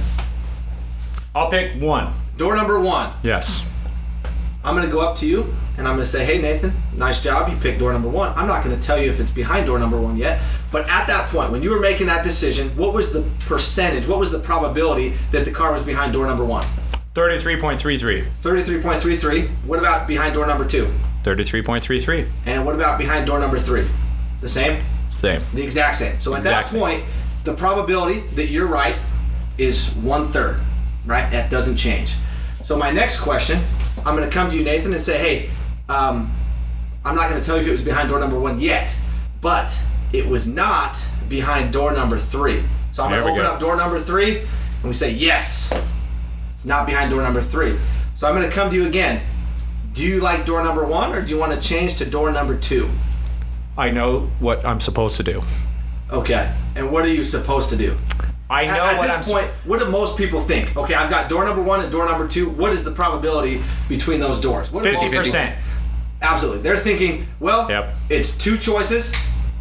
i'll 1.35 1.49
pick 1.49 1.81
one 1.81 2.13
Door 2.37 2.55
number 2.57 2.79
one. 2.79 3.15
yes 3.23 3.65
I'm 4.63 4.75
gonna 4.75 4.91
go 4.91 4.99
up 5.01 5.15
to 5.17 5.25
you 5.25 5.53
and 5.77 5.87
I'm 5.87 5.95
gonna 5.95 6.05
say, 6.05 6.23
"Hey 6.25 6.39
Nathan, 6.39 6.71
nice 6.97 7.21
job. 7.21 7.49
You 7.49 7.55
picked 7.57 7.79
door 7.79 7.91
number 7.93 8.09
one." 8.09 8.31
I'm 8.35 8.47
not 8.47 8.63
gonna 8.63 8.77
tell 8.77 8.97
you 9.01 9.09
if 9.09 9.19
it's 9.19 9.31
behind 9.31 9.65
door 9.67 9.79
number 9.79 9.99
one 9.99 10.17
yet, 10.17 10.41
but 10.71 10.87
at 10.89 11.07
that 11.07 11.29
point, 11.29 11.51
when 11.51 11.61
you 11.63 11.69
were 11.69 11.79
making 11.79 12.07
that 12.07 12.23
decision, 12.23 12.69
what 12.77 12.93
was 12.93 13.11
the 13.13 13.21
percentage? 13.47 14.07
What 14.07 14.19
was 14.19 14.31
the 14.31 14.39
probability 14.39 15.13
that 15.31 15.45
the 15.45 15.51
car 15.51 15.71
was 15.73 15.81
behind 15.83 16.13
door 16.13 16.25
number 16.27 16.43
one? 16.45 16.65
33.33 17.15 18.25
Thirty-three 18.41 18.81
point 18.81 19.01
three 19.01 19.15
three. 19.17 19.47
What 19.65 19.79
about 19.79 20.07
behind 20.07 20.33
door 20.33 20.47
number 20.47 20.65
two? 20.65 20.91
33.33 21.23 22.27
And 22.45 22.65
what 22.65 22.75
about 22.75 22.97
behind 22.97 23.27
door 23.27 23.39
number 23.39 23.57
three? 23.59 23.87
The 24.41 24.49
same. 24.49 24.83
same 25.09 25.41
The 25.53 25.63
exact 25.63 25.95
same. 25.97 26.19
So 26.19 26.35
at 26.35 26.43
that 26.43 26.49
Exact 26.65 26.69
same. 26.71 26.79
point, 26.81 27.03
the 27.45 27.53
probability 27.53 28.21
that 28.35 28.47
you're 28.47 28.67
right 28.67 28.95
is 29.57 29.91
one 29.97 30.27
third, 30.27 30.59
right? 31.05 31.29
That 31.31 31.49
doesn't 31.49 31.77
change. 31.77 32.15
So 32.63 32.75
my 32.77 32.91
next 32.91 33.19
question, 33.21 33.61
I'm 34.05 34.15
going 34.17 34.27
to 34.27 34.33
come 34.33 34.49
to 34.49 34.57
you, 34.57 34.63
Nathan, 34.65 34.91
and 34.91 35.01
say, 35.01 35.17
hey, 35.17 35.49
um, 35.87 36.33
I'm 37.05 37.15
not 37.15 37.29
going 37.29 37.39
to 37.39 37.45
tell 37.45 37.55
you 37.57 37.63
if 37.63 37.67
it 37.67 37.71
was 37.71 37.81
behind 37.81 38.09
door 38.09 38.19
number 38.19 38.39
one 38.39 38.59
yet, 38.59 38.95
but 39.41 39.77
it 40.13 40.25
was 40.25 40.47
not 40.47 40.97
behind 41.27 41.73
door 41.73 41.93
number 41.93 42.17
three. 42.17 42.63
So 42.91 43.03
I'm 43.03 43.11
going 43.11 43.23
to 43.23 43.29
open 43.29 43.43
go. 43.43 43.51
up 43.51 43.59
door 43.59 43.75
number 43.75 43.99
three, 43.99 44.39
and 44.39 44.83
we 44.83 44.93
say, 44.93 45.11
yes, 45.11 45.73
it's 46.53 46.65
not 46.65 46.85
behind 46.85 47.11
door 47.11 47.21
number 47.21 47.41
three. 47.41 47.77
So 48.15 48.27
I'm 48.27 48.35
going 48.35 48.47
to 48.47 48.55
come 48.55 48.69
to 48.69 48.75
you 48.75 48.87
again. 48.87 49.21
Do 49.93 50.03
you 50.03 50.19
like 50.19 50.45
door 50.45 50.63
number 50.63 50.85
one, 50.85 51.13
or 51.13 51.21
do 51.21 51.29
you 51.29 51.37
want 51.37 51.51
to 51.53 51.59
change 51.59 51.97
to 51.97 52.05
door 52.05 52.31
number 52.31 52.57
two? 52.57 52.89
I 53.77 53.89
know 53.89 54.31
what 54.39 54.65
I'm 54.65 54.79
supposed 54.79 55.17
to 55.17 55.23
do. 55.23 55.41
Okay. 56.11 56.53
And 56.75 56.91
what 56.91 57.05
are 57.05 57.13
you 57.13 57.23
supposed 57.23 57.69
to 57.71 57.75
do? 57.75 57.91
I 58.49 58.65
know 58.65 58.71
at, 58.71 58.93
at 58.93 58.97
what 58.97 59.07
this 59.07 59.27
I'm 59.27 59.33
point, 59.33 59.47
what 59.65 59.79
do 59.79 59.89
most 59.89 60.15
people 60.15 60.39
think? 60.39 60.77
Okay, 60.77 60.93
I've 60.93 61.09
got 61.09 61.27
door 61.27 61.43
number 61.43 61.63
one 61.63 61.81
and 61.81 61.91
door 61.91 62.05
number 62.05 62.27
two. 62.27 62.49
What 62.49 62.71
is 62.71 62.83
the 62.83 62.91
probability 62.91 63.63
between 63.89 64.19
those 64.19 64.39
doors? 64.39 64.71
What 64.71 64.83
do 64.83 64.91
most 64.91 65.01
Fifty 65.01 65.17
percent. 65.17 65.59
Absolutely. 66.23 66.61
They're 66.61 66.77
thinking, 66.77 67.27
well, 67.39 67.69
Yep. 67.69 67.95
it's 68.09 68.35
two 68.37 68.57
choices, 68.57 69.13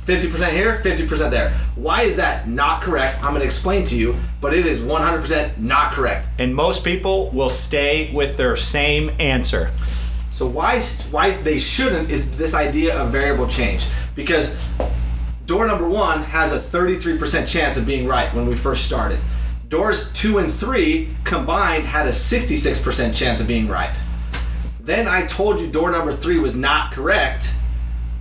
50% 0.07 0.53
here, 0.53 0.81
50% 0.83 1.31
there. 1.31 1.51
Why 1.75 2.03
is 2.03 2.16
that 2.16 2.48
not 2.48 2.83
correct? 2.83 3.18
I'm 3.18 3.31
going 3.31 3.40
to 3.40 3.46
explain 3.46 3.85
to 3.87 3.96
you, 3.96 4.16
but 4.40 4.55
it 4.55 4.64
is 4.64 4.81
100% 4.81 5.59
not 5.59 5.92
correct. 5.92 6.29
And 6.38 6.55
most 6.55 6.85
people 6.85 7.31
will 7.31 7.51
stay 7.51 8.11
with 8.12 8.37
their 8.37 8.57
same 8.57 9.11
answer. 9.18 9.70
So 10.31 10.46
why 10.46 10.81
why 11.11 11.33
they 11.42 11.59
shouldn't 11.59 12.11
is 12.11 12.37
this 12.37 12.55
idea 12.55 12.98
of 12.98 13.11
variable 13.12 13.46
change 13.46 13.87
because 14.14 14.57
door 15.46 15.66
number 15.66 15.87
1 15.88 16.22
has 16.22 16.53
a 16.53 16.59
33% 16.59 17.46
chance 17.46 17.77
of 17.77 17.87
being 17.87 18.09
right 18.09 18.33
when 18.35 18.46
we 18.46 18.57
first 18.57 18.85
started. 18.85 19.18
Doors 19.68 20.11
2 20.14 20.38
and 20.38 20.51
3 20.53 21.09
combined 21.25 21.85
had 21.85 22.07
a 22.07 22.12
66% 22.12 23.14
chance 23.14 23.40
of 23.40 23.46
being 23.46 23.68
right. 23.68 23.94
Then 24.85 25.07
I 25.07 25.27
told 25.27 25.61
you 25.61 25.71
door 25.71 25.92
number 25.92 26.12
3 26.12 26.40
was 26.40 26.57
not 26.57 26.90
correct. 26.90 27.55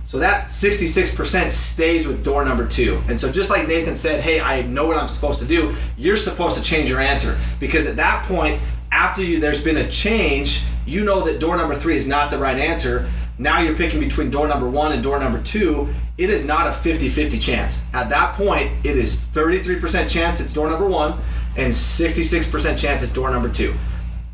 So 0.04 0.20
that 0.20 0.46
66% 0.46 1.50
stays 1.50 2.06
with 2.06 2.22
door 2.22 2.44
number 2.44 2.66
2. 2.68 3.02
And 3.08 3.18
so 3.18 3.32
just 3.32 3.50
like 3.50 3.66
Nathan 3.66 3.96
said, 3.96 4.20
"Hey, 4.20 4.40
I 4.40 4.62
know 4.62 4.86
what 4.86 4.96
I'm 4.96 5.08
supposed 5.08 5.40
to 5.40 5.44
do." 5.44 5.74
You're 5.96 6.16
supposed 6.16 6.56
to 6.56 6.62
change 6.62 6.88
your 6.88 7.00
answer 7.00 7.36
because 7.58 7.86
at 7.86 7.96
that 7.96 8.26
point 8.26 8.60
after 8.92 9.22
you 9.24 9.40
there's 9.40 9.64
been 9.64 9.78
a 9.78 9.90
change, 9.90 10.62
you 10.86 11.02
know 11.02 11.24
that 11.24 11.40
door 11.40 11.56
number 11.56 11.74
3 11.74 11.96
is 11.96 12.06
not 12.06 12.30
the 12.30 12.38
right 12.38 12.58
answer. 12.58 13.06
Now 13.38 13.60
you're 13.60 13.74
picking 13.74 13.98
between 13.98 14.30
door 14.30 14.46
number 14.46 14.68
1 14.68 14.92
and 14.92 15.02
door 15.02 15.18
number 15.18 15.40
2. 15.40 15.88
It 16.16 16.30
is 16.30 16.44
not 16.44 16.68
a 16.68 16.70
50-50 16.70 17.40
chance. 17.40 17.82
At 17.92 18.08
that 18.10 18.34
point, 18.34 18.70
it 18.84 18.96
is 18.96 19.16
33% 19.16 20.08
chance 20.08 20.38
it's 20.38 20.52
door 20.52 20.70
number 20.70 20.86
1 20.86 21.14
and 21.56 21.72
66% 21.72 22.78
chance 22.78 23.02
it's 23.02 23.12
door 23.12 23.30
number 23.30 23.48
2 23.48 23.74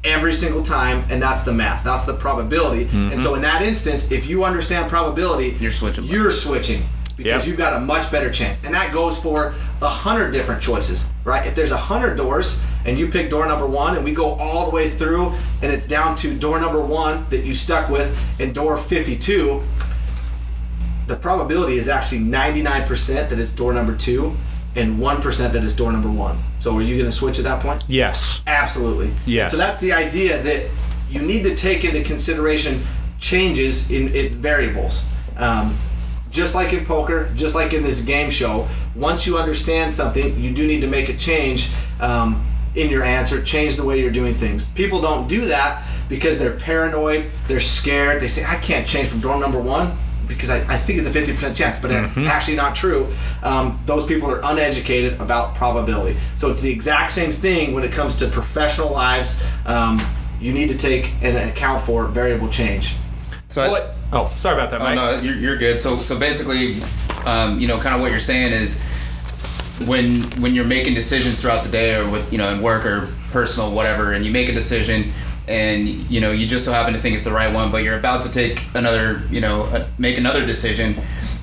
every 0.08 0.32
single 0.32 0.62
time, 0.62 1.04
and 1.10 1.22
that's 1.22 1.42
the 1.42 1.52
math. 1.52 1.84
That's 1.84 2.06
the 2.06 2.14
probability. 2.14 2.82
And 2.82 3.12
mm-hmm. 3.12 3.20
so 3.20 3.34
in 3.34 3.42
that 3.42 3.62
instance, 3.62 4.10
if 4.10 4.26
you 4.26 4.44
understand 4.44 4.88
probability, 4.90 5.56
You're 5.60 5.70
switching. 5.70 6.04
You're 6.04 6.30
switching 6.30 6.82
because 7.16 7.42
Yep. 7.42 7.46
you've 7.46 7.58
got 7.58 7.74
a 7.74 7.80
much 7.80 8.10
better 8.12 8.30
chance. 8.30 8.64
And 8.64 8.72
that 8.74 8.92
goes 8.92 9.20
for 9.20 9.54
a 9.82 9.88
hundred 9.88 10.30
different 10.30 10.62
choices, 10.62 11.06
right? 11.24 11.44
If 11.44 11.54
there's 11.54 11.72
a 11.72 11.76
hundred 11.76 12.16
doors 12.16 12.62
and 12.84 12.96
you 12.98 13.08
pick 13.08 13.28
door 13.28 13.46
number 13.46 13.66
one, 13.66 13.96
and 13.96 14.04
we 14.04 14.12
go 14.12 14.34
all 14.34 14.66
the 14.66 14.70
way 14.70 14.88
through, 14.88 15.34
and 15.62 15.72
it's 15.72 15.86
down 15.86 16.14
to 16.16 16.32
door 16.34 16.60
number 16.60 16.80
one 16.80 17.26
that 17.30 17.44
you 17.44 17.54
stuck 17.54 17.90
with, 17.90 18.16
and 18.38 18.54
door 18.54 18.78
52. 18.78 19.62
The 21.08 21.16
probability 21.16 21.76
is 21.76 21.88
actually 21.88 22.20
99% 22.20 23.28
that 23.30 23.38
it's 23.38 23.52
door 23.52 23.72
number 23.72 23.96
two, 23.96 24.36
and 24.78 24.98
1% 24.98 25.52
that 25.52 25.64
is 25.64 25.74
door 25.74 25.90
number 25.90 26.10
one. 26.10 26.38
So 26.60 26.76
are 26.76 26.82
you 26.82 26.96
going 26.96 27.10
to 27.10 27.16
switch 27.16 27.38
at 27.38 27.44
that 27.44 27.60
point? 27.60 27.82
Yes. 27.88 28.42
Absolutely. 28.46 29.12
Yes. 29.26 29.50
So 29.50 29.56
that's 29.56 29.80
the 29.80 29.92
idea 29.92 30.40
that 30.42 30.70
you 31.10 31.20
need 31.20 31.42
to 31.42 31.54
take 31.54 31.84
into 31.84 32.02
consideration 32.02 32.82
changes 33.18 33.90
in, 33.90 34.14
in 34.14 34.32
variables. 34.34 35.04
Um, 35.36 35.76
just 36.30 36.54
like 36.54 36.72
in 36.72 36.84
poker, 36.84 37.30
just 37.34 37.54
like 37.54 37.72
in 37.72 37.82
this 37.82 38.00
game 38.02 38.30
show, 38.30 38.68
once 38.94 39.26
you 39.26 39.38
understand 39.38 39.92
something, 39.92 40.38
you 40.38 40.54
do 40.54 40.66
need 40.66 40.80
to 40.82 40.86
make 40.86 41.08
a 41.08 41.16
change 41.16 41.70
um, 42.00 42.46
in 42.74 42.90
your 42.90 43.02
answer, 43.02 43.42
change 43.42 43.76
the 43.76 43.84
way 43.84 44.00
you're 44.00 44.12
doing 44.12 44.34
things. 44.34 44.66
People 44.66 45.00
don't 45.00 45.26
do 45.26 45.46
that 45.46 45.84
because 46.08 46.38
they're 46.38 46.56
paranoid, 46.56 47.26
they're 47.48 47.60
scared. 47.60 48.22
They 48.22 48.28
say, 48.28 48.44
I 48.44 48.56
can't 48.56 48.86
change 48.86 49.08
from 49.08 49.20
door 49.20 49.40
number 49.40 49.58
one 49.58 49.96
because 50.28 50.50
I, 50.50 50.58
I 50.72 50.76
think 50.76 50.98
it's 50.98 51.08
a 51.08 51.10
50% 51.10 51.56
chance, 51.56 51.80
but 51.80 51.90
it's 51.90 52.16
actually 52.18 52.56
not 52.56 52.74
true. 52.74 53.12
Um, 53.42 53.80
those 53.86 54.06
people 54.06 54.30
are 54.30 54.40
uneducated 54.44 55.20
about 55.20 55.54
probability. 55.54 56.18
So 56.36 56.50
it's 56.50 56.60
the 56.60 56.70
exact 56.70 57.12
same 57.12 57.32
thing 57.32 57.72
when 57.74 57.82
it 57.84 57.92
comes 57.92 58.16
to 58.16 58.28
professional 58.28 58.90
lives. 58.92 59.42
Um, 59.66 60.00
you 60.40 60.52
need 60.52 60.68
to 60.68 60.76
take 60.78 61.12
and 61.22 61.36
account 61.50 61.82
for 61.82 62.06
variable 62.06 62.48
change. 62.48 62.94
So 63.48 63.62
I- 63.62 63.68
What? 63.70 63.94
Oh, 64.12 64.32
sorry 64.36 64.54
about 64.54 64.70
that, 64.70 64.80
Oh 64.80 64.84
Mike. 64.84 64.94
no, 64.96 65.20
you're, 65.20 65.36
you're 65.36 65.56
good. 65.58 65.78
So 65.80 65.98
so 65.98 66.18
basically, 66.18 66.76
um, 67.26 67.58
you 67.60 67.66
know, 67.68 67.78
kind 67.78 67.94
of 67.94 68.00
what 68.00 68.10
you're 68.10 68.20
saying 68.20 68.52
is 68.52 68.80
when 69.86 70.22
when 70.40 70.54
you're 70.54 70.64
making 70.64 70.94
decisions 70.94 71.40
throughout 71.40 71.62
the 71.64 71.70
day 71.70 71.94
or 71.94 72.08
with 72.10 72.30
you 72.32 72.38
know 72.38 72.50
in 72.52 72.60
work 72.62 72.84
or 72.86 73.12
personal 73.32 73.70
whatever, 73.72 74.12
and 74.14 74.24
you 74.24 74.30
make 74.32 74.48
a 74.48 74.52
decision 74.54 75.12
and 75.48 75.88
you 75.88 76.20
know 76.20 76.30
you 76.30 76.46
just 76.46 76.64
so 76.64 76.72
happen 76.72 76.92
to 76.92 77.00
think 77.00 77.14
it's 77.14 77.24
the 77.24 77.32
right 77.32 77.52
one, 77.52 77.72
but 77.72 77.82
you're 77.82 77.98
about 77.98 78.22
to 78.22 78.30
take 78.30 78.64
another 78.74 79.22
you 79.30 79.40
know 79.40 79.62
uh 79.64 79.86
make 79.98 80.18
another 80.18 80.46
decision. 80.46 80.96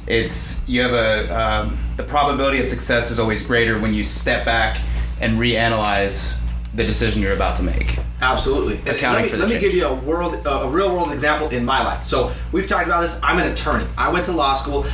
It's 0.08 0.62
you 0.70 0.82
have 0.84 0.94
a 0.94 1.36
um, 1.36 1.80
the 1.98 2.04
probability 2.04 2.60
of 2.60 2.68
success 2.68 3.10
is 3.10 3.20
always 3.20 3.42
greater 3.42 3.80
when 3.80 3.94
you 3.94 4.04
step 4.04 4.46
back 4.46 4.80
and 5.20 5.40
reanalyze 5.40 6.38
the 6.76 6.84
decision 6.84 7.22
you're 7.22 7.34
about 7.34 7.56
to 7.56 7.64
make. 7.64 7.98
Absolutely. 8.22 8.78
Accounting 8.90 9.04
let 9.04 9.24
me, 9.24 9.30
for 9.30 9.38
the 9.38 9.44
let 9.44 9.54
me 9.54 9.60
give 9.60 9.74
you 9.74 9.88
a 9.88 9.94
world, 9.94 10.36
a 10.46 10.70
real 10.70 10.94
world 10.94 11.12
example 11.12 11.48
in 11.50 11.64
my 11.66 11.84
life. 11.84 12.06
So 12.06 12.34
we've 12.52 12.68
talked 12.68 12.86
about 12.86 13.02
this. 13.02 13.20
I'm 13.24 13.40
an 13.40 13.52
attorney. 13.52 13.86
I 13.98 14.12
went 14.12 14.26
to 14.26 14.32
law 14.32 14.54
school. 14.54 14.86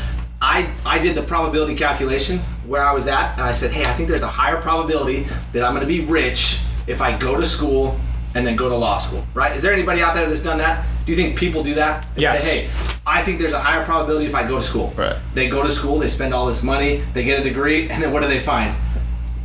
I 0.42 0.72
I 0.86 1.00
did 1.00 1.16
the 1.16 1.24
probability 1.24 1.76
calculation 1.76 2.40
where 2.66 2.84
I 2.84 2.94
was 2.94 3.08
at, 3.08 3.34
and 3.34 3.42
I 3.42 3.52
said, 3.52 3.72
hey, 3.72 3.84
I 3.84 3.94
think 3.94 4.10
there's 4.10 4.24
a 4.24 4.28
higher 4.28 4.62
probability 4.62 5.28
that 5.54 5.64
I'm 5.64 5.74
going 5.74 5.86
to 5.86 5.88
be 5.88 6.06
rich 6.06 6.62
if 6.88 7.02
I 7.02 7.18
go 7.18 7.36
to 7.36 7.46
school 7.46 8.00
and 8.36 8.46
then 8.46 8.56
go 8.56 8.70
to 8.70 8.76
law 8.76 8.98
school. 8.98 9.26
Right? 9.34 9.56
Is 9.56 9.62
there 9.62 9.74
anybody 9.74 10.02
out 10.02 10.16
there 10.16 10.28
that's 10.28 10.44
done 10.44 10.58
that? 10.60 10.86
Do 11.06 11.12
you 11.12 11.18
think 11.18 11.38
people 11.38 11.64
do 11.64 11.74
that? 11.76 12.08
They 12.16 12.24
Yes. 12.24 12.44
Say, 12.44 12.66
hey, 12.66 12.70
I 13.06 13.24
think 13.24 13.40
there's 13.40 13.54
a 13.54 13.60
higher 13.60 13.84
probability 13.84 14.26
if 14.26 14.36
I 14.36 14.48
go 14.48 14.58
to 14.58 14.64
school. 14.64 14.94
Right. 14.96 15.16
They 15.34 15.50
go 15.50 15.64
to 15.64 15.70
school, 15.70 16.00
they 16.00 16.08
spend 16.08 16.34
all 16.34 16.46
this 16.46 16.64
money, 16.64 17.04
they 17.14 17.24
get 17.24 17.40
a 17.40 17.44
degree, 17.44 17.90
and 17.90 18.02
then 18.02 18.14
what 18.14 18.22
do 18.22 18.28
they 18.28 18.40
find? 18.40 18.76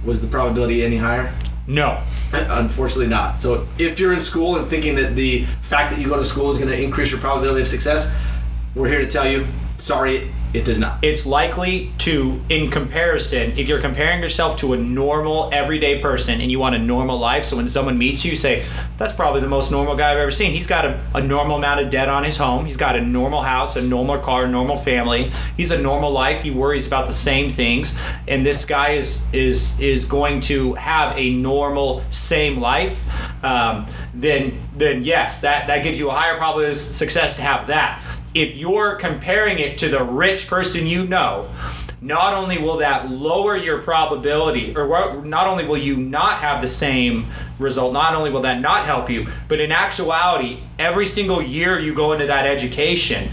Was 0.04 0.20
the 0.20 0.28
probability 0.28 0.84
any 0.84 0.96
higher? 0.96 1.32
No. 1.66 2.00
Unfortunately, 2.32 3.08
not. 3.08 3.40
So, 3.40 3.66
if 3.78 3.98
you're 3.98 4.12
in 4.12 4.20
school 4.20 4.56
and 4.56 4.68
thinking 4.68 4.94
that 4.96 5.16
the 5.16 5.44
fact 5.62 5.92
that 5.94 6.00
you 6.00 6.08
go 6.08 6.16
to 6.16 6.24
school 6.24 6.50
is 6.50 6.58
going 6.58 6.70
to 6.70 6.80
increase 6.80 7.10
your 7.10 7.20
probability 7.20 7.62
of 7.62 7.68
success, 7.68 8.14
we're 8.74 8.88
here 8.88 9.00
to 9.00 9.06
tell 9.06 9.26
you, 9.26 9.46
sorry, 9.76 10.30
it 10.56 10.64
does 10.64 10.78
not. 10.78 11.04
It's 11.04 11.26
likely 11.26 11.92
to, 11.98 12.40
in 12.48 12.70
comparison, 12.70 13.58
if 13.58 13.68
you're 13.68 13.80
comparing 13.80 14.22
yourself 14.22 14.58
to 14.60 14.72
a 14.72 14.76
normal, 14.78 15.50
everyday 15.52 16.00
person 16.00 16.40
and 16.40 16.50
you 16.50 16.58
want 16.58 16.74
a 16.74 16.78
normal 16.78 17.18
life, 17.18 17.44
so 17.44 17.56
when 17.56 17.68
someone 17.68 17.98
meets 17.98 18.24
you, 18.24 18.34
say, 18.34 18.64
that's 18.96 19.14
probably 19.14 19.42
the 19.42 19.48
most 19.48 19.70
normal 19.70 19.96
guy 19.96 20.12
I've 20.12 20.16
ever 20.16 20.30
seen. 20.30 20.52
He's 20.52 20.66
got 20.66 20.86
a, 20.86 21.04
a 21.14 21.22
normal 21.22 21.56
amount 21.56 21.80
of 21.80 21.90
debt 21.90 22.08
on 22.08 22.24
his 22.24 22.38
home. 22.38 22.64
He's 22.64 22.78
got 22.78 22.96
a 22.96 23.02
normal 23.02 23.42
house, 23.42 23.76
a 23.76 23.82
normal 23.82 24.18
car, 24.18 24.44
a 24.44 24.48
normal 24.48 24.78
family. 24.78 25.30
He's 25.58 25.70
a 25.70 25.78
normal 25.78 26.10
life. 26.10 26.40
He 26.40 26.50
worries 26.50 26.86
about 26.86 27.06
the 27.06 27.12
same 27.12 27.50
things. 27.50 27.94
And 28.26 28.44
this 28.46 28.64
guy 28.64 28.92
is 28.92 29.20
is 29.34 29.78
is 29.78 30.06
going 30.06 30.40
to 30.42 30.72
have 30.74 31.16
a 31.18 31.34
normal, 31.34 32.02
same 32.10 32.58
life. 32.58 33.04
Um, 33.44 33.86
then 34.14 34.58
then 34.74 35.02
yes, 35.02 35.42
that, 35.42 35.66
that 35.66 35.82
gives 35.84 35.98
you 35.98 36.08
a 36.08 36.12
higher 36.12 36.36
probability 36.38 36.72
of 36.72 36.78
success 36.78 37.36
to 37.36 37.42
have 37.42 37.66
that 37.66 38.02
if 38.36 38.54
you're 38.54 38.96
comparing 38.96 39.58
it 39.58 39.78
to 39.78 39.88
the 39.88 40.04
rich 40.04 40.46
person 40.46 40.86
you 40.86 41.06
know, 41.06 41.50
not 42.00 42.34
only 42.34 42.58
will 42.58 42.78
that 42.78 43.10
lower 43.10 43.56
your 43.56 43.80
probability, 43.80 44.74
or 44.76 44.86
what- 44.86 45.24
not 45.24 45.46
only 45.46 45.64
will 45.64 45.78
you 45.78 45.96
not 45.96 46.34
have 46.34 46.60
the 46.60 46.68
same 46.68 47.26
result, 47.58 47.92
not 47.92 48.14
only 48.14 48.30
will 48.30 48.42
that 48.42 48.60
not 48.60 48.84
help 48.84 49.08
you, 49.08 49.26
but 49.48 49.60
in 49.60 49.72
actuality, 49.72 50.58
every 50.78 51.06
single 51.06 51.42
year 51.42 51.78
you 51.78 51.94
go 51.94 52.12
into 52.12 52.26
that 52.26 52.46
education 52.46 53.30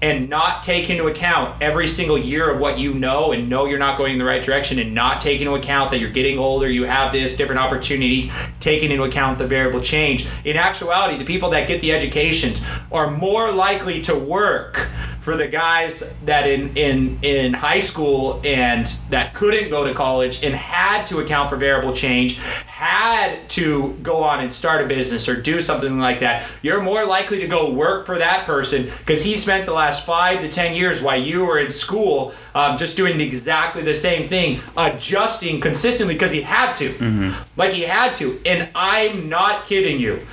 and 0.00 0.28
not 0.28 0.62
take 0.62 0.88
into 0.88 1.06
account 1.06 1.60
every 1.60 1.86
single 1.86 2.16
year 2.16 2.48
of 2.48 2.60
what 2.60 2.78
you 2.78 2.94
know 2.94 3.32
and 3.32 3.48
know 3.48 3.66
you're 3.66 3.80
not 3.80 3.98
going 3.98 4.12
in 4.12 4.18
the 4.18 4.24
right 4.24 4.44
direction 4.44 4.78
and 4.78 4.94
not 4.94 5.20
take 5.20 5.40
into 5.40 5.54
account 5.54 5.90
that 5.90 5.98
you're 5.98 6.08
getting 6.10 6.38
older, 6.38 6.70
you 6.70 6.84
have 6.84 7.12
this, 7.12 7.36
different 7.36 7.60
opportunities, 7.60 8.30
taking 8.60 8.92
into 8.92 9.02
account 9.02 9.38
the 9.38 9.46
variable 9.46 9.80
change. 9.80 10.26
In 10.44 10.56
actuality, 10.56 11.18
the 11.18 11.24
people 11.24 11.50
that 11.50 11.66
get 11.66 11.80
the 11.80 11.92
educations 11.92 12.60
are 12.92 13.10
more 13.10 13.50
likely 13.50 14.00
to 14.02 14.14
work 14.14 14.88
for 15.20 15.36
the 15.36 15.46
guys 15.46 16.14
that 16.24 16.48
in 16.48 16.76
in 16.76 17.18
in 17.22 17.54
high 17.54 17.80
school 17.80 18.40
and 18.44 18.86
that 19.10 19.34
couldn't 19.34 19.70
go 19.70 19.86
to 19.86 19.92
college 19.94 20.42
and 20.44 20.54
had 20.54 21.04
to 21.06 21.18
account 21.18 21.50
for 21.50 21.56
variable 21.56 21.92
change, 21.92 22.38
had 22.66 23.48
to 23.50 23.94
go 24.02 24.22
on 24.22 24.40
and 24.40 24.52
start 24.52 24.84
a 24.84 24.86
business 24.86 25.28
or 25.28 25.40
do 25.40 25.60
something 25.60 25.98
like 25.98 26.20
that, 26.20 26.48
you're 26.62 26.82
more 26.82 27.04
likely 27.04 27.38
to 27.40 27.46
go 27.46 27.72
work 27.72 28.06
for 28.06 28.18
that 28.18 28.46
person 28.46 28.84
because 28.84 29.22
he 29.22 29.36
spent 29.36 29.66
the 29.66 29.72
last 29.72 30.06
five 30.06 30.40
to 30.40 30.48
ten 30.48 30.74
years 30.74 31.02
while 31.02 31.20
you 31.20 31.44
were 31.44 31.58
in 31.58 31.70
school 31.70 32.32
um, 32.54 32.78
just 32.78 32.96
doing 32.96 33.20
exactly 33.20 33.82
the 33.82 33.94
same 33.94 34.28
thing, 34.28 34.60
adjusting 34.76 35.60
consistently 35.60 36.14
because 36.14 36.32
he 36.32 36.42
had 36.42 36.74
to. 36.74 37.32
Like 37.56 37.72
he 37.72 37.82
had 37.82 38.14
to. 38.16 38.40
And 38.46 38.68
I'm 38.74 39.28
not 39.28 39.66
kidding 39.66 39.98
you. 40.00 40.26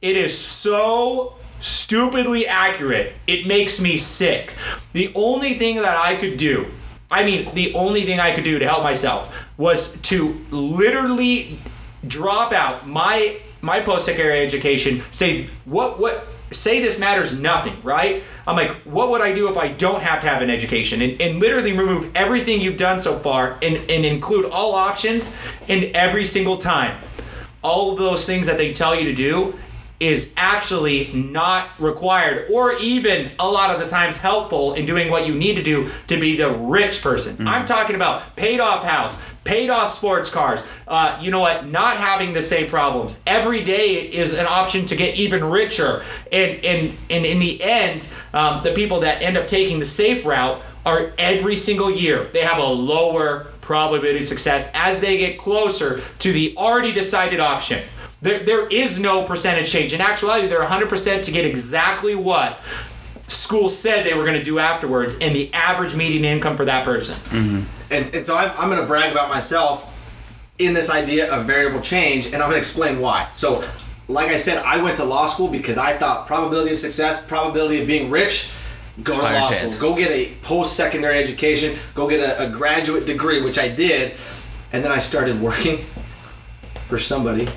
It 0.00 0.16
is 0.16 0.36
so 0.36 1.36
stupidly 1.62 2.46
accurate. 2.46 3.14
It 3.26 3.46
makes 3.46 3.80
me 3.80 3.96
sick. 3.96 4.54
The 4.92 5.10
only 5.14 5.54
thing 5.54 5.76
that 5.76 5.96
I 5.96 6.16
could 6.16 6.36
do, 6.36 6.66
I 7.10 7.24
mean, 7.24 7.54
the 7.54 7.72
only 7.74 8.02
thing 8.02 8.20
I 8.20 8.34
could 8.34 8.44
do 8.44 8.58
to 8.58 8.66
help 8.66 8.82
myself 8.82 9.46
was 9.56 9.96
to 10.02 10.44
literally 10.50 11.58
drop 12.06 12.52
out 12.52 12.88
my 12.88 13.38
my 13.60 13.80
post-secondary 13.80 14.44
education, 14.44 15.00
say 15.12 15.48
what 15.64 16.00
what 16.00 16.26
say 16.50 16.80
this 16.80 16.98
matters 16.98 17.38
nothing, 17.38 17.80
right? 17.82 18.22
I'm 18.46 18.56
like, 18.56 18.72
what 18.82 19.10
would 19.10 19.20
I 19.20 19.32
do 19.32 19.50
if 19.50 19.56
I 19.56 19.68
don't 19.68 20.02
have 20.02 20.20
to 20.22 20.28
have 20.28 20.42
an 20.42 20.50
education? 20.50 21.00
And, 21.00 21.20
and 21.20 21.38
literally 21.38 21.72
remove 21.72 22.14
everything 22.14 22.60
you've 22.60 22.76
done 22.76 23.00
so 23.00 23.18
far 23.18 23.58
and, 23.62 23.76
and 23.90 24.04
include 24.04 24.46
all 24.46 24.74
options 24.74 25.36
and 25.68 25.84
every 25.94 26.24
single 26.24 26.58
time. 26.58 27.00
All 27.62 27.92
of 27.92 27.98
those 27.98 28.26
things 28.26 28.46
that 28.48 28.58
they 28.58 28.72
tell 28.72 28.94
you 28.94 29.04
to 29.04 29.14
do 29.14 29.58
is 30.02 30.32
actually 30.36 31.12
not 31.12 31.68
required 31.78 32.50
or 32.52 32.72
even 32.78 33.30
a 33.38 33.48
lot 33.48 33.70
of 33.70 33.80
the 33.80 33.88
times 33.88 34.18
helpful 34.18 34.74
in 34.74 34.84
doing 34.84 35.10
what 35.10 35.28
you 35.28 35.34
need 35.34 35.54
to 35.54 35.62
do 35.62 35.88
to 36.08 36.18
be 36.18 36.36
the 36.36 36.50
rich 36.50 37.00
person. 37.00 37.46
I'm 37.46 37.64
talking 37.64 37.94
about 37.94 38.34
paid 38.34 38.58
off 38.58 38.82
house, 38.82 39.16
paid 39.44 39.70
off 39.70 39.90
sports 39.90 40.28
cars. 40.28 40.60
Uh, 40.88 41.16
you 41.22 41.30
know 41.30 41.38
what? 41.38 41.66
Not 41.66 41.96
having 41.96 42.32
the 42.32 42.42
same 42.42 42.68
problems. 42.68 43.20
Every 43.28 43.62
day 43.62 44.00
is 44.00 44.32
an 44.32 44.46
option 44.46 44.86
to 44.86 44.96
get 44.96 45.14
even 45.14 45.44
richer. 45.44 46.02
And, 46.32 46.64
and, 46.64 46.98
and 47.08 47.24
in 47.24 47.38
the 47.38 47.62
end, 47.62 48.08
um, 48.34 48.64
the 48.64 48.72
people 48.72 49.00
that 49.00 49.22
end 49.22 49.36
up 49.36 49.46
taking 49.46 49.78
the 49.78 49.86
safe 49.86 50.24
route 50.26 50.60
are 50.84 51.12
every 51.16 51.54
single 51.54 51.92
year, 51.92 52.28
they 52.32 52.40
have 52.40 52.58
a 52.58 52.66
lower 52.66 53.46
probability 53.60 54.18
of 54.18 54.24
success 54.24 54.72
as 54.74 55.00
they 55.00 55.16
get 55.16 55.38
closer 55.38 56.00
to 56.18 56.32
the 56.32 56.56
already 56.56 56.92
decided 56.92 57.38
option. 57.38 57.80
There, 58.22 58.38
there 58.44 58.68
is 58.68 59.00
no 59.00 59.24
percentage 59.24 59.68
change. 59.70 59.92
In 59.92 60.00
actuality, 60.00 60.46
they're 60.46 60.62
100% 60.62 61.22
to 61.24 61.32
get 61.32 61.44
exactly 61.44 62.14
what 62.14 62.60
school 63.26 63.68
said 63.68 64.06
they 64.06 64.14
were 64.14 64.24
going 64.24 64.38
to 64.38 64.44
do 64.44 64.58
afterwards 64.60 65.16
and 65.20 65.34
the 65.34 65.52
average 65.52 65.94
median 65.94 66.24
income 66.24 66.56
for 66.56 66.64
that 66.64 66.84
person. 66.84 67.16
Mm-hmm. 67.16 67.62
And, 67.90 68.14
and 68.14 68.24
so 68.24 68.36
I'm, 68.36 68.50
I'm 68.56 68.68
going 68.68 68.80
to 68.80 68.86
brag 68.86 69.10
about 69.10 69.28
myself 69.28 69.88
in 70.58 70.72
this 70.72 70.88
idea 70.88 71.32
of 71.32 71.46
variable 71.46 71.80
change, 71.80 72.26
and 72.26 72.36
I'm 72.36 72.42
going 72.42 72.52
to 72.52 72.58
explain 72.58 73.00
why. 73.00 73.28
So, 73.32 73.64
like 74.06 74.28
I 74.28 74.36
said, 74.36 74.58
I 74.58 74.80
went 74.80 74.96
to 74.98 75.04
law 75.04 75.26
school 75.26 75.48
because 75.48 75.76
I 75.76 75.96
thought 75.96 76.28
probability 76.28 76.72
of 76.72 76.78
success, 76.78 77.24
probability 77.26 77.80
of 77.80 77.88
being 77.88 78.08
rich, 78.08 78.52
go 79.02 79.16
to 79.16 79.20
Higher 79.20 79.40
law 79.40 79.50
chance. 79.50 79.74
school, 79.74 79.90
go 79.90 79.96
get 79.96 80.10
a 80.12 80.32
post 80.42 80.76
secondary 80.76 81.18
education, 81.18 81.76
go 81.94 82.08
get 82.08 82.20
a, 82.20 82.46
a 82.46 82.50
graduate 82.50 83.06
degree, 83.06 83.42
which 83.42 83.58
I 83.58 83.68
did, 83.68 84.14
and 84.72 84.84
then 84.84 84.92
I 84.92 84.98
started 84.98 85.40
working 85.40 85.84
for 86.86 86.98
somebody 86.98 87.48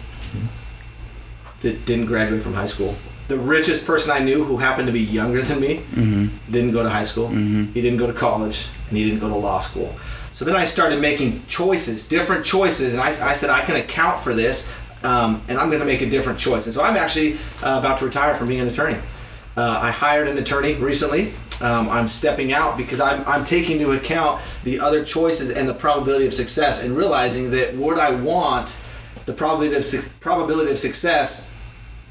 that 1.65 1.85
didn't 1.85 2.05
graduate 2.05 2.41
from 2.41 2.53
high 2.53 2.67
school. 2.67 2.95
The 3.27 3.37
richest 3.37 3.85
person 3.85 4.11
I 4.11 4.19
knew 4.19 4.43
who 4.43 4.57
happened 4.57 4.85
to 4.85 4.93
be 4.93 5.01
younger 5.01 5.41
than 5.41 5.59
me 5.59 5.83
didn't 6.49 6.71
go 6.71 6.83
to 6.83 6.89
high 6.89 7.03
school. 7.03 7.27
He 7.29 7.81
didn't 7.81 7.97
go 7.97 8.07
to 8.07 8.13
college, 8.13 8.69
and 8.87 8.97
he 8.97 9.03
didn't 9.03 9.19
go 9.19 9.29
to 9.29 9.35
law 9.35 9.59
school. 9.59 9.95
So 10.31 10.45
then 10.45 10.55
I 10.55 10.63
started 10.65 11.01
making 11.01 11.43
choices, 11.47 12.07
different 12.07 12.45
choices, 12.45 12.93
and 12.93 13.01
I, 13.01 13.07
I 13.07 13.33
said 13.33 13.49
I 13.49 13.61
can 13.65 13.77
account 13.77 14.21
for 14.21 14.33
this, 14.33 14.69
um, 15.03 15.41
and 15.47 15.57
I'm 15.57 15.69
going 15.69 15.79
to 15.79 15.87
make 15.87 16.01
a 16.01 16.09
different 16.09 16.37
choice. 16.37 16.65
And 16.67 16.75
so 16.75 16.83
I'm 16.83 16.97
actually 16.97 17.33
uh, 17.63 17.79
about 17.79 17.99
to 17.99 18.05
retire 18.05 18.35
from 18.35 18.47
being 18.47 18.59
an 18.59 18.67
attorney. 18.67 18.99
Uh, 19.57 19.79
I 19.81 19.91
hired 19.91 20.27
an 20.27 20.37
attorney 20.37 20.75
recently. 20.75 21.33
Um, 21.61 21.89
I'm 21.89 22.07
stepping 22.07 22.51
out 22.51 22.77
because 22.77 22.99
I'm, 22.99 23.25
I'm 23.25 23.45
taking 23.45 23.79
into 23.79 23.93
account 23.93 24.41
the 24.65 24.79
other 24.79 25.05
choices 25.05 25.49
and 25.49 25.67
the 25.67 25.73
probability 25.73 26.27
of 26.27 26.33
success, 26.33 26.83
and 26.83 26.95
realizing 26.95 27.49
that 27.51 27.73
what 27.75 27.97
I 27.97 28.13
want, 28.21 28.77
the 29.25 29.33
probability 29.33 29.75
of 29.75 29.83
su- 29.83 30.03
probability 30.19 30.69
of 30.69 30.77
success 30.77 31.49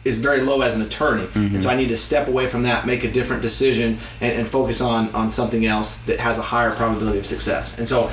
is 0.04 0.18
very 0.18 0.40
low 0.40 0.60
as 0.60 0.74
an 0.76 0.82
attorney, 0.82 1.28
and 1.34 1.62
so 1.62 1.70
I 1.70 1.76
need 1.76 1.88
to 1.88 1.96
step 1.96 2.28
away 2.28 2.46
from 2.46 2.62
that, 2.62 2.86
make 2.86 3.04
a 3.04 3.10
different 3.10 3.42
decision, 3.42 3.98
and, 4.20 4.32
and 4.32 4.48
focus 4.48 4.80
on 4.80 5.08
on 5.14 5.30
something 5.30 5.64
else 5.66 5.98
that 6.02 6.20
has 6.20 6.38
a 6.38 6.42
higher 6.42 6.72
probability 6.74 7.18
of 7.18 7.26
success. 7.26 7.78
And 7.78 7.88
so, 7.88 8.10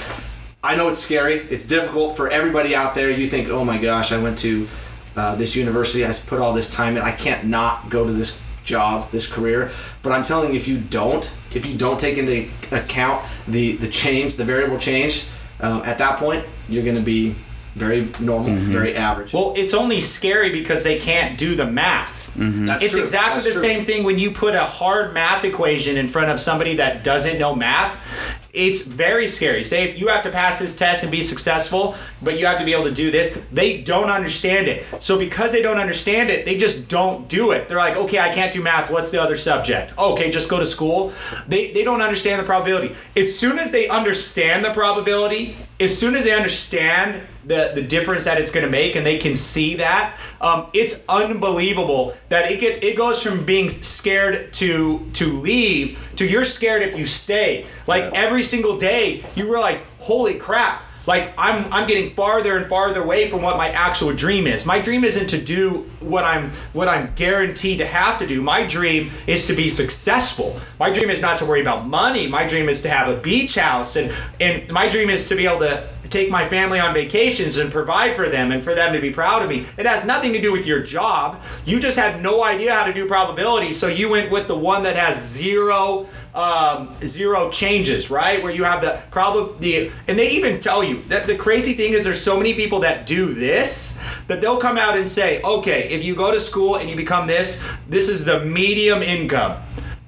I 0.63 0.75
know 0.75 0.89
it's 0.89 0.99
scary. 0.99 1.35
It's 1.49 1.65
difficult 1.65 2.15
for 2.15 2.29
everybody 2.29 2.75
out 2.75 2.95
there. 2.95 3.09
You 3.09 3.27
think, 3.27 3.49
oh 3.49 3.65
my 3.65 3.77
gosh, 3.77 4.11
I 4.11 4.21
went 4.21 4.37
to 4.39 4.67
uh, 5.15 5.35
this 5.35 5.55
university. 5.55 6.05
I 6.05 6.13
put 6.13 6.39
all 6.39 6.53
this 6.53 6.69
time 6.69 6.97
in. 6.97 7.03
I 7.03 7.11
can't 7.11 7.47
not 7.47 7.89
go 7.89 8.05
to 8.05 8.13
this 8.13 8.39
job, 8.63 9.11
this 9.11 9.27
career. 9.27 9.71
But 10.03 10.11
I'm 10.11 10.23
telling 10.23 10.51
you, 10.51 10.55
if 10.57 10.67
you 10.67 10.77
don't, 10.77 11.29
if 11.53 11.65
you 11.65 11.77
don't 11.77 11.99
take 11.99 12.17
into 12.17 12.49
account 12.71 13.25
the 13.47 13.75
the 13.77 13.87
change, 13.87 14.35
the 14.35 14.45
variable 14.45 14.77
change, 14.77 15.25
um, 15.59 15.81
at 15.83 15.97
that 15.97 16.19
point, 16.19 16.45
you're 16.69 16.83
going 16.83 16.95
to 16.95 17.01
be 17.01 17.35
very 17.75 18.09
normal, 18.19 18.51
mm-hmm. 18.51 18.71
very 18.71 18.95
average. 18.95 19.33
Well, 19.33 19.53
it's 19.55 19.73
only 19.73 19.99
scary 19.99 20.51
because 20.51 20.83
they 20.83 20.99
can't 20.99 21.37
do 21.37 21.55
the 21.55 21.65
math. 21.65 22.33
Mm-hmm. 22.35 22.65
That's 22.65 22.83
It's 22.83 22.93
true. 22.93 23.01
exactly 23.01 23.43
That's 23.43 23.55
the 23.55 23.61
true. 23.61 23.69
same 23.69 23.85
thing 23.85 24.03
when 24.03 24.19
you 24.19 24.31
put 24.31 24.55
a 24.55 24.63
hard 24.63 25.13
math 25.13 25.43
equation 25.43 25.97
in 25.97 26.07
front 26.07 26.29
of 26.31 26.39
somebody 26.39 26.75
that 26.75 27.03
doesn't 27.03 27.39
know 27.39 27.55
math. 27.55 28.37
It's 28.53 28.81
very 28.81 29.29
scary. 29.29 29.63
Say 29.63 29.89
if 29.89 29.99
you 29.99 30.07
have 30.07 30.23
to 30.23 30.29
pass 30.29 30.59
this 30.59 30.75
test 30.75 31.03
and 31.03 31.11
be 31.11 31.21
successful, 31.23 31.95
but 32.21 32.37
you 32.37 32.45
have 32.45 32.59
to 32.59 32.65
be 32.65 32.73
able 32.73 32.83
to 32.83 32.91
do 32.93 33.09
this, 33.09 33.37
they 33.49 33.81
don't 33.81 34.09
understand 34.09 34.67
it. 34.67 34.85
So 35.01 35.17
because 35.17 35.53
they 35.53 35.61
don't 35.61 35.77
understand 35.79 36.29
it, 36.29 36.45
they 36.45 36.57
just 36.57 36.89
don't 36.89 37.29
do 37.29 37.51
it. 37.51 37.69
They're 37.69 37.77
like, 37.77 37.95
okay, 37.95 38.19
I 38.19 38.33
can't 38.33 38.51
do 38.51 38.61
math. 38.61 38.91
What's 38.91 39.09
the 39.09 39.21
other 39.21 39.37
subject? 39.37 39.97
Okay, 39.97 40.29
just 40.31 40.49
go 40.49 40.59
to 40.59 40.65
school. 40.65 41.13
They 41.47 41.71
they 41.71 41.85
don't 41.85 42.01
understand 42.01 42.41
the 42.41 42.45
probability. 42.45 42.93
As 43.15 43.37
soon 43.37 43.57
as 43.57 43.71
they 43.71 43.87
understand 43.87 44.65
the 44.65 44.71
probability, 44.71 45.55
as 45.79 45.97
soon 45.97 46.15
as 46.15 46.25
they 46.25 46.35
understand 46.35 47.23
the 47.45 47.71
the 47.75 47.81
difference 47.81 48.25
that 48.25 48.39
it's 48.39 48.51
going 48.51 48.65
to 48.65 48.71
make 48.71 48.95
and 48.95 49.05
they 49.05 49.17
can 49.17 49.35
see 49.35 49.75
that 49.75 50.17
um, 50.41 50.67
it's 50.73 51.03
unbelievable 51.09 52.15
that 52.29 52.51
it 52.51 52.59
get 52.59 52.83
it 52.83 52.95
goes 52.97 53.21
from 53.21 53.45
being 53.45 53.69
scared 53.69 54.51
to 54.53 55.09
to 55.13 55.25
leave 55.25 56.11
to 56.15 56.25
you're 56.25 56.45
scared 56.45 56.81
if 56.81 56.97
you 56.97 57.05
stay 57.05 57.65
like 57.87 58.03
every 58.13 58.43
single 58.43 58.77
day 58.77 59.23
you 59.35 59.51
realize 59.51 59.81
holy 59.99 60.35
crap 60.35 60.83
like 61.07 61.33
I'm 61.37 61.71
I'm 61.73 61.87
getting 61.87 62.13
farther 62.13 62.57
and 62.57 62.67
farther 62.67 63.01
away 63.01 63.29
from 63.29 63.41
what 63.41 63.57
my 63.57 63.69
actual 63.69 64.13
dream 64.13 64.45
is. 64.45 64.65
My 64.65 64.79
dream 64.79 65.03
isn't 65.03 65.27
to 65.27 65.41
do 65.41 65.89
what 65.99 66.23
I'm 66.23 66.51
what 66.73 66.87
I'm 66.87 67.11
guaranteed 67.15 67.79
to 67.79 67.85
have 67.85 68.19
to 68.19 68.27
do. 68.27 68.41
My 68.41 68.65
dream 68.65 69.09
is 69.25 69.47
to 69.47 69.53
be 69.53 69.69
successful. 69.69 70.59
My 70.79 70.91
dream 70.91 71.09
is 71.09 71.21
not 71.21 71.39
to 71.39 71.45
worry 71.45 71.61
about 71.61 71.87
money. 71.87 72.27
My 72.27 72.45
dream 72.47 72.69
is 72.69 72.83
to 72.83 72.89
have 72.89 73.09
a 73.09 73.19
beach 73.19 73.55
house 73.55 73.95
and 73.95 74.13
and 74.39 74.71
my 74.71 74.87
dream 74.89 75.09
is 75.09 75.27
to 75.29 75.35
be 75.35 75.47
able 75.47 75.59
to 75.59 75.89
take 76.11 76.29
my 76.29 76.47
family 76.47 76.79
on 76.79 76.93
vacations 76.93 77.57
and 77.57 77.71
provide 77.71 78.15
for 78.15 78.29
them 78.29 78.51
and 78.51 78.63
for 78.63 78.75
them 78.75 78.93
to 78.93 78.99
be 78.99 79.11
proud 79.11 79.41
of 79.41 79.49
me. 79.49 79.65
It 79.77 79.85
has 79.85 80.05
nothing 80.05 80.33
to 80.33 80.41
do 80.41 80.51
with 80.51 80.67
your 80.67 80.81
job. 80.81 81.41
You 81.65 81.79
just 81.79 81.97
had 81.97 82.21
no 82.21 82.43
idea 82.43 82.73
how 82.73 82.85
to 82.85 82.93
do 82.93 83.07
probability, 83.07 83.73
so 83.73 83.87
you 83.87 84.09
went 84.09 84.31
with 84.31 84.47
the 84.47 84.57
one 84.57 84.83
that 84.83 84.95
has 84.95 85.25
zero 85.25 86.07
um, 86.33 86.95
zero 87.05 87.49
changes, 87.49 88.09
right? 88.09 88.41
Where 88.41 88.53
you 88.53 88.63
have 88.63 88.81
the 88.81 89.01
problem 89.11 89.59
the 89.59 89.91
and 90.07 90.17
they 90.17 90.29
even 90.29 90.61
tell 90.61 90.83
you 90.83 91.03
that 91.09 91.27
the 91.27 91.35
crazy 91.35 91.73
thing 91.73 91.93
is 91.93 92.03
there's 92.05 92.21
so 92.21 92.37
many 92.37 92.53
people 92.53 92.79
that 92.81 93.05
do 93.05 93.33
this 93.33 94.01
that 94.27 94.41
they'll 94.41 94.59
come 94.59 94.77
out 94.77 94.97
and 94.97 95.09
say, 95.09 95.41
okay, 95.41 95.89
if 95.89 96.03
you 96.03 96.15
go 96.15 96.31
to 96.31 96.39
school 96.39 96.77
and 96.77 96.89
you 96.89 96.95
become 96.95 97.27
this, 97.27 97.75
this 97.89 98.07
is 98.07 98.23
the 98.23 98.45
medium 98.45 99.01
income. 99.01 99.61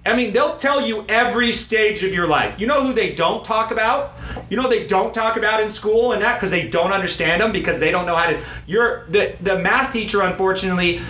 I 0.05 0.15
mean, 0.15 0.33
they'll 0.33 0.57
tell 0.57 0.85
you 0.85 1.05
every 1.07 1.51
stage 1.53 2.03
of 2.03 2.13
your 2.13 2.27
life. 2.27 2.59
You 2.59 2.67
know 2.67 2.83
who 2.83 2.91
they 2.91 3.15
don't 3.15 3.43
talk 3.45 3.71
about? 3.71 4.11
You 4.49 4.57
know 4.57 4.67
they 4.67 4.85
don't 4.85 5.13
talk 5.13 5.37
about 5.37 5.61
in 5.61 5.69
school 5.69 6.11
and 6.11 6.21
that 6.21 6.35
because 6.35 6.51
they 6.51 6.67
don't 6.67 6.91
understand 6.91 7.41
them 7.41 7.51
because 7.51 7.79
they 7.79 7.91
don't 7.91 8.05
know 8.05 8.15
how 8.15 8.29
to. 8.29 8.41
You're 8.67 9.05
the 9.09 9.35
the 9.41 9.59
math 9.59 9.93
teacher, 9.93 10.21
unfortunately. 10.21 11.01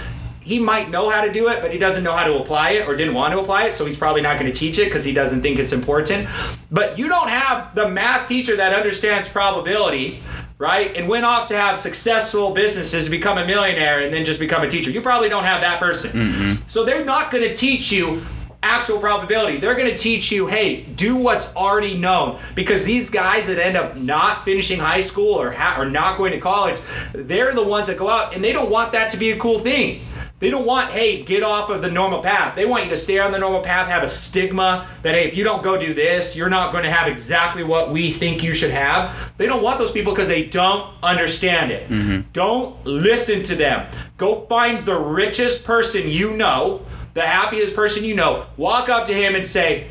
He 0.41 0.59
might 0.59 0.89
know 0.89 1.09
how 1.09 1.23
to 1.23 1.31
do 1.31 1.47
it, 1.47 1.61
but 1.61 1.71
he 1.71 1.79
doesn't 1.79 2.03
know 2.03 2.11
how 2.11 2.27
to 2.27 2.37
apply 2.37 2.71
it 2.71 2.85
or 2.85 2.97
didn't 2.97 3.13
want 3.13 3.33
to 3.33 3.39
apply 3.39 3.67
it, 3.67 3.75
so 3.75 3.85
he's 3.85 3.97
probably 3.97 4.21
not 4.21 4.37
going 4.37 4.51
to 4.51 4.57
teach 4.57 4.77
it 4.77 4.85
because 4.85 5.05
he 5.05 5.13
doesn't 5.13 5.41
think 5.41 5.57
it's 5.57 5.71
important. 5.71 6.27
But 6.69 6.99
you 6.99 7.07
don't 7.07 7.29
have 7.29 7.73
the 7.73 7.87
math 7.87 8.27
teacher 8.27 8.57
that 8.57 8.73
understands 8.73 9.29
probability, 9.29 10.21
right? 10.57 10.93
And 10.97 11.07
went 11.07 11.23
off 11.23 11.47
to 11.47 11.55
have 11.55 11.77
successful 11.77 12.51
businesses, 12.51 13.07
become 13.07 13.37
a 13.37 13.47
millionaire, 13.47 14.01
and 14.01 14.13
then 14.13 14.25
just 14.25 14.37
become 14.37 14.63
a 14.63 14.69
teacher. 14.69 14.91
You 14.91 14.99
probably 14.99 15.29
don't 15.29 15.45
have 15.45 15.61
that 15.61 15.79
person. 15.79 16.11
Mm-hmm. 16.11 16.67
So 16.67 16.83
they're 16.83 17.05
not 17.05 17.31
going 17.31 17.47
to 17.47 17.55
teach 17.55 17.89
you 17.89 18.21
actual 18.63 18.99
probability. 18.99 19.57
They're 19.57 19.75
going 19.75 19.91
to 19.91 19.97
teach 19.97 20.31
you, 20.31 20.47
hey, 20.47 20.83
do 20.83 21.17
what's 21.17 21.55
already 21.55 21.95
known. 21.95 22.39
Because 22.55 22.85
these 22.85 23.09
guys 23.09 23.47
that 23.47 23.59
end 23.59 23.77
up 23.77 23.95
not 23.97 24.43
finishing 24.45 24.79
high 24.79 25.01
school 25.01 25.33
or 25.33 25.51
ha- 25.51 25.75
or 25.79 25.85
not 25.85 26.17
going 26.17 26.31
to 26.31 26.39
college, 26.39 26.79
they're 27.13 27.53
the 27.53 27.67
ones 27.67 27.87
that 27.87 27.97
go 27.97 28.09
out 28.09 28.33
and 28.33 28.43
they 28.43 28.53
don't 28.53 28.71
want 28.71 28.93
that 28.93 29.11
to 29.11 29.17
be 29.17 29.31
a 29.31 29.37
cool 29.37 29.59
thing. 29.59 30.01
They 30.43 30.49
don't 30.49 30.65
want, 30.65 30.89
hey, 30.89 31.23
get 31.23 31.41
off 31.41 31.69
of 31.69 31.81
the 31.81 31.89
normal 31.89 32.21
path. 32.21 32.57
They 32.57 32.65
want 32.65 32.83
you 32.83 32.89
to 32.89 32.97
stay 32.97 33.17
on 33.17 33.31
the 33.31 33.39
normal 33.39 33.61
path, 33.61 33.87
have 33.87 34.03
a 34.03 34.09
stigma 34.09 34.85
that, 35.01 35.15
hey, 35.15 35.25
if 35.25 35.37
you 35.37 35.45
don't 35.45 35.63
go 35.63 35.79
do 35.79 35.93
this, 35.93 36.35
you're 36.35 36.49
not 36.49 36.73
going 36.73 36.83
to 36.83 36.91
have 36.91 37.07
exactly 37.07 37.63
what 37.63 37.91
we 37.91 38.11
think 38.11 38.43
you 38.43 38.53
should 38.53 38.71
have. 38.71 39.31
They 39.37 39.45
don't 39.45 39.63
want 39.63 39.77
those 39.77 39.93
people 39.93 40.11
because 40.11 40.27
they 40.27 40.43
don't 40.43 40.93
understand 41.01 41.71
it. 41.71 41.89
Mm-hmm. 41.89 42.31
Don't 42.33 42.85
listen 42.85 43.41
to 43.43 43.55
them. 43.55 43.89
Go 44.17 44.45
find 44.47 44.85
the 44.85 44.99
richest 44.99 45.63
person 45.63 46.09
you 46.09 46.33
know, 46.33 46.85
the 47.13 47.21
happiest 47.21 47.75
person 47.75 48.03
you 48.03 48.15
know, 48.15 48.45
walk 48.57 48.89
up 48.89 49.07
to 49.07 49.13
him 49.13 49.35
and 49.35 49.47
say, 49.47 49.87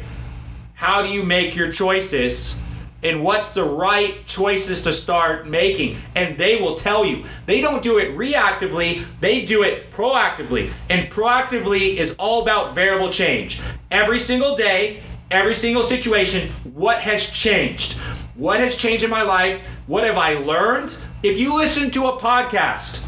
how 0.75 1.03
do 1.03 1.09
you 1.09 1.23
make 1.25 1.55
your 1.55 1.71
choices? 1.71 2.57
And 3.05 3.25
what's 3.25 3.53
the 3.55 3.65
right 3.65 4.25
choices 4.27 4.83
to 4.83 4.93
start 4.93 5.49
making? 5.49 5.97
And 6.15 6.39
they 6.39 6.61
will 6.61 6.77
tell 6.77 7.05
you. 7.05 7.25
They 7.47 7.61
don't 7.61 7.83
do 7.83 7.99
it 7.99 8.17
reactively 8.17 9.05
they 9.21 9.45
do 9.45 9.63
it 9.63 9.91
proactively. 9.91 10.73
And 10.89 11.11
proactively 11.11 11.97
is 11.97 12.15
all 12.19 12.43
about 12.43 12.75
variable 12.75 13.11
change. 13.11 13.61
Every 13.91 14.19
single 14.19 14.57
day 14.57 15.03
every 15.33 15.55
single 15.55 15.83
situation 15.83 16.51
what 16.75 16.99
has 17.01 17.29
changed? 17.29 17.95
What 18.35 18.61
has 18.61 18.77
changed 18.77 19.03
in 19.03 19.11
my 19.11 19.23
life? 19.23 19.63
What 19.87 20.05
have 20.05 20.19
i 20.19 20.35
learned? 20.35 20.95
If 21.23 21.39
you 21.39 21.57
listen 21.57 21.91
to 21.93 22.07
a 22.07 22.19
podcast 22.19 23.05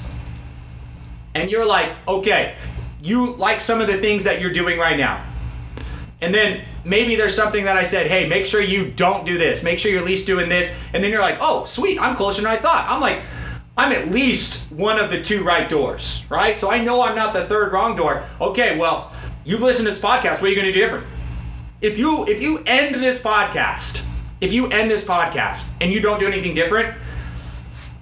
and 1.34 1.50
you're 1.50 1.66
like 1.66 1.92
okay 2.08 2.56
you 3.04 3.34
like 3.34 3.60
some 3.60 3.80
of 3.80 3.86
the 3.86 3.98
things 3.98 4.24
that 4.24 4.40
you're 4.40 4.52
doing 4.52 4.78
right 4.78 4.96
now 4.96 5.24
and 6.24 6.34
then 6.34 6.64
maybe 6.84 7.16
there's 7.16 7.36
something 7.36 7.64
that 7.64 7.76
I 7.76 7.82
said, 7.82 8.06
hey, 8.06 8.26
make 8.26 8.46
sure 8.46 8.62
you 8.62 8.90
don't 8.90 9.26
do 9.26 9.36
this. 9.36 9.62
Make 9.62 9.78
sure 9.78 9.90
you're 9.90 10.00
at 10.00 10.06
least 10.06 10.26
doing 10.26 10.48
this. 10.48 10.72
And 10.94 11.04
then 11.04 11.10
you're 11.10 11.20
like, 11.20 11.36
oh, 11.40 11.66
sweet, 11.66 12.00
I'm 12.00 12.16
closer 12.16 12.40
than 12.40 12.50
I 12.50 12.56
thought. 12.56 12.86
I'm 12.88 13.00
like, 13.00 13.20
I'm 13.76 13.92
at 13.92 14.08
least 14.08 14.72
one 14.72 14.98
of 14.98 15.10
the 15.10 15.20
two 15.20 15.44
right 15.44 15.68
doors, 15.68 16.24
right? 16.30 16.58
So 16.58 16.70
I 16.70 16.82
know 16.82 17.02
I'm 17.02 17.14
not 17.14 17.34
the 17.34 17.44
third 17.44 17.72
wrong 17.72 17.94
door. 17.94 18.24
Okay, 18.40 18.78
well, 18.78 19.12
you've 19.44 19.60
listened 19.60 19.86
to 19.86 19.92
this 19.92 20.00
podcast. 20.00 20.40
What 20.40 20.44
are 20.44 20.48
you 20.48 20.54
going 20.54 20.66
to 20.66 20.72
do 20.72 20.80
different? 20.80 21.06
If 21.82 21.98
you 21.98 22.24
if 22.26 22.42
you 22.42 22.62
end 22.64 22.94
this 22.94 23.20
podcast, 23.20 24.02
if 24.40 24.52
you 24.52 24.68
end 24.68 24.90
this 24.90 25.04
podcast 25.04 25.68
and 25.82 25.92
you 25.92 26.00
don't 26.00 26.18
do 26.18 26.26
anything 26.26 26.54
different, 26.54 26.96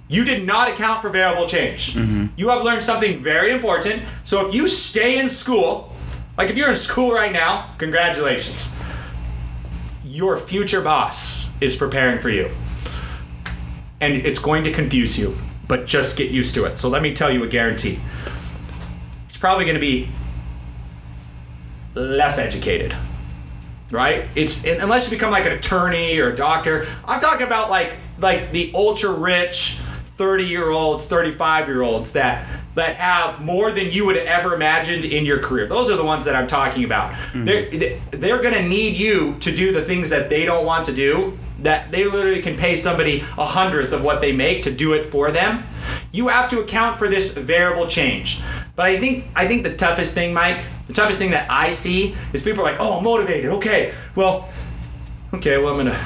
you 0.07 0.25
did 0.25 0.45
not 0.45 0.69
account 0.69 1.01
for 1.01 1.09
variable 1.09 1.47
change. 1.47 1.93
Mm-hmm. 1.93 2.27
You 2.35 2.49
have 2.49 2.63
learned 2.63 2.83
something 2.83 3.23
very 3.23 3.51
important. 3.51 4.03
So 4.23 4.47
if 4.47 4.53
you 4.53 4.67
stay 4.67 5.19
in 5.19 5.29
school, 5.29 5.93
like 6.37 6.49
if 6.49 6.57
you're 6.57 6.69
in 6.69 6.77
school 6.77 7.13
right 7.13 7.31
now, 7.31 7.73
congratulations. 7.77 8.69
Your 10.03 10.37
future 10.37 10.81
boss 10.81 11.49
is 11.61 11.75
preparing 11.75 12.19
for 12.19 12.29
you. 12.29 12.51
And 14.01 14.13
it's 14.13 14.39
going 14.39 14.65
to 14.65 14.71
confuse 14.71 15.17
you, 15.17 15.37
but 15.67 15.85
just 15.85 16.17
get 16.17 16.29
used 16.29 16.53
to 16.55 16.65
it. 16.65 16.77
So 16.77 16.89
let 16.89 17.01
me 17.01 17.13
tell 17.13 17.31
you 17.31 17.43
a 17.43 17.47
guarantee. 17.47 17.99
It's 19.25 19.37
probably 19.37 19.63
going 19.63 19.75
to 19.75 19.81
be 19.81 20.09
less 21.95 22.37
educated. 22.37 22.93
Right? 23.89 24.25
It's 24.35 24.65
unless 24.65 25.05
you 25.05 25.11
become 25.11 25.31
like 25.31 25.45
an 25.45 25.51
attorney 25.51 26.17
or 26.17 26.31
a 26.31 26.35
doctor. 26.35 26.87
I'm 27.05 27.21
talking 27.21 27.45
about 27.45 27.69
like 27.69 27.97
like 28.19 28.51
the 28.51 28.71
ultra 28.73 29.11
rich 29.11 29.79
30 30.23 30.45
year 30.45 30.69
olds, 30.69 31.05
35 31.05 31.67
year 31.67 31.81
olds 31.81 32.13
that 32.13 32.47
that 32.75 32.95
have 32.95 33.41
more 33.41 33.71
than 33.71 33.91
you 33.91 34.05
would 34.05 34.15
ever 34.15 34.53
imagined 34.53 35.03
in 35.03 35.25
your 35.25 35.39
career. 35.39 35.67
Those 35.67 35.91
are 35.91 35.97
the 35.97 36.05
ones 36.05 36.23
that 36.23 36.33
I'm 36.33 36.47
talking 36.47 36.85
about. 36.85 37.11
Mm-hmm. 37.11 37.43
They're 37.43 37.99
they're 38.11 38.41
gonna 38.41 38.65
need 38.65 38.95
you 38.95 39.37
to 39.41 39.53
do 39.53 39.73
the 39.73 39.81
things 39.81 40.09
that 40.11 40.29
they 40.29 40.45
don't 40.45 40.65
want 40.65 40.85
to 40.85 40.95
do. 40.95 41.37
That 41.59 41.91
they 41.91 42.05
literally 42.05 42.41
can 42.41 42.55
pay 42.55 42.77
somebody 42.77 43.19
a 43.37 43.45
hundredth 43.45 43.91
of 43.91 44.01
what 44.01 44.21
they 44.21 44.31
make 44.31 44.63
to 44.63 44.71
do 44.71 44.93
it 44.93 45.05
for 45.05 45.29
them. 45.29 45.65
You 46.13 46.29
have 46.29 46.49
to 46.51 46.61
account 46.61 46.97
for 46.97 47.09
this 47.09 47.33
variable 47.33 47.87
change. 47.87 48.41
But 48.77 48.85
I 48.85 48.97
think 48.97 49.27
I 49.35 49.45
think 49.45 49.63
the 49.63 49.75
toughest 49.75 50.13
thing, 50.13 50.33
Mike, 50.33 50.61
the 50.87 50.93
toughest 50.93 51.19
thing 51.19 51.31
that 51.31 51.51
I 51.51 51.71
see 51.71 52.15
is 52.31 52.41
people 52.41 52.61
are 52.61 52.71
like, 52.71 52.79
"Oh, 52.79 52.97
I'm 52.97 53.03
motivated. 53.03 53.51
Okay, 53.59 53.93
well, 54.15 54.47
okay, 55.33 55.57
well, 55.57 55.73
I'm 55.73 55.85
gonna 55.85 55.99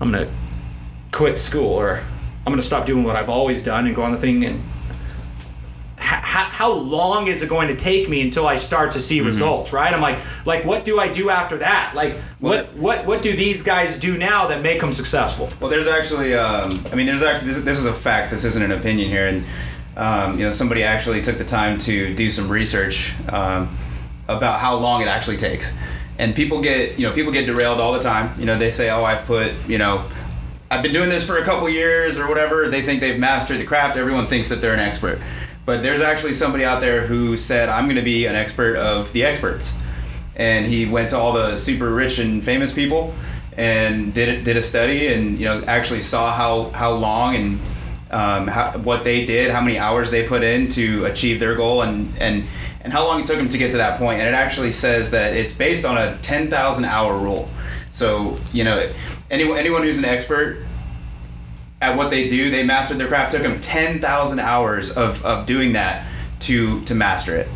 I'm 0.00 0.10
gonna 0.10 0.30
quit 1.12 1.38
school 1.38 1.72
or 1.72 2.02
I'm 2.48 2.52
gonna 2.52 2.62
stop 2.62 2.86
doing 2.86 3.04
what 3.04 3.14
I've 3.14 3.28
always 3.28 3.62
done 3.62 3.86
and 3.86 3.94
go 3.94 4.02
on 4.02 4.10
the 4.10 4.16
thing 4.16 4.42
and 4.42 4.62
how 6.58 6.72
long 6.72 7.26
is 7.26 7.42
it 7.42 7.48
going 7.50 7.68
to 7.68 7.76
take 7.76 8.08
me 8.08 8.22
until 8.22 8.46
I 8.46 8.56
start 8.56 8.92
to 8.92 9.00
see 9.00 9.20
results 9.20 9.70
right 9.70 9.92
I'm 9.92 10.00
like 10.00 10.18
like 10.46 10.64
what 10.64 10.82
do 10.86 10.98
I 10.98 11.08
do 11.08 11.28
after 11.28 11.58
that 11.58 11.92
like 11.94 12.14
what 12.40 12.72
what 12.72 13.04
what 13.04 13.20
do 13.20 13.36
these 13.36 13.62
guys 13.62 13.98
do 13.98 14.16
now 14.16 14.46
that 14.46 14.62
make 14.62 14.80
them 14.80 14.94
successful 14.94 15.50
Well, 15.60 15.68
there's 15.68 15.88
actually, 15.88 16.34
um, 16.34 16.82
I 16.90 16.94
mean, 16.94 17.04
there's 17.04 17.22
actually, 17.22 17.48
this, 17.48 17.60
this 17.64 17.78
is 17.78 17.84
a 17.84 17.92
fact. 17.92 18.30
This 18.30 18.44
isn't 18.46 18.62
an 18.62 18.72
opinion 18.72 19.10
here, 19.10 19.26
and 19.26 19.44
um, 19.98 20.38
you 20.38 20.46
know, 20.46 20.50
somebody 20.50 20.84
actually 20.84 21.20
took 21.20 21.36
the 21.36 21.44
time 21.44 21.76
to 21.80 22.14
do 22.14 22.30
some 22.30 22.48
research 22.48 23.14
um, 23.28 23.76
about 24.26 24.58
how 24.58 24.74
long 24.76 25.02
it 25.02 25.08
actually 25.08 25.36
takes. 25.36 25.74
And 26.18 26.34
people 26.34 26.62
get, 26.62 26.98
you 26.98 27.06
know, 27.06 27.12
people 27.12 27.30
get 27.30 27.44
derailed 27.44 27.78
all 27.78 27.92
the 27.92 28.02
time. 28.02 28.38
You 28.40 28.46
know, 28.46 28.56
they 28.56 28.70
say, 28.70 28.90
"Oh, 28.90 29.04
I've 29.04 29.24
put, 29.26 29.52
you 29.68 29.78
know, 29.78 30.08
I've 30.70 30.82
been 30.82 30.92
doing 30.92 31.08
this 31.08 31.24
for 31.24 31.38
a 31.38 31.44
couple 31.44 31.68
years 31.68 32.18
or 32.18 32.28
whatever." 32.28 32.68
They 32.68 32.82
think 32.82 33.00
they've 33.00 33.18
mastered 33.18 33.58
the 33.58 33.64
craft. 33.64 33.96
Everyone 33.96 34.26
thinks 34.26 34.48
that 34.48 34.60
they're 34.60 34.74
an 34.74 34.80
expert, 34.80 35.20
but 35.64 35.82
there's 35.82 36.02
actually 36.02 36.34
somebody 36.34 36.64
out 36.64 36.80
there 36.80 37.06
who 37.06 37.36
said, 37.36 37.68
"I'm 37.68 37.84
going 37.84 37.96
to 37.96 38.02
be 38.02 38.26
an 38.26 38.34
expert 38.34 38.76
of 38.76 39.12
the 39.12 39.24
experts." 39.24 39.78
and 40.38 40.66
he 40.66 40.86
went 40.86 41.10
to 41.10 41.16
all 41.16 41.32
the 41.32 41.56
super 41.56 41.92
rich 41.92 42.20
and 42.20 42.42
famous 42.44 42.72
people 42.72 43.12
and 43.56 44.14
did 44.14 44.44
did 44.44 44.56
a 44.56 44.62
study 44.62 45.08
and 45.08 45.36
you 45.36 45.44
know 45.44 45.62
actually 45.66 46.00
saw 46.00 46.32
how 46.32 46.70
how 46.70 46.92
long 46.92 47.34
and 47.34 47.60
um, 48.10 48.46
how, 48.46 48.72
what 48.78 49.04
they 49.04 49.26
did, 49.26 49.50
how 49.50 49.60
many 49.60 49.78
hours 49.78 50.10
they 50.10 50.26
put 50.26 50.42
in 50.42 50.68
to 50.70 51.04
achieve 51.04 51.40
their 51.40 51.54
goal, 51.54 51.82
and 51.82 52.10
and 52.18 52.46
and 52.80 52.92
how 52.92 53.04
long 53.04 53.20
it 53.20 53.26
took 53.26 53.36
them 53.36 53.48
to 53.50 53.58
get 53.58 53.70
to 53.72 53.76
that 53.78 53.98
point. 53.98 54.20
And 54.20 54.28
it 54.28 54.34
actually 54.34 54.72
says 54.72 55.10
that 55.10 55.36
it's 55.36 55.52
based 55.52 55.84
on 55.84 55.98
a 55.98 56.16
ten 56.18 56.48
thousand 56.48 56.86
hour 56.86 57.18
rule. 57.18 57.50
So 57.90 58.38
you 58.52 58.64
know, 58.64 58.90
anyone 59.30 59.58
anyone 59.58 59.82
who's 59.82 59.98
an 59.98 60.04
expert 60.04 60.64
at 61.80 61.96
what 61.96 62.10
they 62.10 62.28
do, 62.28 62.50
they 62.50 62.64
mastered 62.64 62.98
their 62.98 63.08
craft. 63.08 63.32
Took 63.32 63.42
them 63.42 63.60
ten 63.60 64.00
thousand 64.00 64.40
hours 64.40 64.96
of, 64.96 65.24
of 65.24 65.46
doing 65.46 65.72
that 65.74 66.06
to 66.40 66.82
to 66.84 66.94
master 66.94 67.36
it. 67.36 67.48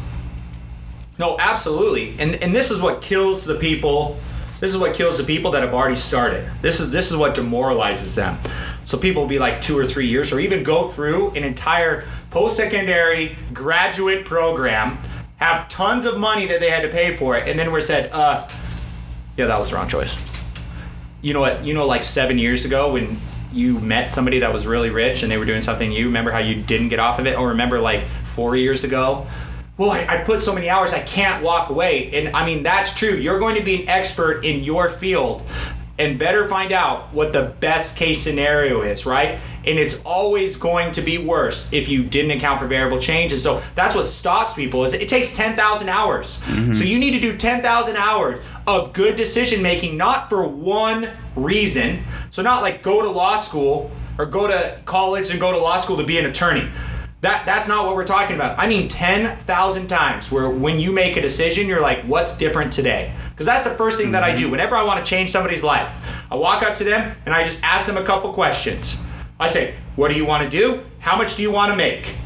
No, 1.18 1.36
absolutely. 1.38 2.14
And 2.18 2.34
and 2.36 2.54
this 2.54 2.70
is 2.70 2.80
what 2.80 3.02
kills 3.02 3.44
the 3.44 3.56
people. 3.56 4.18
This 4.60 4.72
is 4.72 4.78
what 4.78 4.94
kills 4.94 5.18
the 5.18 5.24
people 5.24 5.50
that 5.52 5.62
have 5.62 5.74
already 5.74 5.96
started. 5.96 6.48
This 6.62 6.78
is 6.78 6.90
this 6.90 7.10
is 7.10 7.16
what 7.16 7.34
demoralizes 7.34 8.14
them. 8.14 8.38
So 8.84 8.98
people 8.98 9.22
will 9.22 9.28
be 9.28 9.38
like 9.38 9.60
two 9.60 9.78
or 9.78 9.86
three 9.86 10.06
years, 10.06 10.32
or 10.32 10.40
even 10.40 10.62
go 10.64 10.88
through 10.88 11.30
an 11.30 11.44
entire 11.44 12.04
post-secondary 12.30 13.36
graduate 13.52 14.24
program, 14.24 14.98
have 15.36 15.68
tons 15.68 16.04
of 16.04 16.18
money 16.18 16.46
that 16.46 16.60
they 16.60 16.70
had 16.70 16.82
to 16.82 16.88
pay 16.88 17.16
for 17.16 17.36
it, 17.36 17.46
and 17.46 17.58
then 17.58 17.70
we're 17.70 17.80
said, 17.80 18.10
uh, 18.12 18.48
yeah, 19.36 19.46
that 19.46 19.58
was 19.60 19.70
the 19.70 19.76
wrong 19.76 19.88
choice. 19.88 20.16
You 21.22 21.32
know 21.32 21.40
what? 21.40 21.64
You 21.64 21.72
know, 21.72 21.86
like 21.86 22.04
seven 22.04 22.38
years 22.38 22.64
ago 22.64 22.92
when 22.92 23.16
you 23.52 23.78
met 23.80 24.10
somebody 24.10 24.40
that 24.40 24.52
was 24.52 24.66
really 24.66 24.90
rich 24.90 25.22
and 25.22 25.30
they 25.30 25.38
were 25.38 25.44
doing 25.44 25.62
something 25.62 25.92
you 25.92 26.06
remember 26.06 26.30
how 26.30 26.38
you 26.38 26.62
didn't 26.62 26.88
get 26.88 26.98
off 26.98 27.18
of 27.18 27.26
it? 27.26 27.38
Or 27.38 27.48
remember 27.48 27.80
like 27.80 28.02
four 28.02 28.56
years 28.56 28.84
ago? 28.84 29.26
Well 29.76 29.90
I, 29.90 30.06
I 30.06 30.24
put 30.24 30.42
so 30.42 30.54
many 30.54 30.68
hours 30.68 30.92
i 30.92 31.00
can't 31.00 31.42
walk 31.42 31.70
away. 31.70 32.10
And 32.12 32.34
i 32.34 32.44
mean 32.44 32.62
that's 32.62 32.92
true. 32.92 33.14
You're 33.14 33.38
going 33.38 33.56
to 33.56 33.62
be 33.62 33.82
an 33.82 33.88
expert 33.88 34.44
in 34.44 34.64
your 34.64 34.88
field 34.88 35.42
and 35.98 36.18
better 36.18 36.48
find 36.48 36.72
out 36.72 37.12
what 37.12 37.32
the 37.32 37.54
best 37.60 37.96
case 37.96 38.22
scenario 38.22 38.80
is 38.82 39.04
right? 39.06 39.38
And 39.64 39.78
it's 39.78 40.02
always 40.02 40.56
going 40.56 40.92
to 40.92 41.02
be 41.02 41.18
worse 41.18 41.72
if 41.72 41.88
you 41.88 42.02
didn't 42.02 42.32
account 42.32 42.60
for 42.60 42.66
variable 42.66 42.98
change 42.98 43.32
and 43.32 43.40
so 43.40 43.60
that's 43.74 43.94
what 43.94 44.06
stops 44.06 44.54
people 44.54 44.84
is 44.84 44.94
it 44.94 45.08
takes 45.08 45.36
10000 45.36 45.88
hours. 45.88 46.38
Mm-hmm. 46.38 46.72
So 46.72 46.84
you 46.84 46.98
need 46.98 47.12
to 47.12 47.20
do 47.20 47.36
10000 47.36 47.96
hours 47.96 48.40
of 48.66 48.92
good 48.92 49.16
decision 49.16 49.62
making 49.62 49.96
not 49.96 50.28
for 50.28 50.46
one 50.46 51.08
reason 51.36 52.02
so 52.30 52.42
not 52.42 52.62
like 52.62 52.82
go 52.82 53.02
to 53.02 53.08
law 53.08 53.36
school 53.36 53.90
or 54.18 54.26
go 54.26 54.46
to 54.46 54.80
college 54.84 55.30
and 55.30 55.40
go 55.40 55.52
to 55.52 55.58
law 55.58 55.76
school 55.78 55.96
to 55.96 56.04
be 56.04 56.18
an 56.18 56.26
attorney 56.26 56.68
that 57.22 57.46
that's 57.46 57.68
not 57.68 57.86
what 57.86 57.94
we're 57.94 58.04
talking 58.04 58.34
about. 58.34 58.58
I 58.58 58.66
mean 58.66 58.88
10,000 58.88 59.86
times 59.86 60.32
where 60.32 60.50
when 60.50 60.80
you 60.80 60.90
make 60.90 61.16
a 61.16 61.20
decision 61.20 61.68
you're 61.68 61.80
like 61.80 62.02
what's 62.02 62.36
different 62.36 62.72
today? 62.72 63.14
Cuz 63.36 63.46
that's 63.46 63.62
the 63.62 63.74
first 63.76 63.96
thing 63.96 64.12
that 64.12 64.24
I 64.24 64.30
mm-hmm. 64.30 64.42
do 64.42 64.50
whenever 64.50 64.74
I 64.74 64.82
want 64.82 65.04
to 65.04 65.08
change 65.08 65.30
somebody's 65.30 65.62
life. 65.62 66.24
I 66.30 66.34
walk 66.34 66.64
up 66.64 66.74
to 66.76 66.84
them 66.84 67.14
and 67.24 67.32
I 67.32 67.44
just 67.44 67.62
ask 67.62 67.86
them 67.86 67.96
a 67.96 68.02
couple 68.02 68.32
questions. 68.32 69.04
I 69.38 69.46
say, 69.46 69.74
"What 69.94 70.08
do 70.08 70.14
you 70.14 70.24
want 70.26 70.42
to 70.42 70.50
do? 70.50 70.82
How 70.98 71.16
much 71.16 71.36
do 71.36 71.42
you 71.42 71.52
want 71.52 71.70
to 71.70 71.76
make?" 71.76 72.16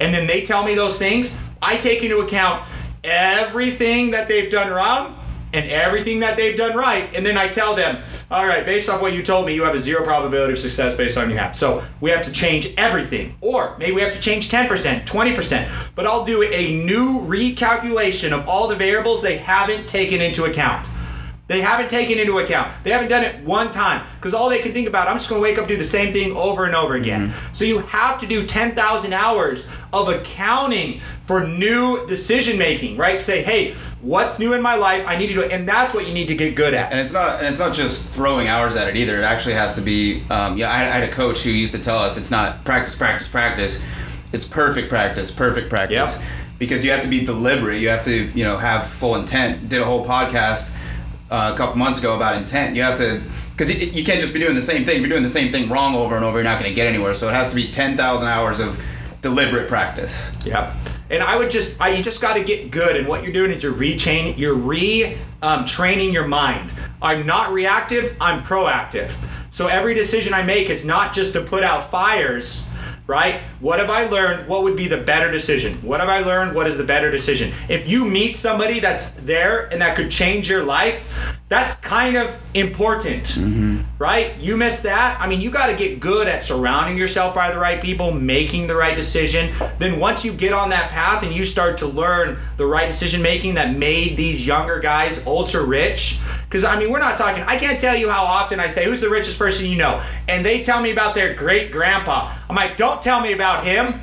And 0.00 0.14
then 0.14 0.26
they 0.26 0.40
tell 0.42 0.64
me 0.64 0.74
those 0.74 0.98
things. 0.98 1.36
I 1.60 1.76
take 1.76 2.02
into 2.02 2.18
account 2.18 2.62
everything 3.04 4.12
that 4.12 4.28
they've 4.28 4.50
done 4.50 4.72
wrong 4.72 5.14
and 5.52 5.68
everything 5.68 6.20
that 6.20 6.36
they've 6.36 6.56
done 6.56 6.76
right 6.76 7.08
and 7.14 7.24
then 7.24 7.36
I 7.36 7.48
tell 7.48 7.74
them, 7.74 7.98
"All 8.30 8.46
right, 8.46 8.64
based 8.64 8.88
off 8.88 9.00
what 9.00 9.12
you 9.12 9.22
told 9.22 9.46
me, 9.46 9.54
you 9.54 9.64
have 9.64 9.74
a 9.74 9.80
zero 9.80 10.02
probability 10.04 10.52
of 10.52 10.58
success 10.58 10.94
based 10.94 11.16
on 11.16 11.28
your 11.28 11.38
hat. 11.38 11.54
So, 11.56 11.82
we 12.00 12.10
have 12.10 12.22
to 12.22 12.32
change 12.32 12.68
everything. 12.76 13.34
Or 13.40 13.74
maybe 13.78 13.92
we 13.92 14.00
have 14.02 14.14
to 14.14 14.20
change 14.20 14.48
10%, 14.48 15.06
20%. 15.06 15.68
But 15.94 16.06
I'll 16.06 16.24
do 16.24 16.42
a 16.42 16.74
new 16.84 17.20
recalculation 17.20 18.32
of 18.32 18.48
all 18.48 18.68
the 18.68 18.76
variables 18.76 19.22
they 19.22 19.36
haven't 19.36 19.86
taken 19.86 20.20
into 20.20 20.44
account. 20.44 20.88
They 21.48 21.60
haven't 21.60 21.90
taken 21.90 22.18
into 22.18 22.38
account. 22.38 22.72
They 22.84 22.90
haven't 22.90 23.08
done 23.08 23.24
it 23.24 23.44
one 23.44 23.70
time 23.70 24.06
because 24.16 24.32
all 24.32 24.48
they 24.48 24.60
can 24.60 24.72
think 24.72 24.88
about, 24.88 25.08
I'm 25.08 25.16
just 25.16 25.28
going 25.28 25.40
to 25.40 25.42
wake 25.42 25.58
up 25.58 25.68
do 25.68 25.76
the 25.76 25.84
same 25.84 26.12
thing 26.12 26.34
over 26.36 26.64
and 26.64 26.74
over 26.74 26.94
again. 26.94 27.28
Mm-hmm. 27.28 27.54
So 27.54 27.64
you 27.64 27.80
have 27.80 28.20
to 28.20 28.26
do 28.26 28.46
10,000 28.46 29.12
hours 29.12 29.66
of 29.92 30.08
accounting 30.08 31.00
for 31.26 31.46
new 31.46 32.06
decision 32.06 32.58
making, 32.58 32.96
right? 32.96 33.20
Say, 33.20 33.42
hey, 33.42 33.74
what's 34.00 34.38
new 34.38 34.54
in 34.54 34.62
my 34.62 34.76
life? 34.76 35.04
I 35.06 35.16
need 35.16 35.28
to 35.28 35.34
do 35.34 35.40
it, 35.42 35.52
and 35.52 35.68
that's 35.68 35.92
what 35.92 36.06
you 36.06 36.14
need 36.14 36.28
to 36.28 36.34
get 36.34 36.54
good 36.54 36.74
at. 36.74 36.90
and 36.90 37.00
it's 37.00 37.12
not 37.12 37.38
and 37.38 37.46
it's 37.46 37.58
not 37.58 37.74
just 37.74 38.10
throwing 38.10 38.48
hours 38.48 38.76
at 38.76 38.88
it 38.88 38.96
either. 38.96 39.18
It 39.18 39.24
actually 39.24 39.54
has 39.54 39.74
to 39.74 39.80
be. 39.80 40.24
Um, 40.30 40.56
yeah, 40.56 40.70
I, 40.70 40.76
I 40.76 41.00
had 41.00 41.08
a 41.08 41.12
coach 41.12 41.42
who 41.42 41.50
used 41.50 41.74
to 41.74 41.80
tell 41.80 41.98
us 41.98 42.16
it's 42.16 42.30
not 42.30 42.64
practice, 42.64 42.94
practice, 42.94 43.28
practice. 43.28 43.82
It's 44.32 44.46
perfect 44.46 44.88
practice, 44.88 45.30
perfect 45.30 45.68
practice. 45.68 46.16
Yep. 46.16 46.26
Because 46.58 46.84
you 46.84 46.90
have 46.92 47.02
to 47.02 47.08
be 47.08 47.24
deliberate. 47.24 47.80
You 47.80 47.88
have 47.88 48.04
to 48.04 48.24
you 48.34 48.44
know 48.44 48.56
have 48.56 48.86
full 48.86 49.16
intent. 49.16 49.68
Did 49.68 49.82
a 49.82 49.84
whole 49.84 50.04
podcast 50.04 50.76
uh, 51.32 51.52
a 51.54 51.56
couple 51.56 51.76
months 51.76 51.98
ago 51.98 52.14
about 52.14 52.36
intent. 52.36 52.76
You 52.76 52.82
have 52.82 52.98
to 52.98 53.20
because 53.52 53.70
you 53.96 54.04
can't 54.04 54.20
just 54.20 54.32
be 54.32 54.40
doing 54.40 54.54
the 54.54 54.62
same 54.62 54.84
thing. 54.84 54.96
If 54.96 55.00
you're 55.00 55.10
doing 55.10 55.22
the 55.22 55.28
same 55.28 55.50
thing 55.50 55.68
wrong 55.68 55.94
over 55.94 56.14
and 56.16 56.24
over, 56.24 56.38
you're 56.38 56.44
not 56.44 56.60
going 56.60 56.70
to 56.70 56.74
get 56.74 56.86
anywhere. 56.86 57.14
So 57.14 57.28
it 57.28 57.34
has 57.34 57.48
to 57.48 57.54
be 57.54 57.70
ten 57.70 57.96
thousand 57.96 58.28
hours 58.28 58.60
of 58.60 58.84
deliberate 59.22 59.68
practice. 59.68 60.30
Yeah. 60.44 60.74
And 61.10 61.22
I 61.22 61.36
would 61.36 61.50
just, 61.50 61.78
I, 61.78 61.90
you 61.90 62.02
just 62.02 62.22
got 62.22 62.36
to 62.36 62.42
get 62.42 62.70
good. 62.70 62.96
And 62.96 63.06
what 63.06 63.22
you're 63.22 63.34
doing 63.34 63.50
is 63.50 63.62
you're 63.62 63.74
rechain, 63.74 64.38
you're 64.38 64.54
re 64.54 65.18
um, 65.42 65.66
your 65.66 66.26
mind. 66.26 66.72
I'm 67.02 67.26
not 67.26 67.52
reactive. 67.52 68.16
I'm 68.18 68.42
proactive. 68.42 69.14
So 69.50 69.66
every 69.66 69.92
decision 69.92 70.32
I 70.32 70.42
make 70.42 70.70
is 70.70 70.84
not 70.84 71.12
just 71.12 71.34
to 71.34 71.42
put 71.42 71.64
out 71.64 71.90
fires. 71.90 72.71
Right? 73.06 73.40
What 73.60 73.80
have 73.80 73.90
I 73.90 74.06
learned? 74.06 74.48
What 74.48 74.62
would 74.62 74.76
be 74.76 74.86
the 74.86 74.96
better 74.96 75.30
decision? 75.30 75.74
What 75.82 76.00
have 76.00 76.08
I 76.08 76.20
learned? 76.20 76.54
What 76.54 76.66
is 76.66 76.78
the 76.78 76.84
better 76.84 77.10
decision? 77.10 77.52
If 77.68 77.88
you 77.88 78.04
meet 78.04 78.36
somebody 78.36 78.80
that's 78.80 79.10
there 79.10 79.66
and 79.72 79.80
that 79.82 79.96
could 79.96 80.10
change 80.10 80.48
your 80.48 80.62
life, 80.62 81.40
that's 81.52 81.74
kind 81.74 82.16
of 82.16 82.34
important, 82.54 83.24
mm-hmm. 83.24 83.82
right? 83.98 84.34
You 84.38 84.56
miss 84.56 84.80
that. 84.80 85.20
I 85.20 85.28
mean, 85.28 85.42
you 85.42 85.50
got 85.50 85.66
to 85.66 85.76
get 85.76 86.00
good 86.00 86.26
at 86.26 86.42
surrounding 86.42 86.96
yourself 86.96 87.34
by 87.34 87.50
the 87.50 87.58
right 87.58 87.82
people, 87.82 88.10
making 88.10 88.68
the 88.68 88.74
right 88.74 88.96
decision. 88.96 89.52
Then 89.78 90.00
once 90.00 90.24
you 90.24 90.32
get 90.32 90.54
on 90.54 90.70
that 90.70 90.90
path 90.90 91.22
and 91.22 91.34
you 91.34 91.44
start 91.44 91.76
to 91.78 91.86
learn 91.86 92.38
the 92.56 92.64
right 92.64 92.86
decision 92.86 93.20
making 93.20 93.54
that 93.56 93.76
made 93.76 94.16
these 94.16 94.46
younger 94.46 94.80
guys 94.80 95.26
ultra 95.26 95.62
rich, 95.62 96.18
because 96.44 96.64
I 96.64 96.78
mean, 96.78 96.90
we're 96.90 97.00
not 97.00 97.18
talking. 97.18 97.44
I 97.44 97.56
can't 97.56 97.78
tell 97.78 97.96
you 97.96 98.08
how 98.08 98.24
often 98.24 98.58
I 98.58 98.68
say, 98.68 98.86
"Who's 98.86 99.02
the 99.02 99.10
richest 99.10 99.38
person 99.38 99.66
you 99.66 99.76
know?" 99.76 100.02
and 100.28 100.46
they 100.46 100.62
tell 100.62 100.80
me 100.80 100.90
about 100.90 101.14
their 101.14 101.34
great 101.34 101.70
grandpa. 101.70 102.32
I'm 102.48 102.56
like, 102.56 102.78
"Don't 102.78 103.02
tell 103.02 103.20
me 103.20 103.32
about 103.32 103.64
him." 103.64 104.00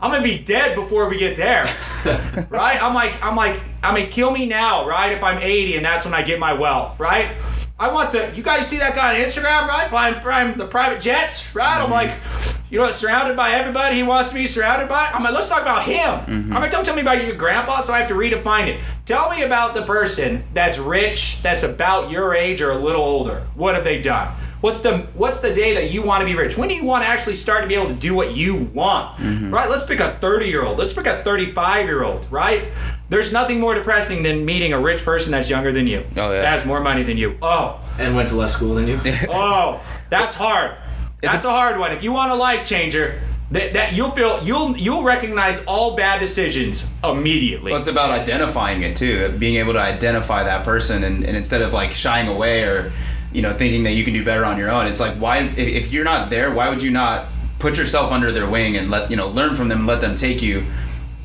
I'm 0.00 0.12
gonna 0.12 0.22
be 0.22 0.38
dead 0.38 0.76
before 0.76 1.08
we 1.08 1.18
get 1.18 1.36
there, 1.36 1.64
right? 2.50 2.80
I'm 2.80 2.94
like, 2.94 3.22
I'm 3.22 3.34
like, 3.34 3.60
I 3.82 3.92
mean, 3.94 4.10
kill 4.10 4.30
me 4.30 4.46
now, 4.46 4.86
right? 4.86 5.10
If 5.12 5.22
I'm 5.24 5.38
80 5.38 5.76
and 5.76 5.84
that's 5.84 6.04
when 6.04 6.14
I 6.14 6.22
get 6.22 6.38
my 6.38 6.52
wealth, 6.52 7.00
right? 7.00 7.32
I 7.80 7.92
want 7.92 8.10
the. 8.10 8.32
You 8.34 8.42
guys 8.42 8.66
see 8.66 8.78
that 8.78 8.96
guy 8.96 9.14
on 9.14 9.20
Instagram, 9.20 9.68
right? 9.68 9.88
Flying, 9.88 10.14
prime 10.16 10.58
the 10.58 10.66
private 10.66 11.00
jets, 11.00 11.54
right? 11.54 11.78
I'm 11.80 11.90
mm-hmm. 11.90 11.92
like, 11.92 12.62
you 12.70 12.78
know, 12.78 12.86
what, 12.86 12.94
surrounded 12.94 13.36
by 13.36 13.52
everybody 13.52 13.96
he 13.96 14.02
wants 14.02 14.30
to 14.30 14.34
be 14.34 14.48
surrounded 14.48 14.88
by. 14.88 15.08
I'm 15.12 15.22
like, 15.22 15.32
let's 15.32 15.48
talk 15.48 15.62
about 15.62 15.84
him. 15.84 15.96
Mm-hmm. 15.96 16.52
I'm 16.52 16.60
like, 16.60 16.72
don't 16.72 16.84
tell 16.84 16.96
me 16.96 17.02
about 17.02 17.24
your 17.24 17.36
grandpa, 17.36 17.82
so 17.82 17.92
I 17.92 17.98
have 17.98 18.08
to 18.08 18.14
redefine 18.14 18.66
it. 18.66 18.80
Tell 19.06 19.30
me 19.30 19.42
about 19.42 19.74
the 19.74 19.82
person 19.82 20.42
that's 20.54 20.78
rich, 20.78 21.40
that's 21.42 21.62
about 21.62 22.10
your 22.10 22.34
age 22.34 22.62
or 22.62 22.70
a 22.70 22.78
little 22.78 23.02
older. 23.02 23.46
What 23.54 23.76
have 23.76 23.84
they 23.84 24.02
done? 24.02 24.34
What's 24.60 24.80
the 24.80 24.98
What's 25.14 25.40
the 25.40 25.54
day 25.54 25.74
that 25.74 25.90
you 25.90 26.02
want 26.02 26.20
to 26.20 26.26
be 26.26 26.34
rich? 26.34 26.58
When 26.58 26.68
do 26.68 26.74
you 26.74 26.84
want 26.84 27.04
to 27.04 27.08
actually 27.08 27.36
start 27.36 27.62
to 27.62 27.68
be 27.68 27.74
able 27.74 27.88
to 27.88 27.94
do 27.94 28.14
what 28.14 28.36
you 28.36 28.56
want? 28.74 29.18
Mm-hmm. 29.18 29.54
Right? 29.54 29.68
Let's 29.68 29.84
pick 29.84 30.00
a 30.00 30.10
30 30.12 30.46
year 30.46 30.64
old. 30.64 30.78
Let's 30.78 30.92
pick 30.92 31.06
a 31.06 31.22
35 31.22 31.86
year 31.86 32.02
old. 32.02 32.26
Right? 32.30 32.64
There's 33.08 33.32
nothing 33.32 33.60
more 33.60 33.74
depressing 33.74 34.22
than 34.22 34.44
meeting 34.44 34.72
a 34.72 34.80
rich 34.80 35.04
person 35.04 35.32
that's 35.32 35.48
younger 35.48 35.72
than 35.72 35.86
you. 35.86 36.04
Oh, 36.16 36.32
yeah. 36.32 36.42
That 36.42 36.58
has 36.58 36.66
more 36.66 36.80
money 36.80 37.02
than 37.02 37.16
you. 37.16 37.38
Oh, 37.40 37.80
and 37.98 38.14
went 38.14 38.28
to 38.28 38.36
less 38.36 38.52
school 38.52 38.74
than 38.74 38.86
you. 38.86 39.00
oh, 39.30 39.82
that's 40.10 40.34
hard. 40.34 40.76
That's 41.22 41.44
a 41.44 41.50
hard 41.50 41.78
one. 41.78 41.92
If 41.92 42.02
you 42.02 42.12
want 42.12 42.30
a 42.30 42.34
life 42.34 42.66
changer, 42.66 43.20
that, 43.50 43.72
that 43.72 43.94
you'll 43.94 44.10
feel 44.10 44.42
you'll 44.44 44.76
you'll 44.76 45.02
recognize 45.02 45.64
all 45.64 45.96
bad 45.96 46.20
decisions 46.20 46.90
immediately. 47.02 47.72
Well, 47.72 47.80
it's 47.80 47.88
about 47.88 48.10
identifying 48.10 48.82
it 48.82 48.96
too, 48.96 49.34
being 49.38 49.56
able 49.56 49.72
to 49.72 49.80
identify 49.80 50.42
that 50.44 50.64
person, 50.64 51.02
and, 51.04 51.24
and 51.24 51.36
instead 51.36 51.62
of 51.62 51.72
like 51.72 51.92
shying 51.92 52.28
away 52.28 52.64
or, 52.64 52.92
you 53.32 53.42
know, 53.42 53.52
thinking 53.52 53.84
that 53.84 53.92
you 53.92 54.04
can 54.04 54.14
do 54.14 54.24
better 54.24 54.44
on 54.44 54.58
your 54.58 54.70
own, 54.70 54.86
it's 54.86 55.00
like 55.00 55.14
why 55.14 55.38
if, 55.38 55.58
if 55.58 55.92
you're 55.92 56.04
not 56.04 56.30
there, 56.30 56.52
why 56.52 56.68
would 56.68 56.82
you 56.82 56.90
not 56.90 57.26
put 57.58 57.76
yourself 57.76 58.12
under 58.12 58.30
their 58.32 58.48
wing 58.48 58.76
and 58.76 58.90
let 58.90 59.10
you 59.10 59.16
know 59.16 59.28
learn 59.28 59.54
from 59.54 59.68
them, 59.68 59.78
and 59.78 59.86
let 59.86 60.00
them 60.00 60.16
take 60.16 60.40
you, 60.42 60.64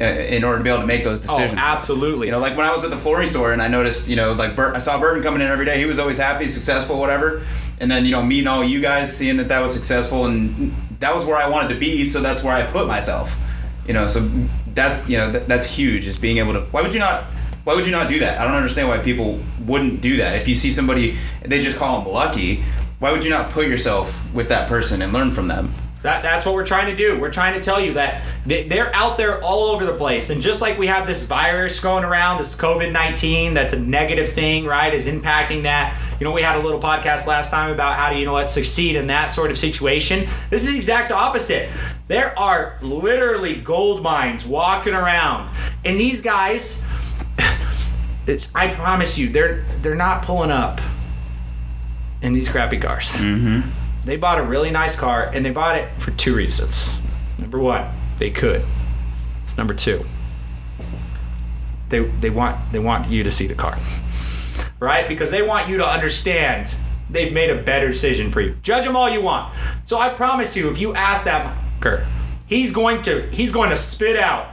uh, 0.02 0.06
in 0.06 0.44
order 0.44 0.58
to 0.58 0.64
be 0.64 0.70
able 0.70 0.82
to 0.82 0.88
make 0.88 1.04
those 1.04 1.26
oh, 1.30 1.38
decisions. 1.38 1.60
absolutely. 1.62 2.28
You 2.28 2.32
know, 2.34 2.40
like 2.40 2.58
when 2.58 2.66
I 2.66 2.72
was 2.72 2.84
at 2.84 2.90
the 2.90 2.98
flooring 2.98 3.28
store 3.28 3.54
and 3.54 3.62
I 3.62 3.68
noticed, 3.68 4.10
you 4.10 4.16
know, 4.16 4.34
like 4.34 4.56
Bert, 4.56 4.76
I 4.76 4.80
saw 4.80 5.00
Burton 5.00 5.22
coming 5.22 5.42
in 5.42 5.48
every 5.48 5.66
day. 5.66 5.78
He 5.78 5.86
was 5.86 6.00
always 6.00 6.18
happy, 6.18 6.48
successful, 6.48 7.00
whatever. 7.00 7.44
And 7.80 7.92
then, 7.92 8.04
you 8.04 8.12
know, 8.12 8.24
meeting 8.24 8.48
all 8.48 8.64
you 8.64 8.82
guys, 8.82 9.16
seeing 9.16 9.38
that 9.38 9.50
that 9.50 9.62
was 9.62 9.74
successful, 9.74 10.26
and 10.26 10.74
that 11.00 11.14
was 11.14 11.26
where 11.26 11.38
I 11.38 11.48
wanted 11.48 11.74
to 11.74 11.80
be. 11.80 12.06
So 12.06 12.22
that's 12.22 12.44
where 12.44 12.56
I 12.56 12.66
put 12.66 12.88
myself. 12.88 13.36
You 13.88 13.94
know, 13.94 14.08
so 14.08 14.28
that's 14.74 15.08
you 15.08 15.18
know 15.18 15.32
that, 15.32 15.48
that's 15.48 15.68
huge. 15.68 16.08
Is 16.08 16.20
being 16.20 16.38
able 16.38 16.54
to. 16.54 16.62
Why 16.72 16.82
would 16.82 16.94
you 16.94 17.00
not? 17.00 17.26
Why 17.64 17.76
would 17.76 17.86
you 17.86 17.92
not 17.92 18.10
do 18.10 18.20
that? 18.20 18.40
I 18.40 18.46
don't 18.46 18.56
understand 18.56 18.90
why 18.90 18.98
people 19.00 19.40
wouldn't 19.66 20.02
do 20.02 20.18
that. 20.18 20.36
If 20.36 20.48
you 20.48 20.56
see 20.56 20.72
somebody, 20.72 21.18
they 21.42 21.62
just 21.62 21.78
call 21.78 22.02
them 22.02 22.12
lucky. 22.12 22.64
Why 23.00 23.12
would 23.12 23.24
you 23.24 23.30
not 23.30 23.52
put 23.52 23.68
yourself 23.68 24.34
with 24.34 24.50
that 24.50 24.68
person 24.68 25.02
and 25.02 25.14
learn 25.14 25.32
from 25.32 25.48
them? 25.48 25.74
That, 26.04 26.22
that's 26.22 26.46
what 26.46 26.54
we're 26.54 26.66
trying 26.66 26.88
to 26.88 26.96
do. 26.96 27.18
We're 27.18 27.32
trying 27.32 27.54
to 27.54 27.62
tell 27.62 27.80
you 27.80 27.94
that 27.94 28.24
they, 28.46 28.68
they're 28.68 28.94
out 28.94 29.18
there 29.18 29.42
all 29.42 29.70
over 29.70 29.86
the 29.86 29.94
place. 29.94 30.30
And 30.30 30.42
just 30.42 30.62
like 30.62 30.78
we 30.78 30.88
have 30.88 31.08
this 31.08 31.24
virus 31.24 31.80
going 31.80 32.04
around, 32.04 32.40
this 32.40 32.58
COVID 32.58 32.92
19, 32.92 33.54
that's 33.54 33.72
a 33.72 33.80
negative 33.80 34.34
thing, 34.34 34.66
right, 34.66 34.94
is 34.94 35.08
impacting 35.08 35.64
that. 35.64 35.98
You 36.20 36.26
know, 36.26 36.34
we 36.34 36.42
had 36.42 36.58
a 36.58 36.62
little 36.62 36.82
podcast 36.82 37.26
last 37.26 37.52
time 37.52 37.72
about 37.72 37.96
how 37.96 38.10
to, 38.10 38.18
you 38.20 38.26
know 38.26 38.34
what, 38.34 38.50
succeed 38.50 38.98
in 38.98 39.08
that 39.08 39.30
sort 39.32 39.50
of 39.50 39.58
situation. 39.58 40.26
This 40.50 40.68
is 40.68 40.76
exact 40.76 41.14
opposite. 41.14 41.70
There 42.10 42.38
are 42.38 42.78
literally 42.82 43.56
gold 43.62 44.04
mines 44.04 44.46
walking 44.46 44.94
around. 44.94 45.56
And 45.86 45.98
these 45.98 46.22
guys, 46.22 46.83
it's, 48.28 48.48
I 48.56 48.74
promise 48.74 49.18
you, 49.18 49.30
they're 49.30 49.64
they're 49.82 49.96
not 49.96 50.24
pulling 50.24 50.52
up 50.52 50.80
in 52.22 52.34
these 52.34 52.48
crappy 52.48 52.78
cars. 52.78 53.18
Mm-hmm. 53.22 53.70
They 54.06 54.18
bought 54.18 54.40
a 54.40 54.44
really 54.44 54.72
nice 54.72 54.96
car, 54.96 55.30
and 55.34 55.46
they 55.46 55.52
bought 55.52 55.78
it 55.78 55.90
for 56.00 56.12
two 56.12 56.36
reasons. 56.36 56.94
Number 57.38 57.60
one, 57.60 57.90
they 58.18 58.32
could. 58.32 58.66
It's 59.42 59.58
number 59.58 59.74
two. 59.74 60.04
They 61.90 62.00
they 62.00 62.30
want 62.30 62.72
they 62.72 62.80
want 62.80 63.10
you 63.10 63.24
to 63.24 63.32
see 63.32 63.48
the 63.48 63.56
car, 63.56 63.78
right? 64.80 65.08
Because 65.08 65.30
they 65.32 65.42
want 65.42 65.68
you 65.70 65.78
to 65.78 65.86
understand 65.86 66.76
they've 67.10 67.34
made 67.34 67.50
a 67.50 67.62
better 67.62 67.90
decision 67.90 68.32
for 68.32 68.42
you. 68.42 68.56
Judge 68.64 68.86
them 68.86 68.96
all 68.96 69.10
you 69.10 69.22
want. 69.22 69.54
So 69.86 70.00
I 70.00 70.10
promise 70.10 70.56
you, 70.56 70.72
if 70.72 70.80
you 70.80 70.96
ask 70.96 71.26
that 71.26 71.58
Kurt, 71.80 72.04
he's 72.46 72.72
going 72.72 73.02
to 73.04 73.28
he's 73.32 73.52
going 73.52 73.70
to 73.70 73.78
spit 73.78 74.18
out 74.18 74.50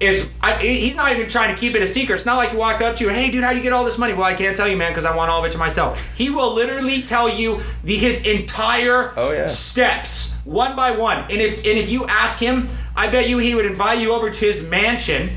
is 0.00 0.28
I, 0.40 0.54
he's 0.58 0.94
not 0.94 1.12
even 1.12 1.28
trying 1.28 1.52
to 1.54 1.60
keep 1.60 1.74
it 1.74 1.82
a 1.82 1.86
secret. 1.86 2.14
It's 2.16 2.26
not 2.26 2.36
like 2.36 2.50
he 2.50 2.56
walked 2.56 2.82
up 2.82 2.96
to 2.96 3.04
you, 3.04 3.10
hey 3.10 3.30
dude, 3.30 3.42
how 3.42 3.50
you 3.50 3.62
get 3.62 3.72
all 3.72 3.84
this 3.84 3.98
money? 3.98 4.12
Well, 4.14 4.22
I 4.24 4.34
can't 4.34 4.56
tell 4.56 4.68
you, 4.68 4.76
man, 4.76 4.92
because 4.92 5.04
I 5.04 5.14
want 5.16 5.30
all 5.30 5.40
of 5.40 5.44
it 5.46 5.50
to 5.52 5.58
myself. 5.58 6.16
He 6.16 6.30
will 6.30 6.52
literally 6.54 7.02
tell 7.02 7.28
you 7.28 7.60
the 7.82 7.96
his 7.96 8.22
entire 8.22 9.12
Oh, 9.16 9.32
yeah. 9.32 9.46
steps 9.46 10.36
one 10.44 10.76
by 10.76 10.92
one. 10.92 11.18
And 11.22 11.32
if 11.40 11.58
and 11.58 11.78
if 11.78 11.90
you 11.90 12.06
ask 12.06 12.38
him, 12.38 12.68
I 12.96 13.08
bet 13.08 13.28
you 13.28 13.38
he 13.38 13.54
would 13.54 13.66
invite 13.66 13.98
you 14.00 14.12
over 14.12 14.30
to 14.30 14.44
his 14.44 14.62
mansion 14.62 15.30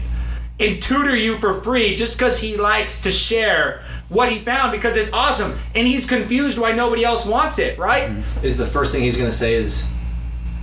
and 0.59 0.81
tutor 0.81 1.15
you 1.15 1.37
for 1.39 1.55
free 1.61 1.95
just 1.95 2.17
because 2.17 2.39
he 2.39 2.55
likes 2.55 3.01
to 3.01 3.09
share 3.11 3.81
what 4.09 4.31
he 4.31 4.37
found 4.39 4.71
because 4.71 4.95
it's 4.95 5.11
awesome. 5.11 5.53
And 5.73 5.87
he's 5.87 6.05
confused 6.05 6.59
why 6.59 6.71
nobody 6.73 7.03
else 7.03 7.25
wants 7.25 7.57
it, 7.57 7.79
right? 7.79 8.09
Mm-hmm. 8.09 8.45
Is 8.45 8.57
the 8.57 8.67
first 8.67 8.91
thing 8.91 9.01
he's 9.01 9.17
gonna 9.17 9.31
say 9.31 9.55
is, 9.55 9.87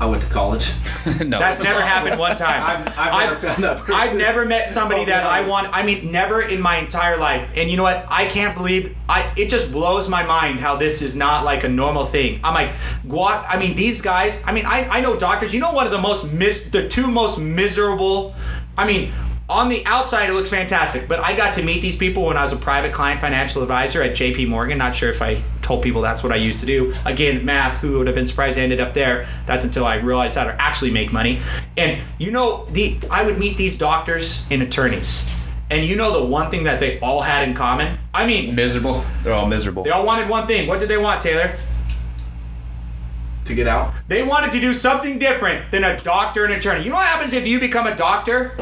"I 0.01 0.07
went 0.07 0.22
to 0.22 0.28
college." 0.28 0.72
no, 1.20 1.38
That's 1.38 1.61
never 1.61 1.80
happened 1.80 2.18
one 2.18 2.36
time. 2.46 2.62
I've, 2.62 2.99
I've 2.99 3.28
never 3.28 3.46
found 3.46 3.64
that 3.64 3.78
person. 3.78 3.94
I've 3.94 4.16
never 4.16 4.44
met 4.44 4.70
somebody 4.70 5.05
that 5.07 5.24
I 5.24 5.46
want. 5.49 5.68
I 5.72 5.82
mean, 5.84 6.11
never 6.12 6.42
in 6.42 6.61
my 6.61 6.76
entire 6.76 7.16
life. 7.16 7.51
And 7.57 7.70
you 7.70 7.76
know 7.76 7.82
what? 7.82 8.07
I 8.09 8.26
can't 8.26 8.57
believe. 8.57 8.96
I. 9.09 9.32
It 9.36 9.49
just 9.49 9.72
blows 9.72 10.09
my 10.09 10.22
mind 10.24 10.61
how 10.61 10.76
this 10.76 11.03
is 11.03 11.16
not 11.16 11.44
like 11.44 11.64
a 11.64 11.68
normal 11.68 12.07
thing. 12.07 12.40
I'm 12.44 12.55
like, 12.55 12.74
what? 13.05 13.44
I 13.49 13.59
mean, 13.59 13.74
these 13.76 14.03
guys. 14.03 14.42
I 14.46 14.53
mean, 14.53 14.66
I. 14.66 14.88
I 14.88 15.01
know 15.01 15.18
doctors. 15.18 15.55
You 15.55 15.61
know, 15.61 15.72
one 15.72 15.86
of 15.86 15.92
the 15.92 16.01
most 16.01 16.30
mis. 16.32 16.68
The 16.70 16.88
two 16.88 17.07
most 17.07 17.38
miserable. 17.38 18.34
I 18.76 18.86
mean. 18.86 19.12
On 19.51 19.70
the 19.70 19.82
outside, 19.86 20.28
it 20.28 20.34
looks 20.34 20.51
fantastic, 20.51 21.09
but 21.09 21.20
I 21.20 21.34
got 21.34 21.55
to 21.55 21.62
meet 21.62 21.80
these 21.80 21.96
people 21.96 22.26
when 22.26 22.36
I 22.36 22.42
was 22.42 22.53
a 22.53 22.57
private 22.57 22.92
client 22.92 23.22
financial 23.22 23.62
advisor 23.62 24.03
at 24.03 24.11
JP 24.11 24.46
Morgan. 24.49 24.76
Not 24.76 24.94
sure 24.94 25.09
if 25.09 25.22
I 25.22 25.42
told 25.62 25.82
people 25.82 26.03
that's 26.03 26.22
what 26.22 26.32
I 26.32 26.36
used 26.36 26.61
to 26.61 26.66
do. 26.66 26.92
Again, 27.07 27.46
math, 27.46 27.78
who 27.78 27.96
would 27.96 28.07
have 28.07 28.14
been 28.14 28.26
surprised 28.26 28.59
I 28.59 28.61
ended 28.61 28.78
up 28.78 28.92
there? 28.92 29.26
That's 29.46 29.64
until 29.64 29.86
I 29.86 29.94
realized 29.96 30.36
how 30.36 30.44
to 30.44 30.61
actually 30.61 30.90
make 30.90 31.12
money. 31.12 31.40
And 31.78 31.99
you 32.18 32.30
know, 32.30 32.66
the 32.72 32.99
I 33.11 33.24
would 33.24 33.38
meet 33.38 33.57
these 33.57 33.78
doctors 33.78 34.46
and 34.51 34.62
attorneys. 34.62 35.24
And 35.70 35.82
you 35.82 35.96
know 35.96 36.20
the 36.20 36.26
one 36.26 36.51
thing 36.51 36.64
that 36.64 36.78
they 36.78 37.01
all 37.01 37.22
had 37.22 37.49
in 37.49 37.55
common? 37.55 37.99
I 38.12 38.26
mean, 38.26 38.55
miserable. 38.55 39.03
They're 39.22 39.32
all 39.32 39.49
miserable. 39.49 39.82
they 39.82 39.90
all 39.90 40.05
wanted 40.05 40.28
one 40.28 40.46
thing. 40.46 40.68
What 40.68 40.78
did 40.78 40.90
they 40.90 40.99
want, 40.99 41.22
Taylor? 41.22 41.57
to 43.46 43.55
get 43.55 43.66
out. 43.66 43.94
They 44.09 44.22
wanted 44.22 44.53
to 44.53 44.61
do 44.61 44.74
something 44.74 45.18
different 45.18 45.70
than 45.70 45.82
a 45.82 45.99
doctor 46.01 46.44
and 46.44 46.53
attorney. 46.53 46.84
You 46.84 46.90
know 46.90 46.96
what 46.96 47.07
happens 47.07 47.32
if 47.32 47.46
you 47.46 47.59
become 47.59 47.86
a 47.86 47.96
doctor? 47.96 48.55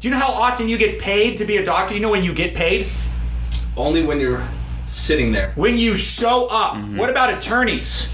Do 0.00 0.08
you 0.08 0.14
know 0.14 0.20
how 0.20 0.32
often 0.32 0.66
you 0.66 0.78
get 0.78 0.98
paid 0.98 1.36
to 1.38 1.44
be 1.44 1.58
a 1.58 1.64
doctor? 1.64 1.92
You 1.92 2.00
know 2.00 2.08
when 2.08 2.24
you 2.24 2.32
get 2.32 2.54
paid? 2.54 2.86
Only 3.76 4.02
when 4.02 4.18
you're 4.18 4.42
sitting 4.86 5.30
there. 5.30 5.52
When 5.56 5.76
you 5.76 5.94
show 5.94 6.46
up, 6.50 6.76
mm-hmm. 6.76 6.96
what 6.96 7.10
about 7.10 7.36
attorneys? 7.36 8.08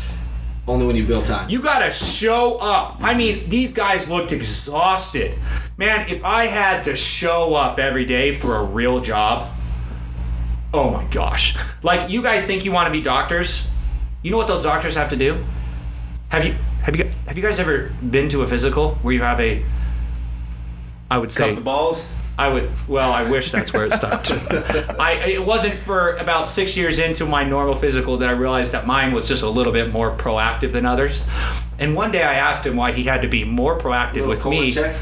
Only 0.66 0.84
when 0.84 0.96
you 0.96 1.06
build 1.06 1.26
time. 1.26 1.48
You 1.48 1.62
gotta 1.62 1.92
show 1.92 2.58
up. 2.60 2.96
I 3.00 3.14
mean, 3.14 3.36
mm-hmm. 3.36 3.48
these 3.50 3.72
guys 3.72 4.08
looked 4.08 4.32
exhausted. 4.32 5.38
Man, 5.76 6.08
if 6.08 6.24
I 6.24 6.46
had 6.46 6.82
to 6.84 6.96
show 6.96 7.54
up 7.54 7.78
every 7.78 8.04
day 8.04 8.34
for 8.34 8.56
a 8.56 8.64
real 8.64 9.00
job, 9.00 9.48
oh 10.74 10.90
my 10.90 11.04
gosh. 11.04 11.56
Like, 11.84 12.10
you 12.10 12.20
guys 12.20 12.44
think 12.44 12.64
you 12.64 12.72
wanna 12.72 12.90
be 12.90 13.00
doctors? 13.00 13.68
You 14.22 14.32
know 14.32 14.38
what 14.38 14.48
those 14.48 14.64
doctors 14.64 14.96
have 14.96 15.10
to 15.10 15.16
do? 15.16 15.44
Have 16.30 16.44
you 16.44 16.56
have 16.82 16.96
you 16.96 17.08
have 17.28 17.36
you 17.36 17.44
guys 17.44 17.60
ever 17.60 17.92
been 18.10 18.28
to 18.30 18.42
a 18.42 18.46
physical 18.48 18.96
where 19.02 19.14
you 19.14 19.22
have 19.22 19.40
a 19.40 19.64
I 21.10 21.18
would 21.18 21.30
say 21.30 21.48
Cup 21.48 21.56
the 21.56 21.60
balls. 21.62 22.10
I 22.38 22.48
would. 22.48 22.70
Well, 22.86 23.12
I 23.12 23.28
wish 23.30 23.50
that's 23.50 23.72
where 23.72 23.86
it 23.86 23.94
stopped. 23.94 24.30
I. 25.00 25.22
It 25.26 25.44
wasn't 25.44 25.74
for 25.74 26.16
about 26.16 26.46
six 26.46 26.76
years 26.76 26.98
into 26.98 27.24
my 27.24 27.44
normal 27.44 27.74
physical 27.74 28.18
that 28.18 28.28
I 28.28 28.32
realized 28.32 28.72
that 28.72 28.86
mine 28.86 29.12
was 29.12 29.26
just 29.26 29.42
a 29.42 29.48
little 29.48 29.72
bit 29.72 29.90
more 29.90 30.14
proactive 30.14 30.72
than 30.72 30.84
others. 30.84 31.24
And 31.78 31.94
one 31.94 32.10
day 32.10 32.22
I 32.22 32.34
asked 32.34 32.66
him 32.66 32.76
why 32.76 32.92
he 32.92 33.04
had 33.04 33.22
to 33.22 33.28
be 33.28 33.44
more 33.44 33.78
proactive 33.78 34.28
with 34.28 34.44
me. 34.44 34.70
check. 34.70 34.96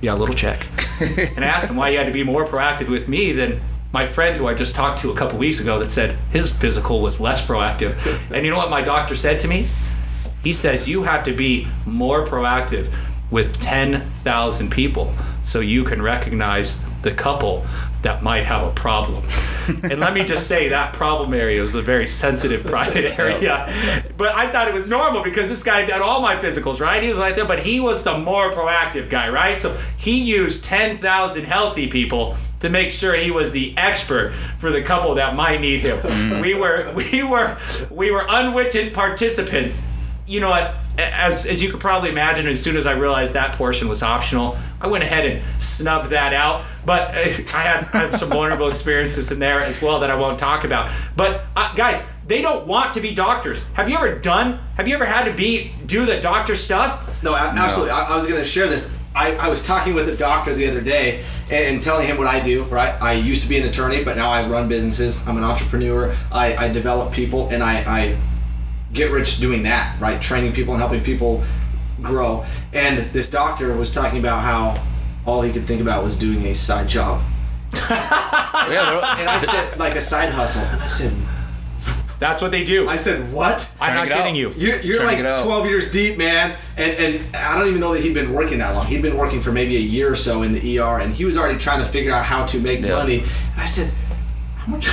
Yeah, 0.00 0.14
a 0.14 0.16
little 0.16 0.34
check. 0.34 0.68
and 1.00 1.44
I 1.44 1.48
asked 1.48 1.68
him 1.68 1.76
why 1.76 1.90
he 1.90 1.96
had 1.96 2.06
to 2.06 2.12
be 2.12 2.22
more 2.22 2.46
proactive 2.46 2.88
with 2.88 3.08
me 3.08 3.32
than 3.32 3.60
my 3.92 4.06
friend 4.06 4.36
who 4.36 4.46
I 4.46 4.54
just 4.54 4.74
talked 4.74 5.00
to 5.00 5.10
a 5.10 5.16
couple 5.16 5.38
weeks 5.38 5.58
ago 5.58 5.78
that 5.80 5.90
said 5.90 6.16
his 6.30 6.52
physical 6.52 7.00
was 7.00 7.18
less 7.20 7.44
proactive. 7.44 8.30
and 8.30 8.44
you 8.44 8.52
know 8.52 8.58
what 8.58 8.70
my 8.70 8.82
doctor 8.82 9.16
said 9.16 9.40
to 9.40 9.48
me? 9.48 9.66
He 10.44 10.52
says 10.52 10.88
you 10.88 11.02
have 11.02 11.24
to 11.24 11.32
be 11.32 11.66
more 11.86 12.24
proactive 12.24 12.94
with 13.30 13.58
10,000 13.60 14.70
people 14.70 15.12
so 15.48 15.60
you 15.60 15.82
can 15.82 16.02
recognize 16.02 16.78
the 17.00 17.10
couple 17.10 17.64
that 18.02 18.22
might 18.22 18.44
have 18.44 18.66
a 18.66 18.70
problem. 18.72 19.24
and 19.82 19.98
let 19.98 20.12
me 20.12 20.22
just 20.22 20.46
say 20.46 20.68
that 20.68 20.92
problem 20.92 21.32
area 21.32 21.62
was 21.62 21.74
a 21.74 21.80
very 21.80 22.06
sensitive 22.06 22.66
private 22.66 23.18
area. 23.18 23.66
But 24.18 24.34
I 24.34 24.52
thought 24.52 24.68
it 24.68 24.74
was 24.74 24.86
normal 24.86 25.22
because 25.22 25.48
this 25.48 25.62
guy 25.62 25.86
did 25.86 26.02
all 26.02 26.20
my 26.20 26.36
physicals, 26.36 26.80
right? 26.80 27.02
He 27.02 27.08
was 27.08 27.18
like 27.18 27.34
that, 27.36 27.48
but 27.48 27.60
he 27.60 27.80
was 27.80 28.04
the 28.04 28.18
more 28.18 28.52
proactive 28.52 29.08
guy, 29.08 29.30
right? 29.30 29.58
So 29.58 29.74
he 29.96 30.22
used 30.22 30.64
10,000 30.64 31.44
healthy 31.44 31.88
people 31.88 32.36
to 32.60 32.68
make 32.68 32.90
sure 32.90 33.14
he 33.14 33.30
was 33.30 33.50
the 33.50 33.74
expert 33.78 34.34
for 34.58 34.70
the 34.70 34.82
couple 34.82 35.14
that 35.14 35.34
might 35.34 35.62
need 35.62 35.80
him. 35.80 35.96
Mm. 35.98 36.42
We 36.42 36.54
were 36.54 36.92
we 36.94 37.22
were 37.22 37.56
we 37.90 38.10
were 38.10 38.26
unwitting 38.28 38.92
participants 38.92 39.88
you 40.28 40.40
know 40.40 40.50
what? 40.50 40.74
As 40.98 41.46
as 41.46 41.62
you 41.62 41.70
could 41.70 41.80
probably 41.80 42.10
imagine, 42.10 42.48
as 42.48 42.60
soon 42.60 42.76
as 42.76 42.84
I 42.84 42.92
realized 42.92 43.34
that 43.34 43.54
portion 43.54 43.88
was 43.88 44.02
optional, 44.02 44.58
I 44.80 44.88
went 44.88 45.04
ahead 45.04 45.24
and 45.24 45.62
snubbed 45.62 46.10
that 46.10 46.32
out. 46.34 46.64
But 46.84 47.14
uh, 47.14 47.18
I 47.18 47.62
had, 47.62 47.84
I 47.94 47.98
had 47.98 48.14
some 48.14 48.30
vulnerable 48.30 48.68
experiences 48.68 49.30
in 49.30 49.38
there 49.38 49.60
as 49.60 49.80
well 49.80 50.00
that 50.00 50.10
I 50.10 50.16
won't 50.16 50.38
talk 50.38 50.64
about. 50.64 50.90
But 51.14 51.44
uh, 51.54 51.72
guys, 51.76 52.02
they 52.26 52.42
don't 52.42 52.66
want 52.66 52.94
to 52.94 53.00
be 53.00 53.14
doctors. 53.14 53.62
Have 53.74 53.88
you 53.88 53.96
ever 53.96 54.18
done? 54.18 54.58
Have 54.76 54.88
you 54.88 54.94
ever 54.94 55.04
had 55.04 55.24
to 55.24 55.32
be 55.32 55.72
do 55.86 56.04
the 56.04 56.20
doctor 56.20 56.56
stuff? 56.56 57.22
No, 57.22 57.34
absolutely. 57.34 57.90
I, 57.90 58.14
I 58.14 58.16
was 58.16 58.26
going 58.26 58.40
to 58.40 58.44
share 58.44 58.66
this. 58.66 58.96
I, 59.14 59.34
I 59.36 59.48
was 59.48 59.64
talking 59.64 59.94
with 59.94 60.08
a 60.08 60.16
doctor 60.16 60.52
the 60.52 60.68
other 60.68 60.80
day 60.80 61.24
and, 61.50 61.74
and 61.74 61.82
telling 61.82 62.06
him 62.06 62.18
what 62.18 62.26
I 62.26 62.44
do, 62.44 62.64
right? 62.64 63.00
I 63.00 63.14
used 63.14 63.42
to 63.42 63.48
be 63.48 63.56
an 63.58 63.66
attorney, 63.66 64.04
but 64.04 64.16
now 64.16 64.30
I 64.30 64.46
run 64.48 64.68
businesses. 64.68 65.26
I'm 65.26 65.36
an 65.36 65.44
entrepreneur. 65.44 66.14
I, 66.30 66.56
I 66.56 66.68
develop 66.68 67.12
people 67.12 67.48
and 67.48 67.62
I, 67.62 67.78
I 67.86 68.18
get 68.92 69.10
rich 69.10 69.38
doing 69.40 69.62
that, 69.64 70.00
right? 70.00 70.20
Training 70.20 70.52
people 70.52 70.74
and 70.74 70.80
helping 70.80 71.02
people 71.02 71.42
grow. 72.02 72.44
And 72.72 72.98
this 73.12 73.30
doctor 73.30 73.76
was 73.76 73.90
talking 73.92 74.18
about 74.18 74.42
how 74.42 74.82
all 75.26 75.42
he 75.42 75.52
could 75.52 75.66
think 75.66 75.80
about 75.80 76.04
was 76.04 76.16
doing 76.16 76.44
a 76.46 76.54
side 76.54 76.88
job. 76.88 77.22
Yeah, 78.68 79.16
And 79.18 79.28
I 79.28 79.38
said, 79.38 79.78
like 79.78 79.94
a 79.94 80.00
side 80.00 80.28
hustle. 80.30 80.60
And 80.62 80.82
I 80.82 80.86
said, 80.88 81.12
That's 82.18 82.42
what 82.42 82.50
they 82.50 82.64
do. 82.64 82.86
I 82.88 82.96
said, 82.96 83.32
what? 83.32 83.70
I'm 83.80 83.92
Trying 83.94 84.08
not 84.08 84.16
kidding 84.18 84.34
out. 84.34 84.56
you. 84.56 84.66
You're, 84.66 84.80
you're 84.80 85.04
like 85.04 85.18
12 85.18 85.66
years 85.66 85.90
deep, 85.90 86.18
man. 86.18 86.56
And, 86.76 86.92
and 86.92 87.36
I 87.36 87.56
don't 87.58 87.68
even 87.68 87.80
know 87.80 87.94
that 87.94 88.02
he'd 88.02 88.12
been 88.14 88.32
working 88.34 88.58
that 88.58 88.74
long. 88.74 88.84
He'd 88.86 89.00
been 89.00 89.16
working 89.16 89.40
for 89.40 89.52
maybe 89.52 89.76
a 89.76 89.80
year 89.80 90.10
or 90.12 90.16
so 90.16 90.42
in 90.42 90.52
the 90.52 90.78
ER, 90.80 91.00
and 91.00 91.14
he 91.14 91.24
was 91.24 91.38
already 91.38 91.58
trying 91.58 91.78
to 91.80 91.86
figure 91.86 92.12
out 92.12 92.24
how 92.26 92.44
to 92.46 92.58
make 92.60 92.80
Yeah. 92.82 92.96
money. 92.96 93.20
And 93.20 93.60
I 93.60 93.64
said, 93.66 93.90
how 94.56 94.66
much? 94.72 94.88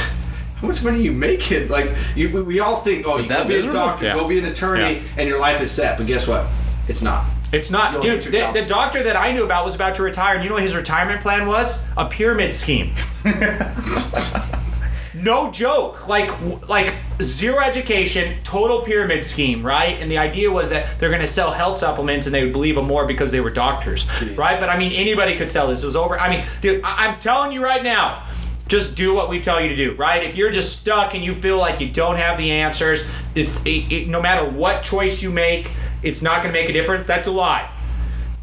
How 0.65 0.71
much 0.71 0.83
money 0.83 0.97
are 0.97 1.01
you 1.01 1.11
making? 1.11 1.67
Like 1.69 1.91
you, 2.15 2.33
we, 2.33 2.41
we 2.41 2.59
all 2.59 2.77
think, 2.77 3.05
oh, 3.07 3.19
you 3.19 3.29
that 3.29 3.43
go 3.43 3.49
be 3.49 3.55
a 3.67 3.71
doctor, 3.71 4.05
Yeah. 4.05 4.13
go 4.15 4.27
be 4.27 4.39
an 4.39 4.45
attorney, 4.45 4.95
Yeah. 4.95 5.01
and 5.17 5.29
your 5.29 5.39
life 5.39 5.61
is 5.61 5.69
set. 5.69 5.99
But 5.99 6.07
guess 6.07 6.27
what? 6.27 6.47
It's 6.87 7.03
not. 7.03 7.27
It's 7.51 7.69
not, 7.69 7.93
You'll 7.93 8.01
dude. 8.19 8.23
The, 8.23 8.51
the 8.61 8.65
doctor 8.65 9.03
that 9.03 9.15
I 9.15 9.31
knew 9.31 9.45
about 9.45 9.63
was 9.63 9.75
about 9.75 9.93
to 9.95 10.03
retire, 10.03 10.33
and 10.33 10.43
you 10.43 10.49
know 10.49 10.55
what 10.55 10.63
his 10.63 10.75
retirement 10.75 11.21
plan 11.21 11.47
was? 11.47 11.79
A 11.95 12.07
pyramid 12.09 12.55
scheme. 12.55 12.93
no 15.13 15.51
joke. 15.51 16.07
Like, 16.07 16.31
like 16.67 16.95
zero 17.21 17.59
education, 17.59 18.37
total 18.43 18.81
pyramid 18.81 19.23
scheme, 19.23 19.63
right? 19.63 19.97
And 20.01 20.11
the 20.11 20.17
idea 20.17 20.51
was 20.51 20.71
that 20.71 20.99
they're 20.99 21.09
going 21.09 21.21
to 21.21 21.27
sell 21.27 21.51
health 21.51 21.77
supplements, 21.77 22.25
and 22.25 22.33
they 22.35 22.43
would 22.43 22.51
believe 22.53 22.75
them 22.75 22.85
more 22.87 23.05
because 23.05 23.31
they 23.31 23.41
were 23.41 23.51
doctors, 23.51 24.07
right? 24.35 24.59
But 24.59 24.69
I 24.69 24.77
mean, 24.77 24.91
anybody 24.91 25.37
could 25.37 25.49
sell 25.51 25.67
this. 25.67 25.83
It 25.83 25.85
was 25.85 25.95
over. 25.95 26.19
I 26.19 26.29
mean, 26.35 26.45
dude, 26.61 26.81
I- 26.83 27.05
I'm 27.07 27.19
telling 27.19 27.51
you 27.51 27.63
right 27.63 27.83
now. 27.83 28.27
Just 28.67 28.95
do 28.95 29.13
what 29.13 29.29
we 29.29 29.39
tell 29.39 29.61
you 29.61 29.69
to 29.69 29.75
do, 29.75 29.93
right? 29.95 30.23
If 30.23 30.35
you're 30.35 30.51
just 30.51 30.79
stuck 30.79 31.13
and 31.13 31.23
you 31.23 31.35
feel 31.35 31.57
like 31.57 31.79
you 31.79 31.89
don't 31.89 32.15
have 32.15 32.37
the 32.37 32.51
answers, 32.51 33.07
it's 33.35 33.63
it, 33.65 33.91
it, 33.91 34.07
no 34.07 34.21
matter 34.21 34.49
what 34.49 34.81
choice 34.81 35.21
you 35.21 35.31
make, 35.31 35.71
it's 36.01 36.21
not 36.21 36.41
going 36.41 36.53
to 36.53 36.59
make 36.59 36.69
a 36.69 36.73
difference. 36.73 37.05
That's 37.05 37.27
a 37.27 37.31
lie. 37.31 37.71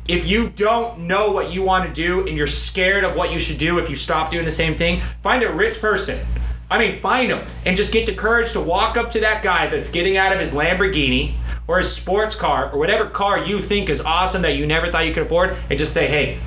If 0.09 0.29
you 0.29 0.49
don't 0.51 1.01
know 1.01 1.31
what 1.31 1.53
you 1.53 1.63
want 1.63 1.87
to 1.87 1.93
do 1.93 2.27
and 2.27 2.37
you're 2.37 2.47
scared 2.47 3.05
of 3.05 3.17
what 3.17 3.33
you 3.33 3.39
should 3.39 3.59
do 3.59 3.79
if 3.79 3.89
you 3.89 3.97
stop 3.97 4.31
doing 4.31 4.45
the 4.45 4.51
same 4.51 4.75
thing, 4.75 5.01
find 5.01 5.43
a 5.43 5.53
rich 5.53 5.81
person. 5.81 6.25
I 6.71 6.79
mean, 6.79 7.01
find 7.01 7.31
them 7.31 7.47
and 7.67 7.77
just 7.77 7.93
get 7.93 8.07
the 8.07 8.15
courage 8.15 8.53
to 8.53 8.61
walk 8.61 8.97
up 8.97 9.11
to 9.13 9.21
that 9.21 9.43
guy 9.43 9.67
that's 9.67 9.89
getting 9.89 10.17
out 10.17 10.33
of 10.33 10.41
his 10.41 10.53
Lamborghini 10.53 11.35
or 11.69 11.79
his 11.79 11.93
sports 11.93 12.35
car 12.35 12.73
or 12.73 12.79
whatever 12.79 13.07
car 13.07 13.45
you 13.45 13.59
think 13.59 13.89
is 13.89 14.01
awesome 14.01 14.43
that 14.43 14.57
you 14.57 14.67
never 14.67 14.87
thought 14.87 15.07
you 15.07 15.13
could 15.13 15.25
afford 15.25 15.57
and 15.69 15.79
just 15.79 15.93
say, 15.93 16.07
hey, 16.07 16.41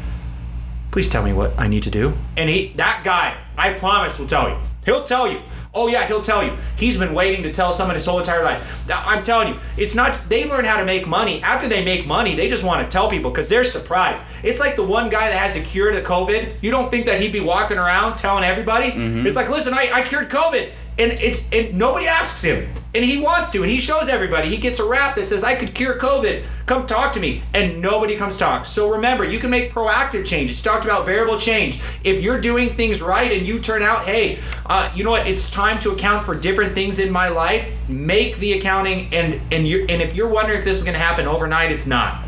please 0.92 1.10
tell 1.10 1.24
me 1.24 1.32
what 1.32 1.54
I 1.58 1.68
need 1.68 1.84
to 1.84 1.92
do. 1.92 2.18
And 2.36 2.50
he, 2.50 2.74
that 2.76 3.04
guy, 3.04 3.38
I 3.58 3.74
promise, 3.74 4.18
we'll 4.18 4.28
tell 4.28 4.50
you. 4.50 4.58
He'll 4.86 5.06
tell 5.06 5.32
you. 5.32 5.42
Oh 5.74 5.88
yeah, 5.88 6.08
he'll 6.08 6.22
tell 6.22 6.44
you. 6.44 6.56
He's 6.78 6.98
been 6.98 7.14
waiting 7.14 7.44
to 7.44 7.52
tell 7.52 7.74
someone 7.74 7.96
his 7.96 8.06
whole 8.06 8.20
entire 8.20 8.44
life. 8.44 8.90
I'm 8.90 9.24
telling 9.24 9.54
you, 9.54 9.60
it's 9.76 9.94
not. 9.94 10.18
They 10.30 10.50
learn 10.50 10.64
how 10.64 10.78
to 10.78 10.86
make 10.86 11.06
money. 11.06 11.42
After 11.42 11.68
they 11.68 11.84
make 11.84 12.08
money, 12.08 12.34
they 12.34 12.48
just 12.48 12.64
want 12.64 12.86
to 12.86 12.90
tell 12.90 13.10
people 13.10 13.30
because 13.30 13.50
they're 13.50 13.66
surprised. 13.66 14.24
It's 14.42 14.60
like 14.60 14.78
the 14.78 14.84
one 14.84 15.10
guy 15.10 15.28
that 15.30 15.38
has 15.38 15.54
the 15.54 15.62
cure 15.62 15.92
to 15.92 16.02
COVID. 16.02 16.56
You 16.62 16.72
don't 16.72 16.90
think 16.90 17.06
that 17.08 17.20
he'd 17.20 17.34
be 17.34 17.42
walking 17.42 17.78
around 17.78 18.16
telling 18.18 18.46
everybody? 18.46 18.92
Mm-hmm. 18.92 19.28
It's 19.28 19.36
like, 19.36 19.50
listen, 19.50 19.74
I, 19.74 19.90
I 19.94 20.02
cured 20.04 20.30
COVID, 20.30 20.72
and 20.98 21.12
it's 21.12 21.52
and 21.52 21.78
nobody 21.78 22.08
asks 22.08 22.42
him, 22.42 22.70
and 22.96 23.06
he 23.06 23.18
wants 23.22 23.52
to, 23.52 23.62
and 23.62 23.70
he 23.70 23.80
shows 23.80 24.08
everybody. 24.10 24.50
He 24.50 24.58
gets 24.58 24.80
a 24.80 24.86
rap 24.86 25.16
that 25.16 25.28
says, 25.28 25.44
"I 25.44 25.56
could 25.56 25.74
cure 25.74 25.96
COVID. 26.00 26.44
Come 26.66 26.88
talk 26.88 27.14
to 27.14 27.20
me," 27.20 27.44
and 27.54 27.82
nobody 27.82 28.16
comes 28.16 28.38
talk. 28.38 28.66
So 28.66 28.90
remember, 28.90 29.24
you 29.26 29.38
can 29.38 29.50
make 29.50 29.74
proactive 29.74 30.26
changes. 30.26 30.62
Talked 30.62 30.86
about 30.86 31.06
variable 31.06 31.38
change. 31.38 31.80
If 32.04 32.24
you're 32.24 32.40
doing 32.42 32.70
things 32.70 33.02
right 33.02 33.32
and 33.32 33.46
you 33.46 33.60
turn 33.60 33.84
out, 33.84 34.06
hey, 34.06 34.40
uh, 34.66 34.90
you 34.96 35.04
know 35.04 35.12
what? 35.12 35.28
It's 35.28 35.52
time 35.52 35.80
to 35.82 35.92
account 35.92 36.26
for 36.26 36.34
different 36.34 36.74
things 36.74 36.98
in 36.98 37.12
my 37.12 37.28
life. 37.28 37.70
Make 37.88 38.38
the 38.38 38.54
accounting, 38.54 39.10
and 39.14 39.40
and 39.52 39.68
you 39.68 39.86
and 39.90 40.02
if 40.02 40.16
you're 40.16 40.30
wondering 40.30 40.60
if 40.60 40.66
this 40.66 40.78
is 40.78 40.84
going 40.84 40.96
to 40.96 41.00
happen 41.00 41.28
overnight, 41.28 41.72
it's 41.72 41.86
not. 41.86 42.24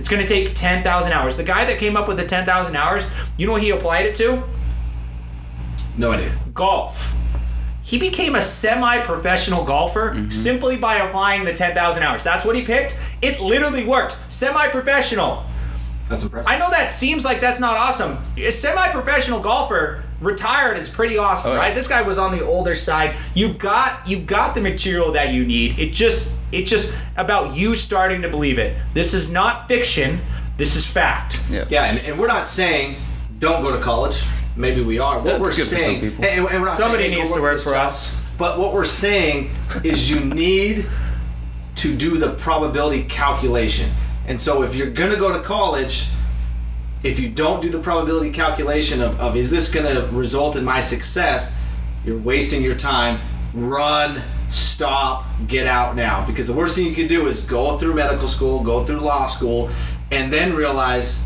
It's 0.00 0.08
going 0.08 0.20
to 0.20 0.28
take 0.28 0.54
10,000 0.56 1.12
hours. 1.12 1.36
The 1.36 1.44
guy 1.44 1.64
that 1.64 1.78
came 1.78 1.96
up 1.96 2.08
with 2.08 2.18
the 2.18 2.26
10,000 2.26 2.74
hours, 2.74 3.06
you 3.36 3.46
know 3.46 3.52
what 3.52 3.62
he 3.62 3.70
applied 3.70 4.06
it 4.06 4.16
to? 4.16 4.42
No 5.96 6.10
idea. 6.12 6.32
golf. 6.52 7.14
He 7.92 7.98
became 7.98 8.36
a 8.36 8.40
semi-professional 8.40 9.64
golfer 9.64 10.12
mm-hmm. 10.12 10.30
simply 10.30 10.78
by 10.78 10.96
applying 10.96 11.44
the 11.44 11.52
10,000 11.52 12.02
hours. 12.02 12.24
That's 12.24 12.42
what 12.46 12.56
he 12.56 12.62
picked. 12.64 12.96
It 13.20 13.38
literally 13.38 13.84
worked. 13.84 14.16
Semi-professional. 14.32 15.44
That's 16.08 16.22
impressive. 16.22 16.50
I 16.50 16.58
know 16.58 16.70
that 16.70 16.90
seems 16.90 17.22
like 17.22 17.42
that's 17.42 17.60
not 17.60 17.76
awesome. 17.76 18.16
A 18.38 18.50
semi-professional 18.50 19.40
golfer 19.40 20.04
retired 20.22 20.78
is 20.78 20.88
pretty 20.88 21.18
awesome, 21.18 21.50
Oh, 21.50 21.54
yeah. 21.54 21.60
right? 21.60 21.74
This 21.74 21.86
guy 21.86 22.00
was 22.00 22.16
on 22.16 22.32
the 22.34 22.42
older 22.42 22.74
side. 22.74 23.14
You've 23.34 23.58
got 23.58 24.08
you've 24.08 24.26
got 24.26 24.54
the 24.54 24.62
material 24.62 25.12
that 25.12 25.34
you 25.34 25.44
need. 25.44 25.78
It 25.78 25.92
just 25.92 26.34
it's 26.50 26.70
just 26.70 26.98
about 27.18 27.54
you 27.54 27.74
starting 27.74 28.22
to 28.22 28.30
believe 28.30 28.58
it. 28.58 28.74
This 28.94 29.12
is 29.12 29.30
not 29.30 29.68
fiction. 29.68 30.18
This 30.56 30.76
is 30.76 30.86
fact. 30.86 31.42
yeah. 31.50 31.66
Yeah, 31.68 31.84
and, 31.84 31.98
and 32.06 32.18
we're 32.18 32.26
not 32.26 32.46
saying 32.46 32.96
don't 33.38 33.62
go 33.62 33.76
to 33.76 33.82
college. 33.82 34.22
Maybe 34.56 34.82
we 34.82 34.98
are. 34.98 35.16
What 35.16 35.24
That's 35.24 35.40
we're 35.40 35.48
good 35.50 35.56
for 35.56 35.62
some 35.64 35.78
saying, 35.78 36.00
people. 36.00 36.24
And, 36.24 36.46
and 36.46 36.60
we're 36.62 36.68
not 36.68 36.76
Somebody 36.76 37.04
saying, 37.04 37.18
needs 37.18 37.32
to 37.32 37.40
work 37.40 37.54
this 37.54 37.64
for 37.64 37.70
job. 37.72 37.86
us. 37.86 38.14
But 38.38 38.58
what 38.58 38.72
we're 38.72 38.84
saying 38.84 39.50
is 39.84 40.10
you 40.10 40.20
need 40.20 40.86
to 41.76 41.96
do 41.96 42.16
the 42.18 42.34
probability 42.34 43.04
calculation. 43.04 43.90
And 44.26 44.40
so 44.40 44.62
if 44.62 44.74
you're 44.74 44.90
gonna 44.90 45.16
go 45.16 45.32
to 45.36 45.42
college, 45.42 46.08
if 47.02 47.18
you 47.18 47.28
don't 47.28 47.60
do 47.62 47.68
the 47.68 47.80
probability 47.80 48.30
calculation 48.30 49.00
of, 49.00 49.18
of 49.20 49.36
is 49.36 49.50
this 49.50 49.72
gonna 49.72 50.08
result 50.12 50.56
in 50.56 50.64
my 50.64 50.80
success, 50.80 51.56
you're 52.04 52.18
wasting 52.18 52.62
your 52.62 52.76
time. 52.76 53.20
Run, 53.54 54.22
stop, 54.48 55.24
get 55.46 55.66
out 55.66 55.96
now. 55.96 56.26
Because 56.26 56.46
the 56.46 56.52
worst 56.52 56.74
thing 56.76 56.86
you 56.86 56.94
can 56.94 57.08
do 57.08 57.26
is 57.26 57.40
go 57.40 57.78
through 57.78 57.94
medical 57.94 58.28
school, 58.28 58.62
go 58.62 58.84
through 58.84 59.00
law 59.00 59.26
school, 59.26 59.70
and 60.10 60.32
then 60.32 60.54
realize 60.54 61.24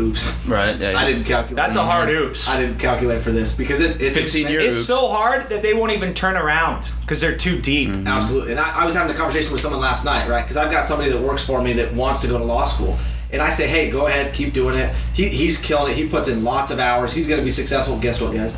oops. 0.00 0.44
Right. 0.46 0.76
Yeah. 0.78 0.96
I 0.98 1.04
didn't 1.04 1.24
calculate. 1.24 1.56
That's 1.56 1.76
a 1.76 1.82
hard 1.84 2.08
oops. 2.10 2.48
I 2.48 2.58
didn't 2.60 2.78
calculate 2.78 3.22
for 3.22 3.30
this 3.30 3.54
because 3.54 3.80
it's 3.80 4.00
it's 4.00 4.16
15 4.18 4.48
year 4.48 4.60
It's 4.60 4.76
oops. 4.76 4.86
so 4.86 5.08
hard 5.08 5.48
that 5.50 5.62
they 5.62 5.74
won't 5.74 5.92
even 5.92 6.14
turn 6.14 6.36
around 6.36 6.86
because 7.00 7.20
they're 7.20 7.36
too 7.36 7.60
deep. 7.60 7.90
Mm-hmm. 7.90 8.06
Absolutely. 8.06 8.52
And 8.52 8.60
I, 8.60 8.82
I 8.82 8.84
was 8.84 8.94
having 8.94 9.14
a 9.14 9.18
conversation 9.18 9.52
with 9.52 9.60
someone 9.60 9.80
last 9.80 10.04
night, 10.04 10.28
right? 10.28 10.42
Because 10.42 10.56
I've 10.56 10.70
got 10.70 10.86
somebody 10.86 11.10
that 11.10 11.20
works 11.20 11.44
for 11.44 11.62
me 11.62 11.72
that 11.74 11.92
wants 11.94 12.20
to 12.22 12.28
go 12.28 12.38
to 12.38 12.44
law 12.44 12.64
school. 12.64 12.96
And 13.32 13.42
I 13.42 13.50
say, 13.50 13.66
hey, 13.66 13.90
go 13.90 14.06
ahead, 14.06 14.32
keep 14.32 14.52
doing 14.52 14.76
it. 14.78 14.94
He, 15.12 15.28
he's 15.28 15.60
killing 15.60 15.92
it. 15.92 15.96
He 15.96 16.08
puts 16.08 16.28
in 16.28 16.44
lots 16.44 16.70
of 16.70 16.78
hours. 16.78 17.12
He's 17.12 17.26
going 17.26 17.40
to 17.40 17.44
be 17.44 17.50
successful. 17.50 17.98
Guess 17.98 18.20
what, 18.20 18.32
guys? 18.32 18.56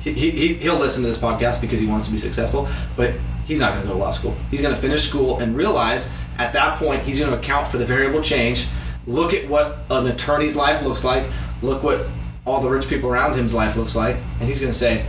He, 0.00 0.12
he, 0.12 0.30
he- 0.30 0.54
he'll 0.54 0.78
listen 0.78 1.02
to 1.02 1.08
this 1.08 1.18
podcast 1.18 1.60
because 1.60 1.78
he 1.80 1.86
wants 1.86 2.06
to 2.06 2.12
be 2.12 2.18
successful, 2.18 2.66
but 2.96 3.12
he's 3.46 3.60
not 3.60 3.70
going 3.72 3.82
to 3.82 3.88
go 3.88 3.94
to 3.94 3.98
law 4.00 4.10
school. 4.10 4.34
He's 4.50 4.62
going 4.62 4.74
to 4.74 4.80
finish 4.80 5.06
school 5.08 5.40
and 5.40 5.54
realize 5.56 6.10
at 6.38 6.52
that 6.54 6.78
point 6.78 7.02
he's 7.02 7.18
going 7.20 7.30
to 7.32 7.38
account 7.38 7.68
for 7.68 7.76
the 7.78 7.84
variable 7.86 8.22
change, 8.22 8.66
look 9.06 9.34
at 9.34 9.48
what 9.48 9.78
an 9.90 10.06
attorney's 10.06 10.56
life 10.56 10.82
looks 10.82 11.04
like, 11.04 11.28
look 11.62 11.82
what 11.82 12.06
all 12.46 12.60
the 12.60 12.68
rich 12.68 12.88
people 12.88 13.10
around 13.10 13.34
him's 13.34 13.54
life 13.54 13.76
looks 13.76 13.96
like, 13.96 14.16
and 14.40 14.48
he's 14.48 14.60
going 14.60 14.72
to 14.72 14.78
say, 14.78 15.04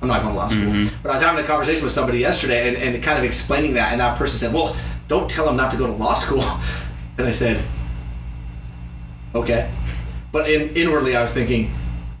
I'm 0.00 0.08
not 0.08 0.22
going 0.22 0.34
to 0.34 0.38
law 0.38 0.48
school. 0.48 0.64
Mm-hmm. 0.64 0.96
But 1.02 1.10
I 1.10 1.14
was 1.14 1.22
having 1.22 1.42
a 1.44 1.46
conversation 1.46 1.84
with 1.84 1.92
somebody 1.92 2.18
yesterday 2.18 2.68
and, 2.68 2.76
and 2.76 3.02
kind 3.02 3.18
of 3.18 3.24
explaining 3.24 3.74
that, 3.74 3.92
and 3.92 4.00
that 4.00 4.18
person 4.18 4.38
said, 4.38 4.52
Well, 4.52 4.76
don't 5.08 5.30
tell 5.30 5.48
him 5.48 5.56
not 5.56 5.70
to 5.70 5.76
go 5.76 5.86
to 5.86 5.92
law 5.92 6.14
school. 6.14 6.44
And 7.18 7.26
I 7.26 7.30
said, 7.30 7.62
Okay. 9.34 9.70
But 10.32 10.48
in, 10.48 10.74
inwardly, 10.74 11.14
I 11.14 11.20
was 11.20 11.32
thinking, 11.34 11.70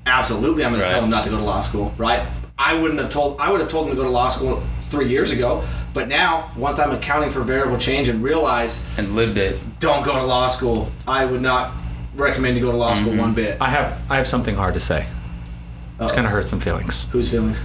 Absolutely, 0.04 0.64
I'm 0.64 0.72
going 0.72 0.82
Right. 0.82 0.88
to 0.88 0.92
tell 0.94 1.02
him 1.02 1.10
not 1.10 1.24
to 1.24 1.30
go 1.30 1.38
to 1.38 1.42
law 1.42 1.60
school, 1.62 1.94
right? 1.96 2.24
I 2.58 2.78
wouldn't 2.78 3.00
have 3.00 3.10
told, 3.10 3.40
I 3.40 3.50
would 3.50 3.60
have 3.60 3.70
told 3.70 3.86
him 3.88 3.92
to 3.92 3.96
go 3.96 4.04
to 4.04 4.10
law 4.10 4.28
school 4.28 4.62
three 4.90 5.08
years 5.08 5.32
ago. 5.32 5.64
But 5.94 6.08
now, 6.08 6.50
once 6.56 6.78
I'm 6.78 6.90
accounting 6.92 7.30
for 7.30 7.40
variable 7.40 7.76
change 7.78 8.08
and 8.08 8.22
realize, 8.22 8.86
and 8.96 9.14
lived 9.14 9.36
it. 9.38 9.58
don't 9.78 10.04
go 10.04 10.12
to 10.14 10.22
law 10.24 10.48
school, 10.48 10.90
I 11.06 11.24
would 11.26 11.42
not 11.42 11.72
recommend 12.14 12.56
you 12.56 12.62
go 12.62 12.70
to 12.72 12.76
law 12.78 12.94
school 12.94 13.14
one 13.16 13.34
bit. 13.34 13.58
I 13.60 13.68
have 13.68 14.00
I 14.10 14.16
have 14.16 14.26
something 14.26 14.54
hard 14.54 14.74
to 14.74 14.80
say. 14.80 15.06
It's 16.00 16.10
Uh-oh. 16.10 16.16
gonna 16.16 16.28
hurt 16.30 16.48
some 16.48 16.60
feelings. 16.60 17.04
Whose 17.12 17.30
feelings? 17.30 17.62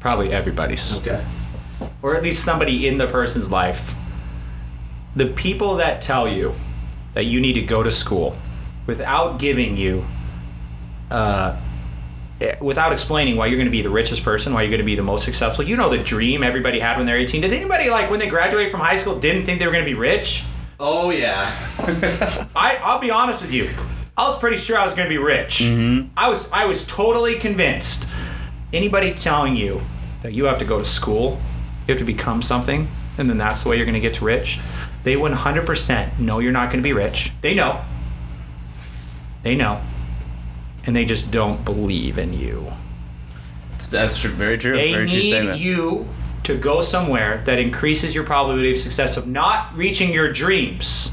Probably 0.00 0.32
everybody's. 0.32 0.96
Okay. 0.96 1.24
or 2.00 2.16
at 2.16 2.22
least 2.22 2.44
somebody 2.44 2.86
in 2.88 2.98
the 2.98 3.06
person's 3.06 3.50
life. 3.50 3.94
The 5.14 5.26
people 5.26 5.76
that 5.76 6.00
tell 6.00 6.26
you 6.28 6.54
that 7.14 7.24
you 7.24 7.40
need 7.40 7.52
to 7.54 7.62
go 7.62 7.82
to 7.82 7.90
school 7.90 8.36
without 8.86 9.38
giving 9.38 9.76
you, 9.76 10.04
uh, 11.10 11.56
Eh, 12.42 12.56
without 12.60 12.92
explaining 12.92 13.36
why 13.36 13.46
you're 13.46 13.56
going 13.56 13.66
to 13.66 13.70
be 13.70 13.82
the 13.82 13.90
richest 13.90 14.24
person, 14.24 14.52
why 14.52 14.62
you're 14.62 14.70
going 14.70 14.80
to 14.80 14.84
be 14.84 14.96
the 14.96 15.02
most 15.02 15.24
successful. 15.24 15.64
You 15.64 15.76
know 15.76 15.88
the 15.88 16.02
dream 16.02 16.42
everybody 16.42 16.80
had 16.80 16.96
when 16.96 17.06
they're 17.06 17.16
18. 17.16 17.42
Did 17.42 17.52
anybody 17.52 17.88
like 17.88 18.10
when 18.10 18.18
they 18.18 18.28
graduated 18.28 18.72
from 18.72 18.80
high 18.80 18.96
school 18.96 19.18
didn't 19.18 19.46
think 19.46 19.60
they 19.60 19.66
were 19.66 19.72
going 19.72 19.84
to 19.84 19.90
be 19.90 19.96
rich? 19.96 20.44
Oh, 20.80 21.10
yeah. 21.10 21.54
I 22.56 22.78
I'll 22.82 22.98
be 22.98 23.12
honest 23.12 23.42
with 23.42 23.52
you. 23.52 23.70
I 24.16 24.28
was 24.28 24.38
pretty 24.40 24.56
sure 24.56 24.76
I 24.76 24.84
was 24.84 24.94
going 24.94 25.08
to 25.08 25.14
be 25.14 25.22
rich. 25.22 25.60
Mm-hmm. 25.60 26.08
I 26.16 26.28
was 26.28 26.50
I 26.50 26.66
was 26.66 26.84
totally 26.86 27.36
convinced. 27.36 28.08
Anybody 28.72 29.14
telling 29.14 29.54
you 29.54 29.80
that 30.22 30.32
you 30.32 30.44
have 30.44 30.58
to 30.58 30.64
go 30.64 30.78
to 30.78 30.84
school, 30.84 31.38
you 31.86 31.92
have 31.92 31.98
to 31.98 32.04
become 32.04 32.42
something, 32.42 32.88
and 33.18 33.30
then 33.30 33.38
that's 33.38 33.62
the 33.62 33.68
way 33.68 33.76
you're 33.76 33.86
going 33.86 33.94
to 33.94 34.00
get 34.00 34.14
to 34.14 34.24
rich, 34.24 34.58
they 35.04 35.14
100% 35.14 36.18
know 36.18 36.38
you're 36.38 36.52
not 36.52 36.70
going 36.70 36.78
to 36.78 36.82
be 36.82 36.92
rich. 36.92 37.32
They 37.40 37.54
know. 37.54 37.84
They 39.42 39.54
know. 39.54 39.80
And 40.84 40.96
they 40.96 41.04
just 41.04 41.30
don't 41.30 41.64
believe 41.64 42.18
in 42.18 42.32
you. 42.32 42.72
That's 43.90 44.20
true. 44.20 44.30
Very 44.30 44.58
true. 44.58 44.72
They 44.72 44.92
very 44.92 45.06
need 45.06 45.30
statement. 45.30 45.60
you 45.60 46.08
to 46.44 46.56
go 46.56 46.80
somewhere 46.80 47.42
that 47.46 47.58
increases 47.58 48.14
your 48.14 48.24
probability 48.24 48.72
of 48.72 48.78
success 48.78 49.16
of 49.16 49.26
not 49.26 49.74
reaching 49.76 50.12
your 50.12 50.32
dreams, 50.32 51.10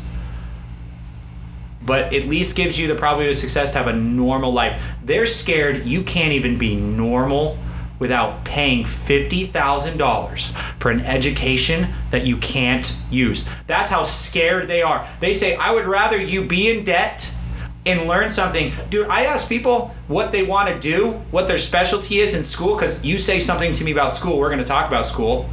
but 1.82 2.14
at 2.14 2.26
least 2.26 2.56
gives 2.56 2.80
you 2.80 2.88
the 2.88 2.96
probability 2.96 3.32
of 3.32 3.38
success 3.38 3.72
to 3.72 3.78
have 3.78 3.88
a 3.88 3.94
normal 3.94 4.52
life. 4.52 4.82
They're 5.04 5.26
scared 5.26 5.86
you 5.86 6.04
can't 6.04 6.34
even 6.34 6.58
be 6.58 6.76
normal 6.76 7.58
without 8.00 8.46
paying 8.46 8.86
$50,000 8.86 10.52
for 10.80 10.90
an 10.90 11.02
education 11.02 11.90
that 12.12 12.26
you 12.26 12.38
can't 12.38 12.96
use. 13.12 13.48
That's 13.68 13.90
how 13.90 14.06
scared 14.06 14.68
they 14.68 14.82
are. 14.82 15.06
They 15.20 15.34
say, 15.34 15.56
I 15.56 15.72
would 15.72 15.86
rather 15.86 16.20
you 16.20 16.46
be 16.46 16.70
in 16.70 16.86
debt 16.86 17.34
and 17.86 18.08
learn 18.08 18.30
something. 18.30 18.74
Dude, 18.90 19.08
I 19.08 19.26
ask 19.26 19.48
people 19.48 19.96
what 20.08 20.32
they 20.32 20.44
want 20.44 20.70
to 20.70 20.80
do, 20.80 21.12
what 21.32 21.48
their 21.48 21.58
specialty 21.58 22.20
is 22.20 22.34
in 22.34 22.44
school, 22.44 22.76
because 22.76 23.06
you 23.06 23.18
say 23.18 23.40
something 23.40 23.74
to 23.76 23.84
me 23.84 23.92
about 23.92 24.14
school, 24.14 24.38
we're 24.38 24.50
going 24.50 24.60
to 24.60 24.66
talk 24.66 24.88
about 24.88 25.06
school. 25.06 25.50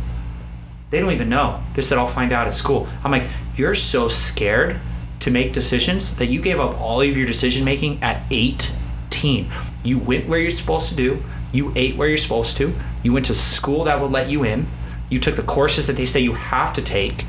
They 0.91 1.01
don't 1.01 1.13
even 1.13 1.29
know. 1.29 1.63
They 1.75 1.83
said, 1.83 1.99
I'll 1.99 2.07
find 2.07 2.33
out 2.33 2.47
at 2.47 2.53
school. 2.53 2.89
I'm 3.05 3.11
like, 3.11 3.29
you're 3.55 3.75
so 3.75 4.09
scared 4.09 4.79
to 5.21 5.31
make 5.31 5.53
decisions 5.53 6.17
that 6.17 6.27
you 6.27 6.41
gave 6.41 6.61
up 6.61 6.81
all 6.81 7.01
of 7.01 7.17
your 7.17 7.27
decision 7.27 7.65
making 7.65 8.03
at 8.03 8.23
18. 8.31 9.51
You 9.83 9.99
went 9.99 10.29
where 10.29 10.39
you're 10.39 10.51
supposed 10.51 10.89
to 10.91 10.95
do, 10.95 11.23
you 11.53 11.73
ate 11.75 11.97
where 11.97 12.09
you're 12.09 12.17
supposed 12.17 12.57
to, 12.59 12.75
you 13.03 13.13
went 13.13 13.27
to 13.27 13.35
school 13.35 13.85
that 13.85 14.01
would 14.01 14.13
let 14.13 14.29
you 14.29 14.45
in, 14.45 14.67
you 15.09 15.19
took 15.19 15.37
the 15.37 15.43
courses 15.43 15.87
that 15.87 15.95
they 15.97 16.07
say 16.07 16.21
you 16.21 16.35
have 16.35 16.75
to 16.75 16.83
take, 16.83 17.25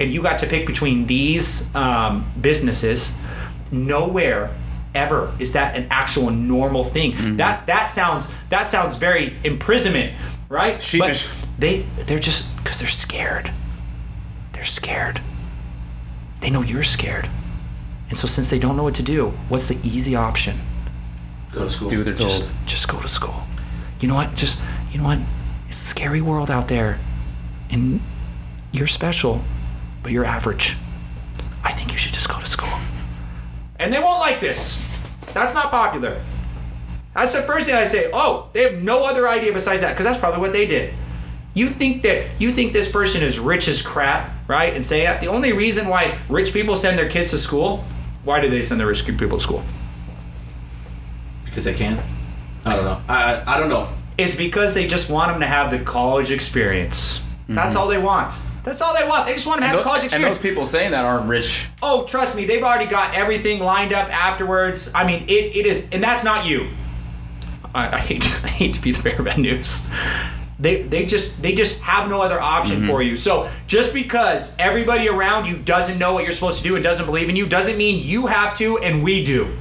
and 0.00 0.10
you 0.10 0.22
got 0.22 0.38
to 0.40 0.46
pick 0.46 0.66
between 0.66 1.06
these 1.06 1.74
um, 1.74 2.30
businesses. 2.40 3.14
Nowhere 3.70 4.54
ever 4.94 5.32
is 5.38 5.52
that 5.52 5.76
an 5.76 5.86
actual 5.90 6.30
normal 6.30 6.84
thing. 6.84 7.12
Mm-hmm. 7.12 7.36
That 7.36 7.66
that 7.66 7.86
sounds 7.86 8.26
that 8.48 8.68
sounds 8.68 8.96
very 8.96 9.36
imprisonment, 9.44 10.14
right? 10.48 10.80
Sheepish. 10.80 11.28
But 11.28 11.48
they 11.58 11.80
they're 12.06 12.18
just 12.18 12.56
because 12.56 12.78
they're 12.78 12.88
scared. 12.88 13.52
They're 14.52 14.64
scared. 14.64 15.20
They 16.40 16.50
know 16.50 16.62
you're 16.62 16.82
scared, 16.82 17.28
and 18.08 18.16
so 18.16 18.26
since 18.26 18.50
they 18.50 18.58
don't 18.58 18.76
know 18.76 18.84
what 18.84 18.94
to 18.96 19.02
do, 19.02 19.30
what's 19.48 19.68
the 19.68 19.76
easy 19.86 20.14
option? 20.14 20.58
Go 21.52 21.64
to 21.64 21.70
school. 21.70 21.88
Do 21.88 21.98
what 21.98 22.04
they're 22.06 22.14
told. 22.14 22.30
Just 22.30 22.44
just 22.66 22.88
go 22.88 23.00
to 23.00 23.08
school. 23.08 23.42
You 24.00 24.08
know 24.08 24.14
what? 24.14 24.34
Just 24.34 24.58
you 24.90 24.98
know 24.98 25.04
what? 25.04 25.18
It's 25.68 25.80
a 25.80 25.84
scary 25.84 26.20
world 26.20 26.50
out 26.50 26.68
there, 26.68 26.98
and 27.70 28.00
you're 28.72 28.86
special, 28.86 29.42
but 30.02 30.12
you're 30.12 30.24
average. 30.24 30.76
I 31.64 31.72
think 31.72 31.92
you 31.92 31.98
should 31.98 32.14
just 32.14 32.28
go 32.28 32.38
to 32.38 32.46
school. 32.46 32.68
And 33.78 33.92
they 33.92 34.00
won't 34.00 34.20
like 34.20 34.40
this. 34.40 34.84
That's 35.32 35.54
not 35.54 35.70
popular. 35.70 36.20
That's 37.14 37.32
the 37.32 37.42
first 37.42 37.66
thing 37.66 37.74
I 37.74 37.84
say. 37.84 38.10
Oh, 38.12 38.48
they 38.52 38.62
have 38.62 38.82
no 38.82 39.04
other 39.04 39.28
idea 39.28 39.52
besides 39.52 39.82
that, 39.82 39.90
because 39.92 40.04
that's 40.04 40.18
probably 40.18 40.40
what 40.40 40.52
they 40.52 40.66
did. 40.66 40.94
You 41.54 41.66
think 41.66 42.02
that 42.02 42.40
you 42.40 42.50
think 42.50 42.72
this 42.72 42.90
person 42.90 43.22
is 43.22 43.38
rich 43.38 43.66
as 43.68 43.82
crap, 43.82 44.30
right? 44.48 44.74
And 44.74 44.84
say 44.84 45.02
that 45.02 45.20
the 45.20 45.26
only 45.26 45.52
reason 45.52 45.88
why 45.88 46.18
rich 46.28 46.52
people 46.52 46.76
send 46.76 46.98
their 46.98 47.08
kids 47.08 47.30
to 47.30 47.38
school, 47.38 47.84
why 48.24 48.40
do 48.40 48.48
they 48.48 48.62
send 48.62 48.78
their 48.78 48.86
rich 48.86 49.04
people 49.04 49.38
to 49.38 49.40
school? 49.40 49.64
Because 51.44 51.64
they 51.64 51.74
can. 51.74 52.00
I 52.64 52.76
don't 52.76 52.84
know. 52.84 53.02
I, 53.08 53.34
I, 53.34 53.56
I 53.56 53.60
don't 53.60 53.68
know. 53.68 53.88
It's 54.16 54.34
because 54.34 54.74
they 54.74 54.86
just 54.86 55.10
want 55.10 55.32
them 55.32 55.40
to 55.40 55.46
have 55.46 55.70
the 55.70 55.78
college 55.78 56.30
experience. 56.30 57.24
That's 57.48 57.74
mm-hmm. 57.74 57.78
all 57.82 57.88
they 57.88 57.98
want. 57.98 58.34
That's 58.64 58.80
all 58.80 58.96
they 58.96 59.06
want. 59.08 59.26
They 59.26 59.34
just 59.34 59.46
want 59.46 59.60
to 59.60 59.66
have 59.66 59.76
Tho- 59.76 59.82
the 59.82 59.88
college 59.88 60.12
and 60.12 60.22
those 60.22 60.38
people 60.38 60.66
saying 60.66 60.90
that 60.90 61.04
aren't 61.04 61.28
rich. 61.28 61.68
oh, 61.82 62.04
trust 62.04 62.36
me, 62.36 62.44
they've 62.44 62.62
already 62.62 62.86
got 62.86 63.14
everything 63.14 63.60
lined 63.60 63.92
up 63.92 64.10
afterwards. 64.10 64.92
I 64.94 65.06
mean, 65.06 65.22
it, 65.24 65.56
it 65.56 65.66
is, 65.66 65.86
and 65.92 66.02
that's 66.02 66.24
not 66.24 66.46
you. 66.46 66.68
I, 67.74 67.96
I 67.96 67.98
hate 67.98 68.24
I 68.44 68.48
hate 68.48 68.74
to 68.74 68.82
be 68.82 68.92
the 68.92 69.02
bearer 69.02 69.18
of 69.18 69.24
bad 69.24 69.38
news. 69.38 69.88
They, 70.60 70.82
they 70.82 71.06
just 71.06 71.40
they 71.40 71.54
just 71.54 71.80
have 71.82 72.10
no 72.10 72.20
other 72.20 72.40
option 72.40 72.78
mm-hmm. 72.78 72.88
for 72.88 73.00
you. 73.00 73.14
So 73.14 73.48
just 73.68 73.94
because 73.94 74.56
everybody 74.58 75.08
around 75.08 75.46
you 75.46 75.56
doesn't 75.56 75.98
know 75.98 76.14
what 76.14 76.24
you're 76.24 76.32
supposed 76.32 76.58
to 76.58 76.64
do 76.64 76.74
and 76.74 76.82
doesn't 76.82 77.06
believe 77.06 77.28
in 77.28 77.36
you 77.36 77.46
doesn't 77.46 77.76
mean 77.76 78.04
you 78.04 78.26
have 78.26 78.56
to 78.58 78.78
and 78.78 79.04
we 79.04 79.22
do. 79.22 79.56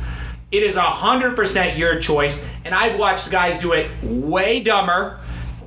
It 0.51 0.63
is 0.63 0.75
hundred 0.75 1.35
percent 1.35 1.77
your 1.77 1.99
choice, 1.99 2.43
and 2.65 2.73
I've 2.73 2.97
watched 2.97 3.29
guys 3.29 3.59
do 3.59 3.73
it 3.73 3.91
way 4.01 4.61
dumber 4.61 5.19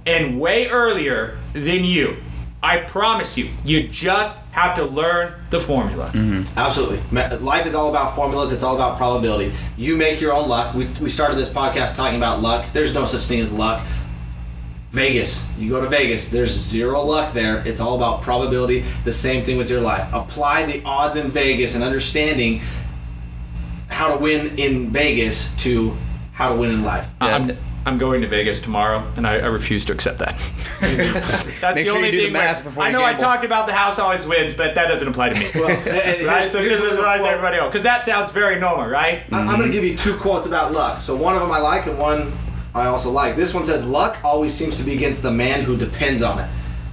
and 0.07 0.41
way 0.41 0.68
earlier 0.68 1.39
than 1.53 1.85
you. 1.85 2.16
I 2.62 2.78
promise 2.78 3.38
you, 3.38 3.48
you 3.64 3.88
just 3.88 4.38
have 4.52 4.76
to 4.76 4.84
learn 4.84 5.32
the 5.48 5.58
formula. 5.58 6.11
Mm-hmm. 6.12 6.58
Absolutely. 6.58 7.00
Life 7.38 7.64
is 7.64 7.74
all 7.74 7.88
about 7.88 8.14
formulas. 8.14 8.52
It's 8.52 8.62
all 8.62 8.74
about 8.74 8.98
probability. 8.98 9.54
You 9.78 9.96
make 9.96 10.20
your 10.20 10.32
own 10.32 10.48
luck. 10.48 10.74
We, 10.74 10.86
we 11.00 11.08
started 11.08 11.36
this 11.36 11.48
podcast 11.50 11.96
talking 11.96 12.18
about 12.18 12.42
luck. 12.42 12.66
There's 12.72 12.92
no 12.92 13.06
such 13.06 13.22
thing 13.22 13.40
as 13.40 13.50
luck. 13.50 13.84
Vegas. 14.90 15.48
You 15.56 15.70
go 15.70 15.80
to 15.80 15.88
Vegas. 15.88 16.28
There's 16.28 16.50
zero 16.50 17.02
luck 17.02 17.32
there. 17.32 17.66
It's 17.66 17.80
all 17.80 17.96
about 17.96 18.22
probability. 18.22 18.84
The 19.04 19.12
same 19.12 19.44
thing 19.44 19.56
with 19.56 19.70
your 19.70 19.80
life. 19.80 20.06
Apply 20.12 20.66
the 20.66 20.82
odds 20.84 21.16
in 21.16 21.30
Vegas 21.30 21.74
and 21.74 21.84
understanding 21.84 22.61
how 23.88 24.14
to 24.14 24.22
win 24.22 24.58
in 24.58 24.90
Vegas 24.90 25.54
to 25.56 25.96
how 26.32 26.52
to 26.52 26.61
win 26.61 26.72
in 26.72 26.84
life. 26.84 27.08
Um, 27.20 27.28
yeah. 27.28 27.36
I'm, 27.36 27.58
I'm 27.87 27.97
going 27.97 28.20
to 28.20 28.28
Vegas 28.28 28.61
tomorrow, 28.61 29.03
and 29.16 29.26
I, 29.26 29.37
I 29.39 29.47
refuse 29.47 29.87
to 29.87 29.93
accept 29.93 30.18
that. 30.18 30.37
That's 30.81 31.74
Make 31.74 31.74
the 31.74 31.85
sure 31.87 31.97
only 31.97 32.09
you 32.09 32.12
do 32.12 32.18
the 32.18 32.24
thing. 32.24 32.33
math 32.35 32.57
where- 32.57 32.64
before 32.64 32.83
I 32.85 32.87
you 32.89 32.93
know 32.93 33.03
I 33.03 33.11
gamble. 33.12 33.22
talked 33.24 33.45
about 33.45 33.66
the 33.66 33.72
house 33.72 33.99
always 33.99 34.26
wins, 34.26 34.53
but 34.55 34.74
that 34.74 34.89
doesn't 34.89 35.09
apply 35.09 35.31
to 35.31 35.41
me. 35.41 35.51
Well, 35.55 35.70
and- 35.70 35.89
and 35.89 36.26
right? 36.26 36.39
here's- 36.41 36.53
So 36.53 36.61
here's 36.61 36.72
this 36.78 36.81
is 36.83 36.93
another 36.93 37.03
like 37.07 37.20
quote. 37.20 37.33
everybody 37.33 37.57
else, 37.57 37.68
because 37.70 37.83
that 37.85 38.05
sounds 38.05 38.33
very 38.33 38.61
normal, 38.61 38.87
right? 38.87 39.22
I- 39.33 39.39
I'm 39.41 39.59
going 39.59 39.70
to 39.70 39.72
give 39.72 39.85
you 39.85 39.97
two 39.97 40.14
quotes 40.18 40.47
about 40.47 40.72
luck. 40.72 41.01
So 41.01 41.16
one 41.16 41.35
of 41.35 41.41
them 41.41 41.51
I 41.51 41.59
like, 41.59 41.87
and 41.87 41.99
one 41.99 42.33
I 42.74 42.87
also 42.87 43.11
like. 43.11 43.35
This 43.37 43.53
one 43.55 43.64
says, 43.64 43.85
"Luck 43.85 44.18
always 44.22 44.53
seems 44.55 44.76
to 44.76 44.85
be 44.85 44.93
against 44.95 45.22
the 45.22 45.31
man 45.33 45.62
who 45.62 45.76
depends 45.76 46.22
on 46.22 46.39
it." 46.39 46.49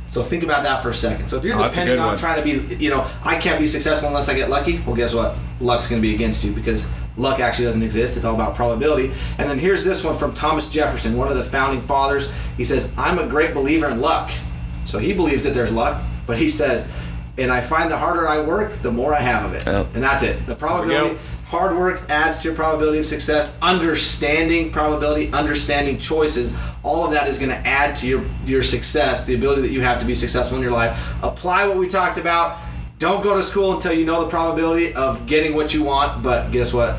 So 0.08 0.24
think 0.24 0.42
about 0.44 0.64
that 0.64 0.82
for 0.82 0.90
a 0.90 0.96
second. 0.96 1.28
So 1.30 1.36
if 1.38 1.44
you're 1.46 1.56
Oh, 1.56 1.60
that's 1.64 1.76
a 1.78 1.82
depending 1.82 1.98
good 1.98 2.02
on 2.02 2.08
one. 2.08 2.18
trying 2.18 2.38
to 2.38 2.44
be, 2.44 2.76
you 2.84 2.90
know, 2.90 3.06
I 3.26 3.38
can't 3.38 3.60
be 3.60 3.68
successful 3.68 4.08
unless 4.08 4.30
I 4.30 4.36
get 4.36 4.50
lucky. 4.50 4.80
Well, 4.88 4.96
guess 4.96 5.14
what? 5.14 5.36
Luck's 5.60 5.88
going 5.90 6.02
to 6.02 6.08
be 6.08 6.16
against 6.16 6.44
you 6.46 6.54
because 6.54 6.90
luck 7.18 7.40
actually 7.40 7.66
doesn't 7.66 7.84
exist. 7.84 8.16
It's 8.16 8.26
all 8.26 8.36
about 8.36 8.56
probability. 8.56 9.12
And 9.38 9.50
then 9.50 9.60
here's 9.60 9.84
this 9.84 10.04
one 10.04 10.16
from 10.16 10.34
Thomas 10.34 10.70
Jefferson, 10.70 11.18
one 11.18 11.30
of 11.30 11.38
the 11.38 11.44
founding 11.44 11.82
fathers. 11.82 12.32
He 12.56 12.64
says, 12.64 12.94
I'm 12.98 13.20
a 13.20 13.28
great 13.28 13.54
believer 13.54 13.90
in 13.90 14.00
luck. 14.00 14.32
So 14.86 15.00
he 15.00 15.14
believes 15.14 15.44
that 15.44 15.54
there's 15.54 15.74
luck, 15.74 16.02
but 16.26 16.38
he 16.38 16.48
says, 16.48 16.90
and 17.38 17.52
I 17.52 17.62
find 17.62 17.92
the 17.92 17.98
harder 17.98 18.28
I 18.28 18.42
work, 18.42 18.72
the 18.74 18.92
more 18.92 19.14
I 19.14 19.20
have 19.20 19.46
of 19.46 19.54
it. 19.54 19.66
Yep. 19.66 19.96
And 19.96 20.04
that's 20.04 20.24
it. 20.24 20.46
The 20.46 20.56
probability, 20.56 21.18
hard 21.46 21.78
work 21.78 22.04
adds 22.10 22.40
to 22.40 22.48
your 22.48 22.56
probability 22.56 23.00
of 23.00 23.06
success. 23.06 23.56
Understanding 23.62 24.72
probability, 24.72 25.32
understanding 25.34 26.00
choices, 26.00 26.56
all 26.84 27.06
of 27.06 27.12
that 27.12 27.28
is 27.28 27.38
going 27.38 27.52
to 27.52 27.68
add 27.68 27.96
to 27.98 28.08
your, 28.08 28.26
your 28.46 28.64
success, 28.64 29.26
the 29.26 29.36
ability 29.36 29.62
that 29.62 29.72
you 29.72 29.82
have 29.82 30.00
to 30.00 30.06
be 30.06 30.16
successful 30.16 30.58
in 30.58 30.64
your 30.64 30.72
life. 30.72 30.98
Apply 31.22 31.68
what 31.68 31.78
we 31.78 31.88
talked 31.88 32.18
about. 32.18 32.58
Don't 33.00 33.22
go 33.22 33.36
to 33.36 33.44
school 33.44 33.74
until 33.76 33.94
you 33.94 34.06
know 34.06 34.24
the 34.24 34.30
probability 34.30 34.94
of 34.94 35.26
getting 35.28 35.54
what 35.56 35.74
you 35.74 35.84
want. 35.84 36.24
But 36.24 36.52
guess 36.52 36.74
what? 36.74 36.98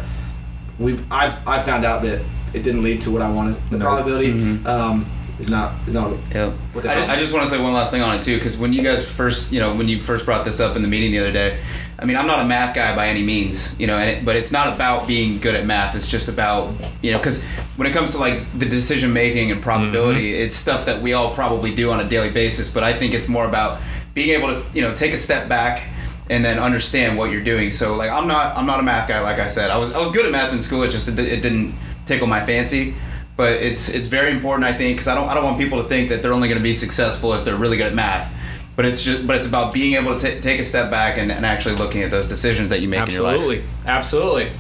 We 0.79 0.99
I've 1.11 1.47
I 1.47 1.59
found 1.59 1.85
out 1.85 2.03
that 2.03 2.23
it 2.55 2.63
didn't 2.63 2.83
lead 2.83 3.03
to 3.03 3.11
what 3.11 3.23
I 3.23 3.31
wanted. 3.31 3.57
The 3.65 3.79
probability 3.79 4.31
um, 4.65 5.11
is 5.39 5.51
not 5.51 5.75
is 5.89 5.95
not. 5.95 6.17
Yep. 6.33 6.55
I, 6.85 7.07
I 7.07 7.17
just 7.17 7.33
want 7.33 7.45
to 7.49 7.51
say 7.51 7.61
one 7.61 7.73
last 7.73 7.91
thing 7.91 8.03
on 8.03 8.17
it 8.17 8.23
too, 8.23 8.37
because 8.37 8.57
when 8.57 8.73
you 8.73 8.83
guys 8.83 9.05
first, 9.05 9.53
you 9.53 9.59
know, 9.59 9.75
when 9.75 9.89
you 9.89 10.01
first 10.01 10.25
brought 10.25 10.45
this 10.45 10.61
up 10.61 10.77
in 10.77 10.83
the 10.83 10.89
meeting 10.89 11.11
the 11.11 11.19
other 11.19 11.33
day, 11.33 11.61
I 11.99 12.05
mean, 12.05 12.17
I'm 12.17 12.29
not 12.29 12.45
a 12.45 12.47
math 12.47 12.77
guy 12.77 12.95
by 12.95 13.09
any 13.09 13.25
means, 13.25 13.79
you 13.81 13.89
know, 13.89 13.99
and 13.99 14.09
it, 14.09 14.25
but 14.25 14.37
it's 14.37 14.53
not 14.53 14.73
about 14.73 15.09
being 15.09 15.41
good 15.41 15.57
at 15.57 15.67
math. 15.67 15.97
It's 15.97 16.07
just 16.07 16.29
about, 16.29 16.73
you 17.03 17.11
know, 17.11 17.19
because 17.19 17.43
when 17.77 17.89
it 17.89 17.93
comes 17.93 18.13
to 18.13 18.19
like 18.19 18.57
the 18.57 18.67
decision 18.67 19.13
making 19.13 19.51
and 19.51 19.61
probability, 19.61 20.35
it's 20.35 20.55
stuff 20.55 20.87
that 20.87 21.03
we 21.03 21.13
all 21.13 21.35
probably 21.35 21.75
do 21.75 21.91
on 21.91 21.99
a 21.99 22.09
daily 22.09 22.31
basis. 22.31 22.71
But 22.71 22.85
I 22.85 22.93
think 22.93 23.15
it's 23.15 23.29
more 23.29 23.47
about 23.47 23.81
being 24.19 24.31
able 24.31 24.49
to, 24.49 24.65
you 24.75 24.83
know, 24.83 24.95
take 24.95 25.13
a 25.13 25.17
step 25.17 25.49
back 25.49 25.89
and 26.29 26.45
then 26.45 26.59
understand 26.59 27.17
what 27.17 27.31
you're 27.31 27.43
doing. 27.43 27.71
So 27.71 27.95
like, 27.95 28.11
I'm 28.11 28.27
not, 28.27 28.57
I'm 28.57 28.67
not 28.67 28.81
a 28.81 28.83
math 28.83 29.09
guy. 29.09 29.21
Like 29.21 29.39
I 29.39 29.49
said, 29.49 29.71
I 29.71 29.79
was, 29.79 29.93
I 29.93 29.99
was 29.99 30.11
good 30.11 30.27
at 30.27 30.33
math 30.33 30.53
in 30.53 30.61
school. 30.61 30.83
It 30.83 30.91
just, 30.91 31.09
it, 31.09 31.19
it 31.19 31.41
didn't 31.41 31.75
tickle 32.05 32.27
my 32.27 32.45
fancy 32.45 32.95
but 33.39 33.53
it's 33.63 33.89
it's 33.89 34.09
very 34.09 34.33
important 34.33 34.65
I 34.65 34.73
think 34.73 34.97
because 34.97 35.07
I 35.07 35.15
don't 35.15 35.29
I 35.29 35.35
don't 35.35 35.45
want 35.45 35.59
people 35.59 35.81
to 35.81 35.89
think 35.89 36.09
that 36.09 36.23
they're 36.23 36.33
only 36.33 36.49
going 36.49 36.59
to 36.59 36.63
be 36.63 36.75
successful 36.75 37.33
if 37.35 37.45
they're 37.45 37.57
really 37.57 37.77
good 37.77 37.87
at 37.87 37.95
math. 37.95 38.35
But 38.75 38.85
it's 38.85 39.05
just 39.05 39.29
but 39.29 39.37
it's 39.37 39.47
about 39.47 39.73
being 39.73 39.95
able 39.95 40.19
to 40.19 40.35
ta 40.35 40.41
take 40.43 40.59
a 40.59 40.65
step 40.65 40.91
back 40.91 41.19
and, 41.19 41.31
and 41.31 41.47
actually 41.47 41.77
looking 41.77 42.03
at 42.03 42.11
those 42.11 42.27
decisions 42.27 42.69
that 42.71 42.81
you 42.81 42.89
make 42.89 43.07
in 43.07 43.15
your 43.15 43.23
life. 43.23 43.37
Absolutely, 43.37 43.65
absolutely. 43.87 44.53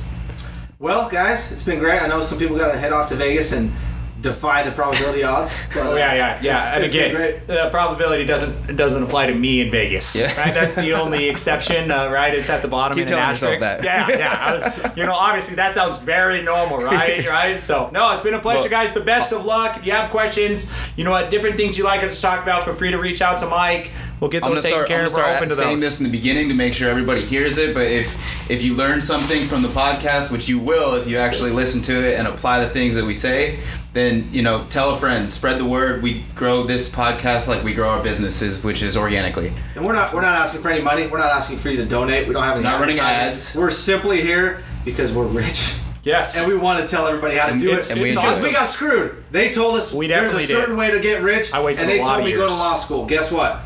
Well, 0.78 1.10
guys, 1.10 1.50
it's 1.50 1.64
been 1.64 1.80
great. 1.80 2.00
I 2.00 2.06
know 2.06 2.22
some 2.22 2.38
people 2.38 2.56
got 2.56 2.70
to 2.70 2.78
head 2.78 2.92
off 2.92 3.08
to 3.08 3.16
Vegas 3.16 3.52
and 3.52 3.72
defy 4.20 4.62
the 4.62 4.72
probability 4.72 5.22
odds. 5.22 5.56
But, 5.74 5.86
Oh 5.86 5.96
yeah, 5.96 6.12
yeah, 6.14 6.40
yeah. 6.42 6.52
it's- 6.52 6.74
and 6.74 6.84
it's 6.84 6.94
again, 6.94 7.42
the 7.46 7.70
probability 7.70 8.24
doesn't 8.24 8.76
doesn't 8.76 9.02
apply 9.02 9.26
to 9.26 9.34
me 9.34 9.60
in 9.60 9.70
Vegas. 9.70 10.16
Yeah. 10.16 10.26
Right. 10.38 10.52
That's 10.52 10.74
the 10.74 10.92
only 10.94 11.28
exception. 11.32 11.90
Uh, 11.90 12.10
right. 12.10 12.34
It's 12.34 12.50
at 12.50 12.62
the 12.62 12.68
bottom. 12.68 12.96
Keep 12.98 13.06
in 13.08 13.12
an 13.14 13.18
telling 13.18 13.34
yourself 13.34 13.60
that. 13.60 13.84
Yeah, 13.84 14.08
yeah. 14.10 14.72
I- 14.84 14.92
you 14.96 15.06
know, 15.06 15.12
obviously 15.12 15.54
that 15.56 15.74
sounds 15.74 15.98
very 16.00 16.42
normal, 16.42 16.78
right? 16.78 17.26
right. 17.38 17.62
So 17.62 17.90
no, 17.92 18.12
it's 18.14 18.22
been 18.24 18.34
a 18.34 18.40
pleasure, 18.40 18.60
Well- 18.62 18.70
guys. 18.70 18.92
The 18.92 19.00
best 19.00 19.32
of 19.32 19.44
luck. 19.44 19.76
If 19.76 19.86
you 19.86 19.92
have 19.92 20.10
questions, 20.10 20.70
you 20.96 21.04
know 21.04 21.10
what, 21.12 21.30
different 21.30 21.56
things 21.56 21.78
you 21.78 21.84
like 21.84 22.02
us 22.02 22.16
to 22.16 22.20
talk 22.22 22.42
about, 22.42 22.64
feel 22.64 22.74
free 22.74 22.90
to 22.90 22.98
reach 22.98 23.22
out 23.22 23.38
to 23.40 23.46
Mike. 23.46 23.90
We'll 24.20 24.30
get 24.30 24.42
I'm 24.44 24.52
those 24.54 24.62
gonna 24.62 24.74
taken 24.74 24.78
start, 24.78 24.82
I'm 24.82 24.88
care 24.88 24.96
gonna 24.98 25.06
of. 25.08 25.12
We're 25.14 25.20
start 25.20 25.36
open 25.36 25.48
to 25.48 25.54
saying 25.54 25.70
those. 25.76 25.80
this 25.80 25.98
in 26.00 26.04
the 26.04 26.10
beginning 26.10 26.48
to 26.48 26.54
make 26.54 26.74
sure 26.74 26.90
everybody 26.90 27.20
hears 27.24 27.56
it. 27.58 27.72
But 27.74 27.86
if 27.86 28.50
if 28.50 28.62
you 28.62 28.74
learn 28.74 29.00
something 29.00 29.42
from 29.44 29.62
the 29.62 29.68
podcast, 29.68 30.30
which 30.32 30.48
you 30.48 30.58
will 30.58 30.94
if 30.96 31.06
you 31.06 31.18
actually 31.18 31.50
listen 31.50 31.80
to 31.82 31.92
it 31.92 32.18
and 32.18 32.26
apply 32.26 32.60
the 32.60 32.68
things 32.68 32.94
that 32.96 33.04
we 33.04 33.14
say, 33.14 33.60
then 33.92 34.28
you 34.32 34.42
know 34.42 34.66
tell 34.70 34.90
a 34.94 34.96
friend, 34.98 35.30
spread 35.30 35.58
the 35.58 35.64
word. 35.64 36.02
We 36.02 36.24
grow 36.34 36.64
this 36.64 36.88
podcast 36.88 37.46
like 37.46 37.62
we 37.62 37.74
grow 37.74 37.88
our 37.90 38.02
businesses, 38.02 38.62
which 38.64 38.82
is 38.82 38.96
organically. 38.96 39.52
And 39.76 39.84
we're 39.86 39.92
not 39.92 40.12
we're 40.12 40.22
not 40.22 40.34
asking 40.40 40.62
for 40.62 40.68
any 40.70 40.82
money. 40.82 41.06
We're 41.06 41.18
not 41.18 41.30
asking 41.32 41.58
for 41.58 41.68
you 41.70 41.76
to 41.76 41.84
donate. 41.86 42.26
We 42.26 42.34
don't 42.34 42.42
have 42.42 42.54
any. 42.56 42.64
Not 42.64 42.80
running 42.80 42.98
ads. 42.98 43.54
We're 43.54 43.70
simply 43.70 44.20
here 44.20 44.62
because 44.84 45.12
we're 45.12 45.26
rich. 45.26 45.74
Yes. 46.04 46.36
And 46.38 46.48
we 46.50 46.56
want 46.56 46.80
to 46.80 46.86
tell 46.88 47.06
everybody 47.06 47.36
how 47.36 47.46
to 47.46 47.52
And 47.52 47.60
do 47.60 47.70
it. 47.72 47.90
and 47.90 48.00
we 48.00 48.06
it's 48.06 48.16
enjoy 48.16 48.22
because 48.22 48.42
it. 48.42 48.46
we 48.46 48.52
got 48.52 48.66
screwed. 48.66 49.22
They 49.30 49.50
told 49.52 49.74
us 49.76 49.92
We 49.92 50.06
there's 50.06 50.32
a 50.32 50.40
certain 50.40 50.70
did. 50.70 50.78
way 50.78 50.90
to 50.90 51.00
get 51.00 51.22
rich, 51.22 51.52
I 51.52 51.62
wasted 51.62 51.82
and 51.82 51.90
they 51.90 51.98
told 52.02 52.20
of 52.20 52.24
me 52.24 52.32
go 52.32 52.46
to 52.48 52.52
law 52.54 52.76
school. 52.76 53.04
Guess 53.04 53.30
what? 53.30 53.60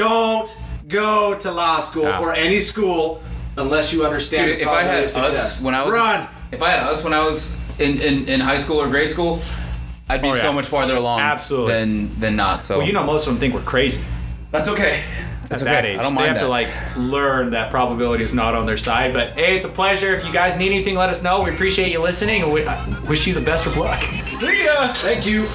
Don't 0.00 0.48
go 0.88 1.38
to 1.38 1.50
law 1.50 1.80
school 1.80 2.04
Yeah. 2.04 2.20
or 2.22 2.32
any 2.34 2.58
school 2.60 3.20
unless 3.58 3.92
you 3.92 4.04
understand 4.06 4.46
Dude, 4.48 4.58
the 4.58 4.62
if 4.62 4.68
I 4.68 4.82
probability 4.82 4.96
had 4.96 5.04
of 5.04 5.10
success. 5.10 5.58
us 5.58 5.62
when 5.62 5.74
I 5.74 5.82
was 5.84 5.94
run. 5.94 6.26
if 6.52 6.62
I 6.62 6.70
had 6.70 6.80
us 6.92 7.04
when 7.04 7.12
I 7.12 7.22
was 7.24 7.58
in, 7.78 8.00
in, 8.00 8.28
in 8.28 8.40
high 8.40 8.56
school 8.56 8.78
or 8.78 8.88
grade 8.88 9.10
school, 9.10 9.40
I'd 10.08 10.22
be 10.22 10.28
Oh, 10.28 10.34
yeah. 10.34 10.40
so 10.42 10.52
much 10.54 10.66
farther 10.66 10.96
along 10.96 11.20
Absolutely. 11.20 11.72
than 11.74 12.20
than 12.20 12.34
not. 12.36 12.64
So 12.64 12.78
well, 12.78 12.86
you 12.86 12.92
know, 12.94 13.04
most 13.04 13.26
of 13.26 13.32
them 13.34 13.40
think 13.40 13.52
we're 13.54 13.60
crazy. 13.74 14.00
that's 14.50 14.68
okay. 14.68 15.02
That's 15.48 15.62
at 15.62 15.68
okay. 15.68 15.74
that 15.74 15.84
age. 15.84 15.98
I 15.98 16.02
don't 16.04 16.14
mind 16.14 16.24
they 16.24 16.28
have 16.28 16.36
that. 16.36 16.42
to 16.44 16.48
like 16.48 16.68
learn 16.96 17.50
that 17.50 17.70
probability 17.70 18.22
is 18.24 18.32
not 18.32 18.54
on 18.54 18.64
their 18.66 18.76
side. 18.78 19.12
But 19.12 19.36
hey, 19.36 19.56
it's 19.56 19.64
a 19.64 19.68
pleasure. 19.68 20.14
If 20.14 20.24
you 20.24 20.32
guys 20.32 20.56
need 20.56 20.72
anything, 20.72 20.94
let 20.96 21.10
us 21.10 21.22
know. 21.22 21.42
We 21.42 21.50
appreciate 21.50 21.90
you 21.92 22.00
listening, 22.00 22.42
and 22.42 22.52
we 22.52 22.64
uh, 22.64 22.76
wish 23.08 23.26
you 23.26 23.34
the 23.34 23.40
best 23.52 23.66
of 23.66 23.76
luck. 23.76 24.00
See 24.22 24.64
ya. 24.64 24.94
Thank 25.02 25.26
you. 25.26 25.46